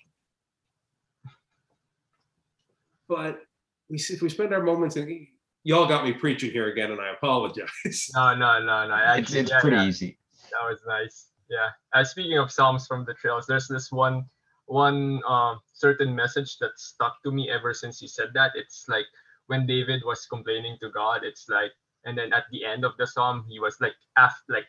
But 3.09 3.40
we 3.88 3.99
see, 3.99 4.14
if 4.14 4.23
we 4.23 4.29
spend 4.29 4.53
our 4.53 4.62
moments 4.62 4.96
and 4.96 5.27
y'all 5.64 5.87
got 5.87 6.05
me 6.05 6.12
preaching 6.12 6.51
here 6.51 6.68
again, 6.68 6.90
and 6.90 7.01
I 7.01 7.12
apologize. 7.12 8.11
No, 8.14 8.35
no, 8.35 8.61
no, 8.61 8.88
no. 8.88 9.14
It's, 9.16 9.33
it's 9.33 9.51
yeah, 9.51 9.61
pretty 9.61 9.77
yeah, 9.77 9.87
easy. 9.87 10.18
That 10.51 10.68
was 10.68 10.81
nice. 10.87 11.29
Yeah. 11.49 11.70
Uh, 11.92 12.05
speaking 12.05 12.38
of 12.38 12.53
Psalms 12.53 12.87
from 12.87 13.05
the 13.05 13.14
Trails, 13.14 13.46
there's 13.46 13.66
this 13.66 13.90
one 13.90 14.25
one 14.66 15.20
um, 15.27 15.59
certain 15.81 16.14
message 16.14 16.59
that 16.61 16.79
stuck 16.79 17.23
to 17.25 17.33
me 17.33 17.51
ever 17.51 17.75
since 17.75 18.03
you 18.03 18.09
said 18.09 18.31
that. 18.35 18.53
It's 18.55 18.87
like 18.88 19.07
when 19.49 19.66
David 19.66 20.03
was 20.07 20.27
complaining 20.27 20.79
to 20.83 20.90
God. 20.90 21.25
It's 21.25 21.49
like, 21.49 21.73
and 22.05 22.19
then 22.19 22.33
at 22.33 22.45
the 22.53 22.64
end 22.64 22.85
of 22.85 22.93
the 22.99 23.07
psalm, 23.07 23.45
he 23.49 23.61
was 23.61 23.77
like, 23.81 23.95
after 24.16 24.45
like 24.53 24.66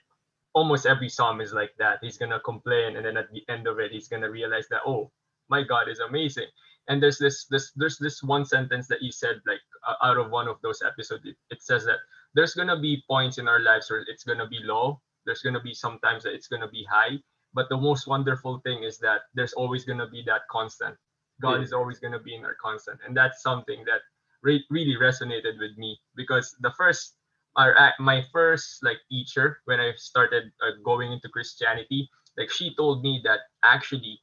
almost 0.56 0.88
every 0.88 1.10
psalm 1.10 1.42
is 1.42 1.54
like 1.54 1.74
that. 1.80 2.00
He's 2.02 2.18
gonna 2.18 2.42
complain, 2.42 2.98
and 2.98 3.06
then 3.06 3.18
at 3.18 3.32
the 3.32 3.44
end 3.50 3.68
of 3.68 3.80
it, 3.80 3.92
he's 3.92 4.10
gonna 4.10 4.32
realize 4.32 4.68
that 4.70 4.82
oh, 4.88 5.12
my 5.50 5.64
God 5.64 5.90
is 5.90 6.00
amazing. 6.00 6.48
And 6.90 7.04
there's 7.04 7.20
this 7.20 7.46
this 7.48 7.72
there's 7.76 8.00
this 8.00 8.24
one 8.24 8.46
sentence 8.46 8.88
that 8.90 9.04
you 9.04 9.12
said 9.14 9.42
like 9.48 9.62
uh, 9.88 9.96
out 10.04 10.18
of 10.18 10.32
one 10.32 10.50
of 10.50 10.58
those 10.64 10.82
episodes. 10.86 11.26
It, 11.26 11.38
it 11.52 11.64
says 11.64 11.86
that 11.86 12.00
there's 12.36 12.56
gonna 12.56 12.80
be 12.80 13.04
points 13.10 13.40
in 13.40 13.48
our 13.50 13.62
lives 13.62 13.92
where 13.92 14.06
it's 14.08 14.26
gonna 14.26 14.48
be 14.48 14.60
low. 14.64 15.02
There's 15.26 15.44
gonna 15.44 15.62
be 15.62 15.74
sometimes 15.74 16.24
that 16.24 16.34
it's 16.34 16.48
gonna 16.48 16.70
be 16.70 16.86
high. 16.92 17.20
But 17.54 17.70
the 17.70 17.78
most 17.78 18.08
wonderful 18.08 18.60
thing 18.66 18.84
is 18.84 18.98
that 19.00 19.22
there's 19.36 19.54
always 19.54 19.86
gonna 19.86 20.10
be 20.10 20.24
that 20.28 20.44
constant. 20.52 20.98
God 21.42 21.60
Hmm. 21.60 21.64
is 21.64 21.74
always 21.74 22.00
gonna 22.00 22.20
be 22.22 22.36
in 22.36 22.46
our 22.46 22.56
constant, 22.56 23.02
and 23.06 23.18
that's 23.18 23.42
something 23.44 23.86
that 23.86 24.02
re- 24.44 24.66
really 24.72 24.96
resonated 24.98 25.60
with 25.60 25.78
me 25.78 26.00
because 26.16 26.56
the 26.62 26.72
first 26.78 27.18
our 27.58 27.76
my 28.00 28.24
first 28.32 28.84
like 28.84 29.00
teacher 29.10 29.60
when 29.66 29.80
I 29.82 29.94
started 29.98 30.54
uh, 30.62 30.80
going 30.86 31.12
into 31.12 31.30
Christianity, 31.30 32.10
like 32.38 32.52
she 32.52 32.76
told 32.76 33.04
me 33.04 33.22
that 33.26 33.42
actually 33.64 34.22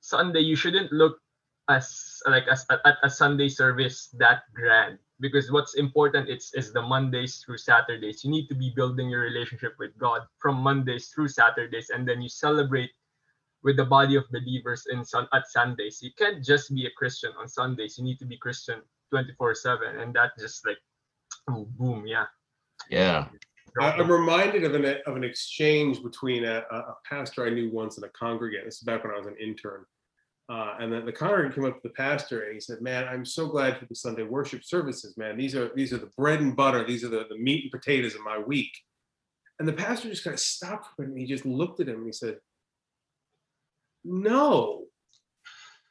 Sunday 0.00 0.40
you 0.40 0.56
shouldn't 0.56 0.92
look 0.92 1.18
as 1.68 2.20
like 2.26 2.46
as 2.48 2.66
at, 2.70 2.98
a 3.02 3.10
Sunday 3.10 3.48
service 3.48 4.08
that 4.18 4.42
grand 4.54 4.98
because 5.20 5.50
what's 5.50 5.74
important 5.74 6.28
is 6.28 6.52
is 6.54 6.72
the 6.72 6.82
Mondays 6.82 7.42
through 7.44 7.58
Saturdays. 7.58 8.24
You 8.24 8.30
need 8.30 8.48
to 8.48 8.54
be 8.54 8.72
building 8.76 9.08
your 9.10 9.22
relationship 9.22 9.74
with 9.78 9.96
God 9.98 10.22
from 10.38 10.56
Mondays 10.56 11.08
through 11.08 11.28
Saturdays, 11.28 11.90
and 11.90 12.06
then 12.08 12.20
you 12.22 12.28
celebrate 12.28 12.90
with 13.62 13.76
the 13.76 13.84
body 13.84 14.16
of 14.16 14.24
believers 14.30 14.86
in 14.90 15.04
sun 15.04 15.28
at 15.32 15.46
Sundays. 15.48 16.00
You 16.02 16.10
can't 16.18 16.44
just 16.44 16.74
be 16.74 16.86
a 16.86 16.90
Christian 16.90 17.32
on 17.38 17.48
Sundays. 17.48 17.96
You 17.98 18.04
need 18.04 18.18
to 18.18 18.26
be 18.26 18.36
Christian 18.36 18.82
24/7, 19.12 20.00
and 20.00 20.14
that 20.14 20.32
just 20.38 20.66
like 20.66 20.78
Oh, 21.48 21.66
boom, 21.76 22.06
yeah. 22.06 22.26
Yeah. 22.90 23.28
I- 23.80 23.92
I'm 23.92 24.10
reminded 24.10 24.64
of 24.64 24.74
an 24.74 24.84
of 25.06 25.16
an 25.16 25.24
exchange 25.24 26.02
between 26.02 26.44
a, 26.44 26.64
a 26.70 26.76
a 26.76 26.96
pastor 27.08 27.46
I 27.46 27.50
knew 27.50 27.70
once 27.70 27.96
and 27.96 28.04
a 28.04 28.10
congregant. 28.10 28.64
This 28.64 28.76
is 28.76 28.82
back 28.82 29.02
when 29.02 29.12
I 29.14 29.18
was 29.18 29.26
an 29.26 29.36
intern. 29.40 29.84
Uh, 30.48 30.76
and 30.80 30.92
then 30.92 31.06
the 31.06 31.12
congregant 31.12 31.54
came 31.54 31.64
up 31.64 31.76
to 31.76 31.88
the 31.88 31.94
pastor 31.94 32.42
and 32.42 32.54
he 32.54 32.60
said, 32.60 32.82
"Man, 32.82 33.08
I'm 33.08 33.24
so 33.24 33.46
glad 33.46 33.78
for 33.78 33.86
the 33.86 33.94
Sunday 33.94 34.24
worship 34.24 34.62
services. 34.62 35.16
Man, 35.16 35.36
these 35.38 35.54
are 35.54 35.70
these 35.74 35.92
are 35.92 35.98
the 35.98 36.10
bread 36.18 36.40
and 36.40 36.54
butter. 36.54 36.84
These 36.84 37.02
are 37.04 37.08
the, 37.08 37.24
the 37.30 37.38
meat 37.38 37.64
and 37.64 37.72
potatoes 37.72 38.14
of 38.14 38.20
my 38.22 38.38
week." 38.38 38.72
And 39.58 39.66
the 39.66 39.72
pastor 39.72 40.08
just 40.10 40.24
kind 40.24 40.34
of 40.34 40.40
stopped 40.40 40.88
for 40.94 41.04
and 41.04 41.16
He 41.18 41.26
just 41.26 41.46
looked 41.46 41.80
at 41.80 41.88
him 41.88 41.96
and 41.96 42.06
he 42.06 42.12
said, 42.12 42.38
"No, 44.04 44.86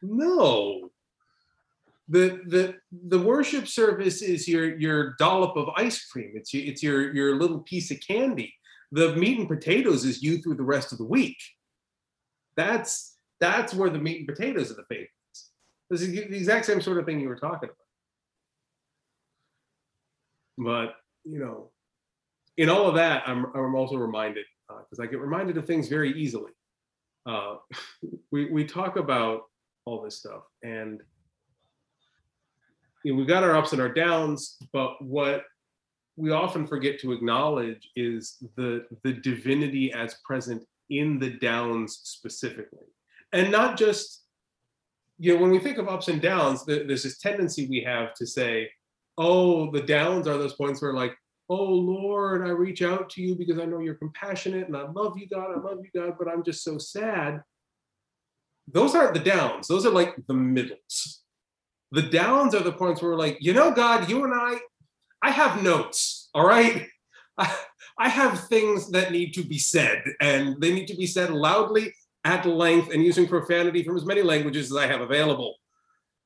no. 0.01 0.89
The 2.09 2.41
the 2.45 2.75
the 2.91 3.19
worship 3.19 3.67
service 3.67 4.21
is 4.21 4.47
your 4.47 4.77
your 4.77 5.15
dollop 5.17 5.55
of 5.55 5.69
ice 5.77 6.05
cream. 6.05 6.31
It's 6.35 6.53
your, 6.53 6.65
it's 6.65 6.83
your 6.83 7.13
your 7.13 7.35
little 7.35 7.59
piece 7.59 7.89
of 7.91 7.99
candy. 8.05 8.53
The 8.91 9.15
meat 9.15 9.39
and 9.39 9.47
potatoes 9.47 10.03
is 10.03 10.21
you 10.21 10.39
through 10.39 10.55
the 10.55 10.63
rest 10.63 10.91
of 10.91 10.97
the 10.97 11.05
week. 11.05 11.37
That's 12.57 13.15
that's 13.39 13.73
where 13.73 13.89
the 13.89 13.99
meat 13.99 14.19
and 14.19 14.27
potatoes 14.27 14.69
of 14.71 14.75
the 14.75 14.83
faith 14.89 15.07
is. 15.33 15.49
This 15.89 16.01
is 16.01 16.11
the 16.11 16.35
exact 16.35 16.65
same 16.65 16.81
sort 16.81 16.97
of 16.97 17.05
thing 17.05 17.21
you 17.21 17.29
were 17.29 17.37
talking 17.37 17.69
about. 17.69 17.77
But 20.57 20.95
you 21.23 21.39
know, 21.39 21.71
in 22.57 22.69
all 22.69 22.87
of 22.87 22.95
that, 22.95 23.23
I'm 23.25 23.45
I'm 23.55 23.75
also 23.75 23.95
reminded 23.95 24.45
uh, 24.69 24.79
because 24.79 24.99
I 24.99 25.09
get 25.09 25.19
reminded 25.19 25.57
of 25.57 25.65
things 25.65 25.87
very 25.87 26.11
easily. 26.11 26.51
Uh, 27.25 27.55
we 28.31 28.51
we 28.51 28.65
talk 28.65 28.97
about 28.97 29.43
all 29.85 30.01
this 30.01 30.17
stuff 30.17 30.43
and 30.63 31.01
you 33.03 33.13
know, 33.13 33.19
we 33.19 33.25
got 33.25 33.43
our 33.43 33.55
ups 33.55 33.71
and 33.73 33.81
our 33.81 33.91
downs, 33.91 34.57
but 34.71 35.01
what 35.01 35.43
we 36.17 36.31
often 36.31 36.67
forget 36.67 36.99
to 36.99 37.13
acknowledge 37.13 37.89
is 37.95 38.37
the 38.55 38.85
the 39.03 39.13
divinity 39.13 39.91
as 39.91 40.15
present 40.25 40.63
in 40.89 41.17
the 41.19 41.31
downs 41.31 42.01
specifically, 42.03 42.87
and 43.33 43.51
not 43.51 43.77
just 43.77 44.23
you 45.17 45.33
know 45.33 45.41
when 45.41 45.51
we 45.51 45.59
think 45.59 45.77
of 45.77 45.87
ups 45.87 46.09
and 46.09 46.21
downs, 46.21 46.65
there's 46.65 47.03
this 47.03 47.17
tendency 47.17 47.67
we 47.67 47.81
have 47.81 48.13
to 48.15 48.27
say, 48.27 48.69
oh, 49.17 49.71
the 49.71 49.81
downs 49.81 50.27
are 50.27 50.37
those 50.37 50.53
points 50.53 50.81
where 50.81 50.93
like, 50.93 51.15
oh 51.51 51.63
Lord, 51.63 52.47
I 52.47 52.49
reach 52.49 52.81
out 52.81 53.09
to 53.11 53.21
you 53.21 53.35
because 53.35 53.59
I 53.59 53.65
know 53.65 53.79
you're 53.79 53.95
compassionate 53.95 54.67
and 54.67 54.75
I 54.75 54.89
love 54.89 55.17
you, 55.17 55.27
God, 55.27 55.51
I 55.55 55.59
love 55.59 55.79
you, 55.83 56.01
God, 56.01 56.15
but 56.17 56.27
I'm 56.27 56.43
just 56.43 56.63
so 56.63 56.77
sad. 56.77 57.41
Those 58.67 58.95
aren't 58.95 59.13
the 59.13 59.19
downs; 59.19 59.67
those 59.67 59.85
are 59.85 59.91
like 59.91 60.15
the 60.27 60.33
middles 60.33 61.21
the 61.91 62.01
downs 62.01 62.55
are 62.55 62.63
the 62.63 62.71
points 62.71 63.01
where 63.01 63.11
we're 63.11 63.17
like, 63.17 63.37
you 63.41 63.53
know, 63.53 63.71
God, 63.71 64.09
you 64.09 64.23
and 64.23 64.33
I, 64.33 64.59
I 65.21 65.31
have 65.31 65.61
notes, 65.61 66.29
all 66.33 66.45
right? 66.45 66.87
I, 67.37 67.53
I 67.97 68.09
have 68.09 68.47
things 68.47 68.89
that 68.91 69.11
need 69.11 69.33
to 69.33 69.43
be 69.43 69.59
said, 69.59 70.03
and 70.21 70.59
they 70.61 70.73
need 70.73 70.87
to 70.87 70.95
be 70.95 71.05
said 71.05 71.29
loudly, 71.31 71.93
at 72.23 72.45
length, 72.45 72.93
and 72.93 73.03
using 73.03 73.27
profanity 73.27 73.83
from 73.83 73.97
as 73.97 74.05
many 74.05 74.21
languages 74.21 74.71
as 74.71 74.77
I 74.77 74.87
have 74.87 75.01
available. 75.01 75.55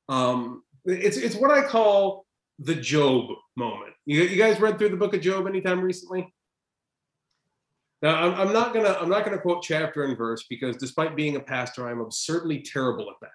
Um, 0.08 0.62
it's 0.84 1.16
it's 1.16 1.34
what 1.34 1.50
I 1.50 1.62
call 1.62 2.25
the 2.58 2.74
Job 2.74 3.28
moment. 3.56 3.92
You, 4.06 4.22
you 4.22 4.36
guys 4.36 4.60
read 4.60 4.78
through 4.78 4.90
the 4.90 4.96
book 4.96 5.14
of 5.14 5.20
Job 5.20 5.46
anytime 5.46 5.80
recently? 5.80 6.32
Now, 8.02 8.16
I'm, 8.16 8.48
I'm 8.48 8.52
not 8.52 8.74
gonna 8.74 8.96
I'm 9.00 9.08
not 9.08 9.24
gonna 9.24 9.38
quote 9.38 9.62
chapter 9.62 10.04
and 10.04 10.16
verse 10.16 10.44
because 10.48 10.76
despite 10.76 11.16
being 11.16 11.36
a 11.36 11.40
pastor, 11.40 11.88
I'm 11.88 12.00
absurdly 12.00 12.60
terrible 12.60 13.10
at 13.10 13.16
that. 13.22 13.30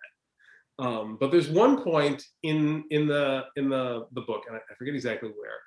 Um, 0.86 1.18
but 1.20 1.32
there's 1.32 1.50
one 1.50 1.84
point 1.84 2.24
in 2.44 2.84
in 2.90 3.08
the 3.08 3.44
in 3.56 3.70
the 3.70 4.08
the 4.14 4.22
book, 4.22 4.44
and 4.48 4.56
I, 4.56 4.60
I 4.60 4.76
forget 4.78 4.96
exactly 4.96 5.30
where, 5.30 5.58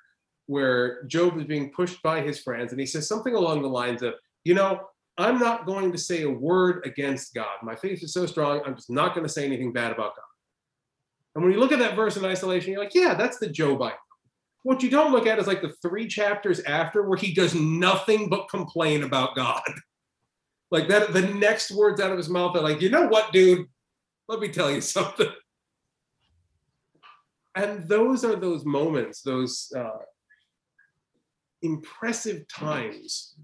where 0.47 1.03
Job 1.03 1.37
is 1.37 1.45
being 1.45 1.71
pushed 1.71 2.01
by 2.03 2.21
his 2.21 2.39
friends, 2.39 2.71
and 2.71 2.79
he 2.79 2.85
says 2.85 3.07
something 3.07 3.35
along 3.35 3.61
the 3.61 3.69
lines 3.69 4.01
of, 4.01 4.13
"You 4.43 4.53
know, 4.53 4.81
I'm 5.17 5.39
not 5.39 5.65
going 5.65 5.91
to 5.91 5.97
say 5.97 6.23
a 6.23 6.29
word 6.29 6.85
against 6.85 7.33
God. 7.33 7.57
My 7.63 7.75
faith 7.75 8.01
is 8.01 8.13
so 8.13 8.25
strong. 8.25 8.61
I'm 8.65 8.75
just 8.75 8.89
not 8.89 9.13
going 9.13 9.25
to 9.25 9.31
say 9.31 9.45
anything 9.45 9.73
bad 9.73 9.91
about 9.91 10.15
God." 10.15 10.34
And 11.35 11.43
when 11.43 11.53
you 11.53 11.59
look 11.59 11.71
at 11.71 11.79
that 11.79 11.95
verse 11.95 12.17
in 12.17 12.25
isolation, 12.25 12.71
you're 12.71 12.83
like, 12.83 12.95
"Yeah, 12.95 13.13
that's 13.13 13.37
the 13.37 13.47
I 13.47 13.63
know." 13.63 13.91
What 14.63 14.81
you 14.81 14.89
don't 14.89 15.11
look 15.11 15.27
at 15.27 15.37
is 15.37 15.47
like 15.47 15.61
the 15.61 15.75
three 15.81 16.07
chapters 16.07 16.61
after, 16.61 17.07
where 17.07 17.17
he 17.17 17.33
does 17.33 17.53
nothing 17.53 18.29
but 18.29 18.49
complain 18.49 19.03
about 19.03 19.35
God. 19.35 19.61
Like 20.71 20.87
that, 20.87 21.13
the 21.13 21.21
next 21.21 21.69
words 21.71 22.01
out 22.01 22.11
of 22.11 22.17
his 22.17 22.27
mouth 22.27 22.55
are 22.57 22.61
like, 22.61 22.81
"You 22.81 22.89
know 22.89 23.07
what, 23.07 23.31
dude? 23.31 23.67
let 24.27 24.39
me 24.39 24.49
tell 24.49 24.71
you 24.71 24.81
something. 24.97 25.29
And 27.55 27.87
those 27.87 28.25
are 28.25 28.35
those 28.35 28.65
moments, 28.65 29.21
those 29.21 29.71
uh, 29.75 30.03
impressive 31.61 32.47
times 32.49 33.35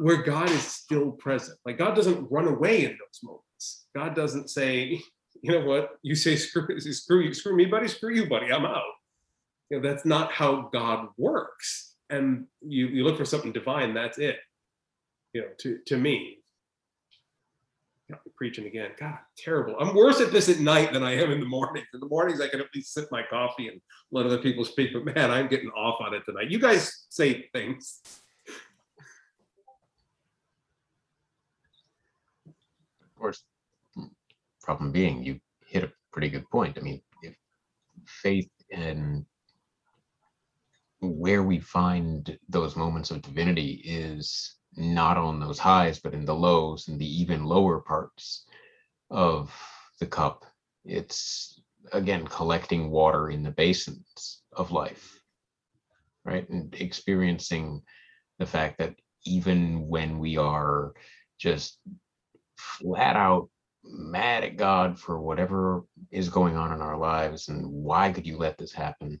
where 0.00 0.22
God 0.22 0.50
is 0.50 0.62
still 0.62 1.12
present. 1.12 1.58
Like 1.64 1.78
God 1.78 1.96
doesn't 1.96 2.30
run 2.30 2.46
away 2.46 2.84
in 2.84 2.90
those 2.90 3.20
moments. 3.22 3.86
God 3.96 4.14
doesn't 4.14 4.50
say, 4.50 5.00
you 5.42 5.52
know 5.52 5.64
what, 5.64 5.98
you 6.02 6.14
say 6.14 6.36
screw, 6.36 6.80
screw 6.80 7.20
you, 7.20 7.34
screw 7.34 7.56
me, 7.56 7.64
buddy, 7.66 7.88
screw 7.88 8.14
you, 8.14 8.28
buddy, 8.28 8.52
I'm 8.52 8.64
out. 8.64 8.82
You 9.70 9.80
know, 9.80 9.88
that's 9.88 10.04
not 10.04 10.32
how 10.32 10.70
God 10.72 11.08
works. 11.16 11.94
And 12.10 12.46
you, 12.62 12.86
you 12.88 13.04
look 13.04 13.18
for 13.18 13.24
something 13.24 13.52
divine, 13.52 13.94
that's 13.94 14.18
it. 14.18 14.38
You 15.34 15.42
know, 15.42 15.48
to, 15.58 15.78
to 15.86 15.96
me, 15.96 16.38
preaching 18.36 18.66
again. 18.66 18.90
God, 18.98 19.18
terrible. 19.36 19.76
I'm 19.78 19.94
worse 19.94 20.20
at 20.20 20.32
this 20.32 20.48
at 20.48 20.60
night 20.60 20.92
than 20.92 21.02
I 21.02 21.14
am 21.16 21.30
in 21.30 21.40
the 21.40 21.46
morning. 21.46 21.84
In 21.92 22.00
the 22.00 22.06
mornings, 22.06 22.40
I 22.40 22.48
can 22.48 22.60
at 22.60 22.66
least 22.74 22.94
sip 22.94 23.08
my 23.10 23.22
coffee 23.28 23.68
and 23.68 23.80
let 24.10 24.26
other 24.26 24.38
people 24.38 24.64
speak. 24.64 24.92
But 24.92 25.04
man, 25.04 25.30
I'm 25.30 25.48
getting 25.48 25.70
off 25.70 26.00
on 26.00 26.14
it 26.14 26.22
tonight. 26.24 26.50
You 26.50 26.58
guys 26.58 27.06
say 27.10 27.48
things. 27.52 28.00
Of 33.02 33.20
course, 33.20 33.42
problem 34.68 34.92
being, 34.92 35.24
you 35.24 35.40
hit 35.66 35.82
a 35.82 35.90
pretty 36.12 36.28
good 36.28 36.46
point. 36.50 36.76
I 36.76 36.82
mean, 36.82 37.00
if 37.22 37.34
faith 38.06 38.50
and 38.70 39.24
where 41.00 41.42
we 41.42 41.58
find 41.58 42.38
those 42.50 42.76
moments 42.76 43.10
of 43.10 43.22
divinity 43.22 43.80
is 43.82 44.56
not 44.76 45.16
on 45.16 45.40
those 45.40 45.58
highs, 45.58 46.00
but 46.00 46.12
in 46.12 46.26
the 46.26 46.34
lows 46.34 46.88
and 46.88 47.00
the 47.00 47.20
even 47.22 47.44
lower 47.44 47.80
parts 47.80 48.44
of 49.10 49.50
the 50.00 50.06
cup. 50.06 50.44
It's 50.84 51.62
again 51.94 52.26
collecting 52.26 52.90
water 52.90 53.30
in 53.30 53.42
the 53.42 53.50
basins 53.50 54.42
of 54.52 54.70
life, 54.70 55.18
right? 56.26 56.46
And 56.50 56.74
experiencing 56.74 57.80
the 58.38 58.44
fact 58.44 58.76
that 58.80 58.96
even 59.24 59.88
when 59.88 60.18
we 60.18 60.36
are 60.36 60.92
just 61.38 61.78
flat 62.58 63.16
out 63.16 63.48
mad 63.90 64.44
at 64.44 64.56
God 64.56 64.98
for 64.98 65.20
whatever 65.20 65.84
is 66.10 66.28
going 66.28 66.56
on 66.56 66.72
in 66.72 66.80
our 66.80 66.96
lives 66.96 67.48
and 67.48 67.66
why 67.66 68.12
could 68.12 68.26
you 68.26 68.36
let 68.36 68.58
this 68.58 68.72
happen? 68.72 69.20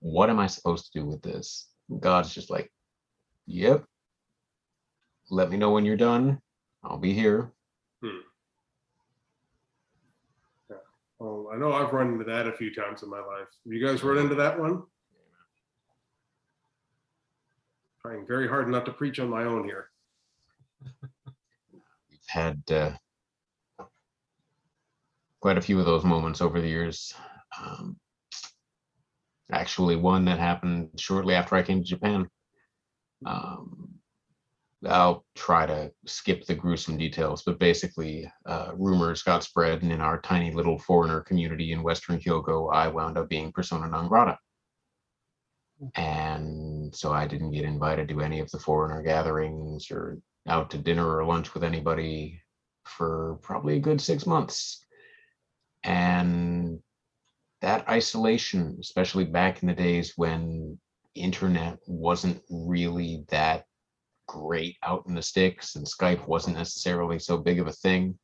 What 0.00 0.30
am 0.30 0.38
I 0.38 0.46
supposed 0.46 0.86
to 0.86 0.98
do 1.00 1.06
with 1.06 1.22
this? 1.22 1.68
God's 2.00 2.34
just 2.34 2.50
like, 2.50 2.70
yep, 3.46 3.84
let 5.30 5.50
me 5.50 5.56
know 5.56 5.70
when 5.70 5.84
you're 5.84 5.96
done. 5.96 6.40
I'll 6.84 6.98
be 6.98 7.12
here. 7.12 7.52
Oh, 11.20 11.50
I 11.52 11.56
know 11.56 11.72
I've 11.72 11.92
run 11.92 12.12
into 12.12 12.24
that 12.24 12.46
a 12.46 12.52
few 12.52 12.72
times 12.72 13.02
in 13.02 13.10
my 13.10 13.18
life. 13.18 13.48
You 13.64 13.84
guys 13.84 14.04
run 14.04 14.18
into 14.18 14.36
that 14.36 14.58
one? 14.58 14.84
Trying 18.02 18.24
very 18.26 18.48
hard 18.48 18.68
not 18.68 18.86
to 18.86 18.92
preach 18.92 19.18
on 19.18 19.28
my 19.28 19.42
own 19.42 19.64
here. 19.64 19.88
We've 21.02 22.20
had 22.28 22.62
uh, 22.70 22.92
quite 25.40 25.58
a 25.58 25.62
few 25.62 25.78
of 25.78 25.86
those 25.86 26.04
moments 26.04 26.40
over 26.40 26.60
the 26.60 26.68
years. 26.68 27.14
Um, 27.60 27.96
actually, 29.52 29.96
one 29.96 30.24
that 30.26 30.38
happened 30.38 30.90
shortly 30.98 31.34
after 31.34 31.54
I 31.54 31.62
came 31.62 31.82
to 31.82 31.88
Japan. 31.88 32.28
Um, 33.24 33.88
I'll 34.86 35.24
try 35.34 35.66
to 35.66 35.90
skip 36.06 36.44
the 36.46 36.54
gruesome 36.54 36.96
details, 36.96 37.42
but 37.44 37.58
basically, 37.58 38.30
uh, 38.46 38.72
rumors 38.76 39.22
got 39.22 39.42
spread, 39.42 39.82
and 39.82 39.90
in 39.90 40.00
our 40.00 40.20
tiny 40.20 40.52
little 40.52 40.78
foreigner 40.78 41.20
community 41.20 41.72
in 41.72 41.82
Western 41.82 42.20
Hyogo, 42.20 42.72
I 42.72 42.86
wound 42.88 43.18
up 43.18 43.28
being 43.28 43.50
persona 43.50 43.88
non 43.88 44.08
grata. 44.08 44.38
And 45.94 46.94
so 46.94 47.12
I 47.12 47.26
didn't 47.26 47.52
get 47.52 47.64
invited 47.64 48.08
to 48.08 48.20
any 48.20 48.40
of 48.40 48.50
the 48.50 48.58
foreigner 48.58 49.02
gatherings 49.02 49.90
or 49.90 50.18
out 50.48 50.70
to 50.70 50.78
dinner 50.78 51.16
or 51.16 51.24
lunch 51.24 51.54
with 51.54 51.62
anybody 51.62 52.40
for 52.84 53.38
probably 53.42 53.76
a 53.76 53.80
good 53.80 54.00
six 54.00 54.26
months. 54.26 54.86
And 55.84 56.80
that 57.60 57.88
isolation, 57.88 58.76
especially 58.80 59.24
back 59.24 59.62
in 59.62 59.68
the 59.68 59.74
days 59.74 60.12
when 60.16 60.78
internet 61.14 61.78
wasn't 61.86 62.40
really 62.50 63.24
that 63.28 63.64
great 64.26 64.76
out 64.82 65.04
in 65.08 65.14
the 65.14 65.22
sticks 65.22 65.74
and 65.74 65.86
Skype 65.86 66.26
wasn't 66.28 66.56
necessarily 66.56 67.18
so 67.18 67.38
big 67.38 67.58
of 67.58 67.66
a 67.66 67.72
thing. 67.72 68.18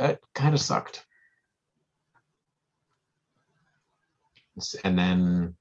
It 0.00 0.20
kind 0.34 0.54
of 0.54 0.60
sucked. 0.60 1.04
And 4.84 4.98
then 4.98 5.54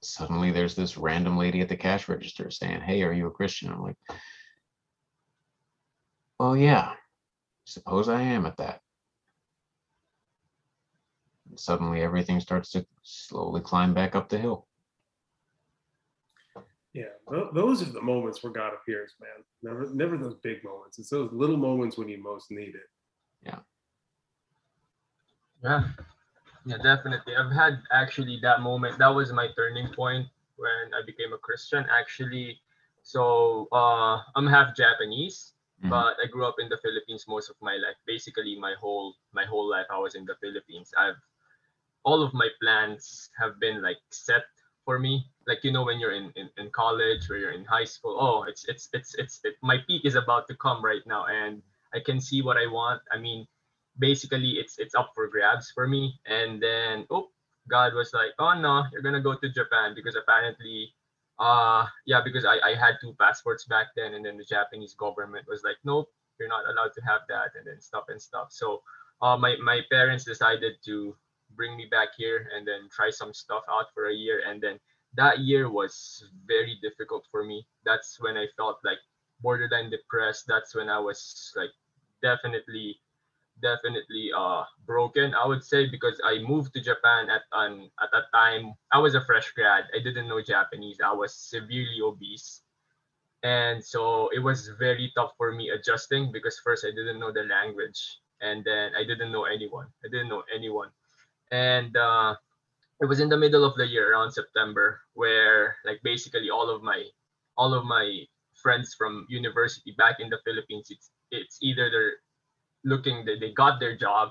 suddenly 0.00 0.50
there's 0.50 0.74
this 0.74 0.96
random 0.96 1.36
lady 1.36 1.60
at 1.60 1.68
the 1.68 1.76
cash 1.76 2.08
register 2.08 2.50
saying, 2.50 2.80
Hey, 2.80 3.02
are 3.02 3.12
you 3.12 3.26
a 3.26 3.30
Christian? 3.30 3.70
I'm 3.70 3.82
like, 3.82 3.96
Well, 6.38 6.56
yeah, 6.56 6.94
suppose 7.64 8.08
I 8.08 8.20
am 8.22 8.46
at 8.46 8.56
that. 8.58 8.80
And 11.48 11.58
suddenly 11.58 12.02
everything 12.02 12.40
starts 12.40 12.70
to 12.72 12.86
slowly 13.02 13.60
climb 13.60 13.94
back 13.94 14.14
up 14.14 14.28
the 14.28 14.38
hill. 14.38 14.66
Yeah, 16.94 17.04
tho- 17.30 17.50
those 17.54 17.82
are 17.82 17.90
the 17.90 18.02
moments 18.02 18.42
where 18.42 18.52
God 18.52 18.72
appears, 18.74 19.14
man. 19.20 19.44
Never, 19.62 19.94
never 19.94 20.18
those 20.18 20.36
big 20.42 20.62
moments. 20.62 20.98
It's 20.98 21.08
those 21.08 21.32
little 21.32 21.56
moments 21.56 21.96
when 21.96 22.08
you 22.08 22.22
most 22.22 22.50
need 22.50 22.74
it. 22.74 22.88
Yeah. 23.44 23.60
Yeah, 25.62 25.84
yeah, 26.66 26.76
definitely. 26.82 27.34
I've 27.36 27.52
had 27.52 27.78
actually 27.92 28.38
that 28.42 28.60
moment. 28.60 28.98
That 28.98 29.08
was 29.08 29.32
my 29.32 29.48
turning 29.56 29.92
point 29.94 30.26
when 30.56 30.92
I 30.94 31.04
became 31.06 31.32
a 31.32 31.38
Christian. 31.38 31.86
Actually, 31.90 32.60
so 33.02 33.68
uh, 33.72 34.20
I'm 34.36 34.46
half 34.46 34.76
Japanese, 34.76 35.51
Mhm. 35.82 35.90
but 35.90 36.16
I 36.22 36.26
grew 36.26 36.46
up 36.46 36.56
in 36.60 36.68
the 36.68 36.78
Philippines 36.78 37.26
most 37.28 37.50
of 37.50 37.56
my 37.60 37.76
life. 37.76 37.96
Basically, 38.06 38.58
my 38.58 38.74
whole 38.80 39.16
my 39.32 39.44
whole 39.44 39.68
life 39.68 39.86
I 39.90 39.98
was 39.98 40.14
in 40.14 40.24
the 40.24 40.36
Philippines. 40.40 40.92
I've 40.96 41.20
all 42.04 42.22
of 42.22 42.32
my 42.34 42.48
plans 42.60 43.30
have 43.38 43.58
been 43.60 43.82
like 43.82 43.98
set 44.10 44.44
for 44.84 44.98
me. 44.98 45.26
Like 45.46 45.64
you 45.64 45.72
know, 45.72 45.84
when 45.84 45.98
you're 46.00 46.12
in, 46.14 46.32
in, 46.36 46.50
in 46.58 46.70
college 46.70 47.30
or 47.30 47.36
you're 47.38 47.52
in 47.52 47.64
high 47.64 47.84
school, 47.84 48.16
oh, 48.20 48.44
it's 48.44 48.64
it's 48.68 48.88
it's 48.92 49.14
it's 49.16 49.40
it, 49.44 49.54
my 49.62 49.78
peak 49.86 50.04
is 50.04 50.14
about 50.16 50.48
to 50.48 50.56
come 50.56 50.84
right 50.84 51.04
now, 51.06 51.26
and 51.26 51.62
I 51.94 52.00
can 52.00 52.20
see 52.20 52.42
what 52.42 52.56
I 52.56 52.66
want. 52.66 53.02
I 53.12 53.18
mean, 53.18 53.46
basically 53.98 54.58
it's 54.58 54.78
it's 54.78 54.94
up 54.94 55.12
for 55.14 55.26
grabs 55.28 55.70
for 55.70 55.86
me 55.86 56.18
and 56.26 56.62
then 56.62 57.06
oh 57.10 57.28
god 57.68 57.92
was 57.94 58.12
like 58.14 58.32
oh 58.38 58.54
no 58.58 58.84
you're 58.92 59.02
gonna 59.02 59.20
go 59.20 59.34
to 59.36 59.50
japan 59.50 59.92
because 59.94 60.16
apparently 60.16 60.94
uh 61.38 61.86
yeah 62.06 62.20
because 62.22 62.44
I, 62.44 62.58
I 62.64 62.74
had 62.74 62.96
two 63.00 63.14
passports 63.18 63.64
back 63.64 63.88
then 63.96 64.14
and 64.14 64.24
then 64.24 64.36
the 64.36 64.44
japanese 64.44 64.94
government 64.94 65.46
was 65.48 65.62
like 65.64 65.76
nope 65.82 66.08
you're 66.42 66.48
not 66.48 66.66
allowed 66.66 66.92
to 66.94 67.02
have 67.02 67.22
that 67.28 67.54
and 67.56 67.66
then 67.66 67.80
stuff 67.80 68.04
and 68.08 68.20
stuff. 68.20 68.48
So 68.50 68.82
uh 69.22 69.36
my, 69.36 69.56
my 69.62 69.80
parents 69.90 70.24
decided 70.24 70.74
to 70.84 71.14
bring 71.54 71.76
me 71.76 71.86
back 71.90 72.08
here 72.16 72.48
and 72.54 72.66
then 72.66 72.88
try 72.90 73.10
some 73.10 73.32
stuff 73.32 73.62
out 73.70 73.86
for 73.94 74.08
a 74.08 74.14
year 74.14 74.42
and 74.48 74.60
then 74.60 74.78
that 75.14 75.40
year 75.40 75.70
was 75.70 76.24
very 76.46 76.78
difficult 76.82 77.26
for 77.30 77.44
me. 77.44 77.66
That's 77.84 78.18
when 78.20 78.36
i 78.36 78.46
felt 78.56 78.78
like 78.84 78.98
borderline 79.40 79.90
depressed. 79.90 80.44
That's 80.48 80.74
when 80.74 80.88
i 80.88 80.98
was 80.98 81.52
like 81.54 81.70
definitely 82.22 82.98
definitely 83.62 84.30
uh 84.36 84.64
broken. 84.86 85.34
I 85.34 85.46
would 85.46 85.64
say 85.64 85.86
because 85.88 86.20
i 86.24 86.38
moved 86.42 86.74
to 86.74 86.80
japan 86.82 87.30
at 87.30 87.42
an 87.52 87.90
at 88.02 88.10
that 88.12 88.28
time 88.34 88.74
i 88.92 88.98
was 88.98 89.14
a 89.14 89.24
fresh 89.24 89.52
grad. 89.52 89.84
I 89.94 90.02
didn't 90.02 90.28
know 90.28 90.42
japanese. 90.42 90.98
I 91.04 91.12
was 91.12 91.34
severely 91.34 92.00
obese. 92.04 92.62
And 93.42 93.84
so 93.84 94.28
it 94.34 94.40
was 94.40 94.68
very 94.78 95.12
tough 95.16 95.32
for 95.38 95.52
me 95.52 95.70
adjusting 95.70 96.32
because 96.32 96.58
first 96.64 96.84
i 96.84 96.90
didn't 96.90 97.20
know 97.20 97.32
the 97.32 97.44
language 97.44 98.00
and 98.40 98.64
then 98.64 98.92
i 98.98 99.04
didn't 99.04 99.32
know 99.32 99.44
anyone. 99.44 99.88
I 100.04 100.08
didn't 100.10 100.28
know 100.28 100.44
anyone. 100.54 100.90
And 101.52 101.96
uh 101.96 102.36
it 103.02 103.06
was 103.06 103.20
in 103.20 103.28
the 103.28 103.36
middle 103.36 103.64
of 103.64 103.74
the 103.76 103.86
year 103.86 104.12
around 104.12 104.30
september 104.30 105.02
where 105.14 105.76
like 105.84 106.00
basically 106.04 106.50
all 106.50 106.70
of 106.70 106.82
my 106.82 107.02
all 107.56 107.74
of 107.74 107.84
my 107.84 108.22
friends 108.54 108.94
from 108.94 109.26
university 109.28 109.92
back 109.98 110.20
in 110.20 110.30
the 110.30 110.38
philippines 110.44 110.88
it's 110.90 111.10
it's 111.32 111.58
either 111.62 111.90
they're 111.90 112.21
looking 112.84 113.24
they, 113.24 113.38
they 113.38 113.52
got 113.52 113.80
their 113.80 113.96
job. 113.96 114.30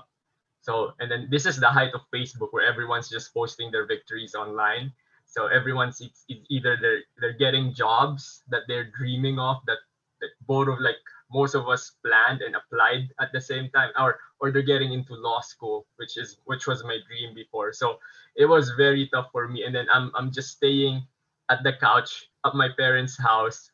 So 0.62 0.92
and 1.00 1.10
then 1.10 1.28
this 1.30 1.46
is 1.46 1.58
the 1.58 1.68
height 1.70 1.92
of 1.94 2.02
facebook 2.14 2.48
where 2.52 2.66
everyone's 2.66 3.08
just 3.10 3.34
posting 3.34 3.70
their 3.70 3.86
victories 3.86 4.34
online. 4.34 4.92
So 5.26 5.46
everyone's 5.46 6.00
it's, 6.00 6.24
it's 6.28 6.46
either 6.50 6.76
they're 6.80 7.02
they're 7.18 7.38
getting 7.38 7.74
jobs 7.74 8.42
that 8.48 8.62
they're 8.68 8.90
dreaming 8.96 9.38
of 9.38 9.56
that, 9.66 9.78
that 10.20 10.30
both 10.46 10.68
of 10.68 10.80
like 10.80 10.96
most 11.32 11.54
of 11.54 11.68
us 11.68 11.92
planned 12.04 12.42
and 12.42 12.54
applied 12.54 13.08
at 13.20 13.32
the 13.32 13.40
same 13.40 13.70
time 13.70 13.90
or 13.98 14.18
or 14.40 14.50
they're 14.52 14.62
getting 14.62 14.92
into 14.92 15.14
law 15.14 15.40
school 15.40 15.86
which 15.96 16.16
is 16.18 16.38
which 16.44 16.66
was 16.66 16.84
my 16.84 16.98
dream 17.08 17.34
before. 17.34 17.72
So 17.72 17.98
it 18.36 18.46
was 18.46 18.70
very 18.76 19.08
tough 19.12 19.28
for 19.32 19.48
me. 19.48 19.64
And 19.64 19.74
then 19.74 19.86
i'm 19.92 20.12
i'm 20.14 20.30
just 20.30 20.50
staying 20.56 21.02
at 21.50 21.62
the 21.64 21.72
couch 21.80 22.28
at 22.46 22.54
my 22.54 22.68
parents 22.76 23.18
house 23.18 23.70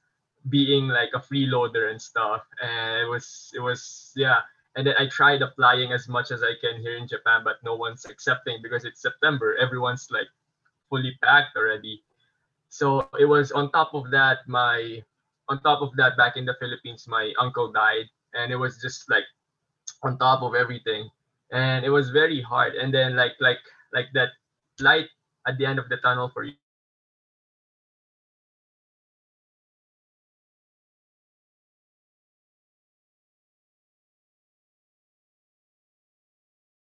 being 0.48 0.88
like 0.88 1.10
a 1.14 1.20
freeloader 1.20 1.90
and 1.90 2.00
stuff. 2.00 2.42
And 2.62 3.02
it 3.02 3.08
was 3.10 3.50
it 3.54 3.60
was 3.60 4.12
yeah 4.16 4.40
and 4.76 4.86
then 4.86 4.94
I 4.98 5.06
tried 5.08 5.42
applying 5.42 5.92
as 5.92 6.08
much 6.08 6.30
as 6.30 6.42
I 6.42 6.54
can 6.60 6.80
here 6.80 6.96
in 6.96 7.08
Japan, 7.08 7.42
but 7.44 7.56
no 7.64 7.74
one's 7.74 8.04
accepting 8.04 8.58
because 8.62 8.84
it's 8.84 9.00
September. 9.00 9.56
Everyone's 9.56 10.08
like 10.10 10.28
fully 10.88 11.18
packed 11.22 11.56
already. 11.56 12.02
So 12.68 13.08
it 13.18 13.24
was 13.24 13.50
on 13.52 13.72
top 13.72 13.94
of 13.94 14.10
that, 14.10 14.38
my 14.46 15.02
on 15.48 15.60
top 15.62 15.80
of 15.80 15.96
that, 15.96 16.16
back 16.16 16.36
in 16.36 16.44
the 16.44 16.54
Philippines, 16.60 17.06
my 17.08 17.32
uncle 17.40 17.72
died, 17.72 18.04
and 18.34 18.52
it 18.52 18.56
was 18.56 18.80
just 18.80 19.08
like 19.10 19.24
on 20.02 20.18
top 20.18 20.42
of 20.42 20.54
everything, 20.54 21.08
and 21.52 21.84
it 21.84 21.90
was 21.90 22.10
very 22.10 22.42
hard. 22.42 22.74
And 22.74 22.92
then 22.92 23.16
like 23.16 23.32
like 23.40 23.58
like 23.92 24.12
that 24.14 24.30
light 24.80 25.08
at 25.46 25.56
the 25.58 25.64
end 25.64 25.78
of 25.78 25.88
the 25.88 25.96
tunnel 25.98 26.28
for 26.28 26.44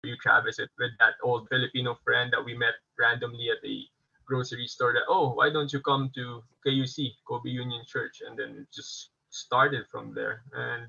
you. 0.05 0.15
Travis, 0.21 0.59
it 0.59 0.69
with 0.79 0.91
that 0.99 1.15
old 1.23 1.47
Filipino 1.49 1.97
friend 2.03 2.31
that 2.33 2.43
we 2.43 2.55
met 2.55 2.75
randomly 2.97 3.49
at 3.49 3.61
the 3.63 3.85
grocery 4.25 4.67
store. 4.67 4.93
That 4.93 5.03
oh, 5.09 5.33
why 5.33 5.49
don't 5.49 5.71
you 5.71 5.81
come 5.81 6.11
to 6.15 6.43
KUC, 6.65 7.11
Kobe 7.27 7.49
Union 7.49 7.83
Church, 7.85 8.21
and 8.25 8.37
then 8.37 8.55
it 8.61 8.67
just 8.73 9.09
started 9.29 9.85
from 9.91 10.13
there. 10.13 10.43
And 10.53 10.87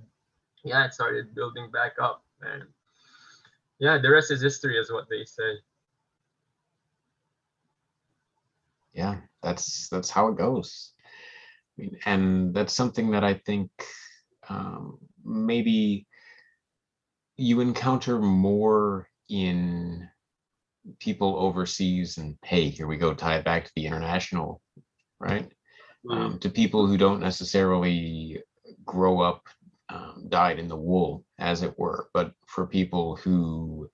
yeah, 0.65 0.85
it 0.85 0.95
started 0.95 1.35
building 1.35 1.71
back 1.71 1.93
up, 2.01 2.23
and 2.43 2.65
yeah, 3.79 3.99
the 3.99 4.11
rest 4.11 4.31
is 4.31 4.43
history, 4.43 4.79
is 4.79 4.91
what 4.91 5.09
they 5.09 5.25
say. 5.25 5.61
yeah 8.97 9.17
that's 9.43 9.89
that's 9.91 10.11
how 10.11 10.29
it 10.29 10.37
goes 10.37 10.93
I 11.79 11.83
mean, 11.83 11.99
and 12.07 12.55
that's 12.55 12.73
something 12.73 13.11
that 13.13 13.23
i 13.23 13.35
think 13.35 13.71
um, 14.49 14.99
maybe 15.25 16.06
you 17.37 17.61
encounter 17.61 18.19
more 18.19 19.09
in 19.29 20.09
people 21.01 21.37
overseas 21.39 22.19
and 22.19 22.37
hey 22.45 22.69
here 22.69 22.87
we 22.87 22.97
go 22.97 23.13
tie 23.13 23.37
it 23.37 23.45
back 23.45 23.65
to 23.65 23.73
the 23.77 23.87
international 23.87 24.61
right? 25.19 25.51
Um, 26.11 26.39
to 26.41 26.51
people 26.51 26.87
who 26.87 26.97
don't 26.97 27.21
necessarily 27.21 28.41
grow 28.85 29.21
up 29.21 29.43
um, 29.89 30.27
dyed 30.29 30.59
in 30.59 30.69
the 30.69 30.77
wool 30.77 31.25
as 31.39 31.63
it 31.63 31.77
were 31.79 32.09
but 32.15 32.33
for 32.47 32.67
people 32.67 33.17
who 33.17 33.91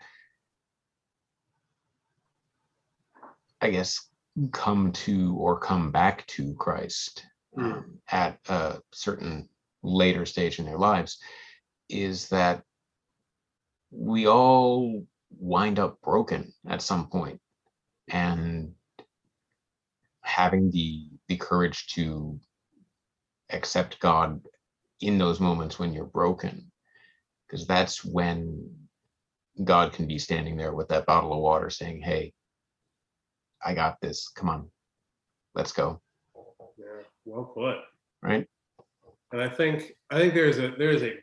i 3.62 3.70
guess 3.70 4.08
come 4.52 4.92
to 4.92 5.36
or 5.36 5.58
come 5.58 5.90
back 5.90 6.26
to 6.28 6.54
Christ 6.54 7.26
Mm. 7.56 7.72
um, 7.72 7.98
at 8.10 8.38
a 8.48 8.80
certain 8.92 9.46
later 9.82 10.24
stage 10.24 10.58
in 10.58 10.64
their 10.64 10.78
lives 10.78 11.18
is 11.90 12.28
that 12.28 12.62
we 13.92 14.26
all 14.26 15.04
wind 15.38 15.78
up 15.78 16.00
broken 16.02 16.52
at 16.68 16.82
some 16.82 17.08
point 17.08 17.40
and 18.08 18.72
having 20.22 20.70
the 20.70 21.06
the 21.28 21.36
courage 21.36 21.86
to 21.88 22.38
accept 23.50 24.00
God 24.00 24.40
in 25.00 25.18
those 25.18 25.40
moments 25.40 25.78
when 25.78 25.92
you're 25.92 26.04
broken 26.04 26.70
because 27.46 27.66
that's 27.66 28.04
when 28.04 28.70
God 29.62 29.92
can 29.92 30.06
be 30.06 30.18
standing 30.18 30.56
there 30.56 30.72
with 30.72 30.88
that 30.88 31.06
bottle 31.06 31.32
of 31.32 31.40
water 31.40 31.70
saying 31.70 32.02
hey 32.02 32.32
I 33.64 33.74
got 33.74 34.00
this. 34.00 34.28
Come 34.28 34.48
on, 34.48 34.70
let's 35.54 35.72
go. 35.72 36.00
Yeah, 36.78 37.02
well 37.24 37.44
put. 37.44 37.76
Right? 38.22 38.46
And 39.32 39.40
I 39.40 39.48
think 39.48 39.92
I 40.10 40.18
think 40.18 40.34
there's 40.34 40.58
a 40.58 40.72
there's 40.76 41.02
a 41.02 41.14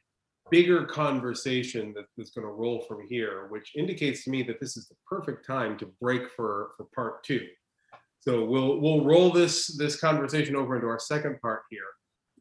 bigger 0.50 0.86
conversation 0.86 1.94
that, 1.96 2.06
that's 2.18 2.32
going 2.32 2.46
to 2.46 2.54
roll 2.54 2.82
from 2.88 3.08
here, 3.08 3.48
which 3.50 3.74
indicates 3.76 4.24
to 4.24 4.30
me 4.30 4.44
that 4.44 4.60
this 4.60 4.78
is 4.78 4.88
the 4.88 4.96
perfect 5.08 5.46
time 5.46 5.78
to 5.78 5.86
break 6.02 6.30
for 6.30 6.72
for 6.78 6.86
part 6.96 7.24
two. 7.24 7.48
So 8.20 8.44
we'll 8.46 8.80
we'll 8.80 9.06
roll 9.06 9.32
this 9.32 9.68
this 9.78 10.00
conversation 10.00 10.56
over 10.56 10.76
into 10.76 10.88
our 10.88 11.00
second 11.00 11.40
part 11.42 11.62
here. 11.70 11.82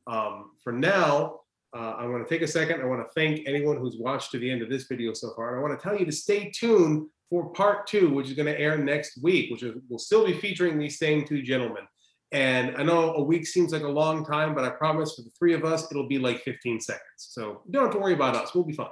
Um, 0.06 0.52
for 0.62 0.72
now, 0.72 1.40
uh, 1.76 1.94
I 1.98 2.06
want 2.06 2.26
to 2.26 2.34
take 2.34 2.42
a 2.42 2.48
second. 2.48 2.80
I 2.80 2.86
want 2.86 3.06
to 3.06 3.12
thank 3.14 3.46
anyone 3.46 3.76
who's 3.76 3.96
watched 3.98 4.30
to 4.32 4.38
the 4.38 4.50
end 4.50 4.62
of 4.62 4.70
this 4.70 4.84
video 4.84 5.12
so 5.12 5.32
far, 5.36 5.50
and 5.50 5.59
I 5.59 5.62
want 5.62 5.78
to 5.78 5.82
tell 5.82 5.98
you 5.98 6.06
to 6.06 6.12
stay 6.12 6.50
tuned 6.50 7.06
for 7.28 7.50
part 7.50 7.86
two, 7.86 8.11
which 8.11 8.28
is 8.28 8.34
going 8.34 8.46
to 8.46 8.59
air 8.59 8.78
next 8.78 9.22
week, 9.22 9.50
which 9.50 9.62
is, 9.62 9.74
will 9.90 9.98
still 9.98 10.24
be 10.24 10.32
featuring 10.32 10.78
these 10.78 10.98
same 10.98 11.26
two 11.26 11.42
gentlemen. 11.42 11.84
And 12.33 12.76
I 12.76 12.83
know 12.83 13.14
a 13.14 13.22
week 13.22 13.47
seems 13.47 13.72
like 13.72 13.83
a 13.83 13.89
long 13.89 14.24
time, 14.24 14.55
but 14.55 14.64
I 14.64 14.70
promise 14.70 15.14
for 15.14 15.22
the 15.22 15.31
three 15.39 15.55
of 15.55 15.64
us, 15.64 15.91
it'll 15.91 16.09
be 16.09 16.18
like 16.18 16.43
15 16.43 16.81
seconds. 16.81 17.03
So 17.16 17.62
don't 17.70 17.85
have 17.85 17.95
to 17.95 17.99
worry 17.99 18.12
about 18.12 18.37
us. 18.37 18.55
We'll 18.55 18.64
be 18.64 18.74
fine. 18.74 18.89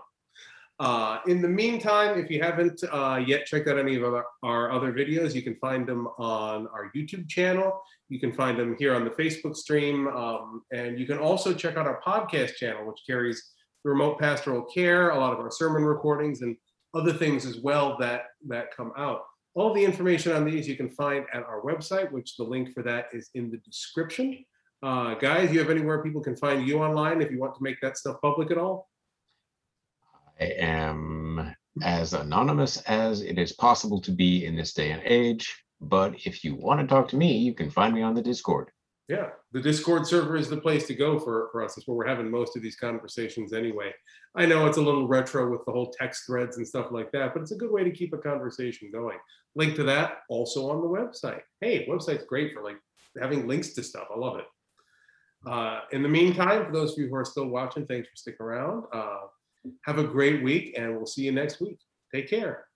Uh, 0.78 1.20
in 1.26 1.40
the 1.40 1.48
meantime, 1.48 2.18
if 2.18 2.30
you 2.30 2.42
haven't 2.42 2.82
uh, 2.92 3.22
yet 3.26 3.46
checked 3.46 3.66
out 3.68 3.78
any 3.78 3.96
of 3.96 4.04
our, 4.04 4.26
our 4.42 4.70
other 4.70 4.92
videos, 4.92 5.34
you 5.34 5.42
can 5.42 5.56
find 5.56 5.86
them 5.86 6.06
on 6.18 6.66
our 6.68 6.90
YouTube 6.94 7.28
channel. 7.28 7.80
You 8.08 8.20
can 8.20 8.32
find 8.32 8.58
them 8.58 8.76
here 8.78 8.94
on 8.94 9.04
the 9.04 9.10
Facebook 9.10 9.56
stream. 9.56 10.08
Um, 10.08 10.62
and 10.72 10.98
you 10.98 11.06
can 11.06 11.18
also 11.18 11.54
check 11.54 11.76
out 11.76 11.86
our 11.86 12.00
podcast 12.06 12.56
channel, 12.56 12.86
which 12.86 13.00
carries 13.06 13.52
remote 13.84 14.18
pastoral 14.18 14.62
care, 14.64 15.10
a 15.10 15.18
lot 15.18 15.32
of 15.32 15.38
our 15.38 15.50
sermon 15.50 15.84
recordings, 15.84 16.42
and 16.42 16.56
other 16.94 17.12
things 17.12 17.46
as 17.46 17.58
well 17.58 17.96
that, 17.98 18.24
that 18.48 18.74
come 18.76 18.92
out. 18.96 19.22
All 19.56 19.72
the 19.72 19.82
information 19.82 20.32
on 20.32 20.44
these 20.44 20.68
you 20.68 20.76
can 20.76 20.90
find 20.90 21.24
at 21.32 21.42
our 21.42 21.62
website, 21.62 22.12
which 22.12 22.36
the 22.36 22.44
link 22.44 22.74
for 22.74 22.82
that 22.82 23.06
is 23.14 23.30
in 23.34 23.50
the 23.50 23.56
description. 23.56 24.44
Uh, 24.82 25.14
guys, 25.14 25.50
you 25.50 25.58
have 25.58 25.70
anywhere 25.70 26.02
people 26.02 26.20
can 26.20 26.36
find 26.36 26.68
you 26.68 26.80
online 26.80 27.22
if 27.22 27.30
you 27.30 27.40
want 27.40 27.54
to 27.54 27.62
make 27.62 27.80
that 27.80 27.96
stuff 27.96 28.16
public 28.20 28.50
at 28.50 28.58
all? 28.58 28.90
I 30.38 30.44
am 30.58 31.54
as 31.82 32.12
anonymous 32.12 32.82
as 32.82 33.22
it 33.22 33.38
is 33.38 33.52
possible 33.52 33.98
to 34.02 34.10
be 34.12 34.44
in 34.44 34.56
this 34.56 34.74
day 34.74 34.90
and 34.90 35.00
age. 35.06 35.64
But 35.80 36.26
if 36.26 36.44
you 36.44 36.54
want 36.54 36.80
to 36.80 36.86
talk 36.86 37.08
to 37.08 37.16
me, 37.16 37.38
you 37.38 37.54
can 37.54 37.70
find 37.70 37.94
me 37.94 38.02
on 38.02 38.12
the 38.12 38.20
Discord. 38.20 38.70
Yeah, 39.08 39.28
the 39.52 39.60
Discord 39.60 40.04
server 40.04 40.36
is 40.36 40.48
the 40.48 40.56
place 40.56 40.88
to 40.88 40.94
go 40.94 41.18
for, 41.20 41.48
for 41.52 41.62
us. 41.64 41.74
That's 41.74 41.86
where 41.86 41.96
we're 41.96 42.08
having 42.08 42.28
most 42.28 42.56
of 42.56 42.62
these 42.62 42.74
conversations 42.74 43.52
anyway. 43.52 43.94
I 44.34 44.46
know 44.46 44.66
it's 44.66 44.78
a 44.78 44.82
little 44.82 45.06
retro 45.06 45.48
with 45.48 45.64
the 45.64 45.70
whole 45.70 45.92
text 45.92 46.26
threads 46.26 46.56
and 46.56 46.66
stuff 46.66 46.88
like 46.90 47.12
that, 47.12 47.32
but 47.32 47.42
it's 47.42 47.52
a 47.52 47.56
good 47.56 47.70
way 47.70 47.84
to 47.84 47.90
keep 47.92 48.12
a 48.12 48.18
conversation 48.18 48.90
going. 48.90 49.18
Link 49.54 49.76
to 49.76 49.84
that 49.84 50.18
also 50.28 50.68
on 50.70 50.80
the 50.80 50.88
website. 50.88 51.42
Hey, 51.60 51.86
website's 51.88 52.24
great 52.24 52.52
for 52.52 52.62
like 52.62 52.78
having 53.20 53.46
links 53.46 53.74
to 53.74 53.82
stuff. 53.84 54.08
I 54.14 54.18
love 54.18 54.38
it. 54.38 54.46
Uh, 55.48 55.82
in 55.92 56.02
the 56.02 56.08
meantime, 56.08 56.66
for 56.66 56.72
those 56.72 56.92
of 56.92 56.98
you 56.98 57.08
who 57.08 57.14
are 57.14 57.24
still 57.24 57.46
watching, 57.46 57.86
thanks 57.86 58.08
for 58.08 58.16
sticking 58.16 58.44
around. 58.44 58.84
Uh, 58.92 59.18
have 59.84 59.98
a 59.98 60.04
great 60.04 60.42
week, 60.42 60.74
and 60.76 60.96
we'll 60.96 61.06
see 61.06 61.22
you 61.22 61.32
next 61.32 61.60
week. 61.60 61.78
Take 62.12 62.28
care. 62.28 62.66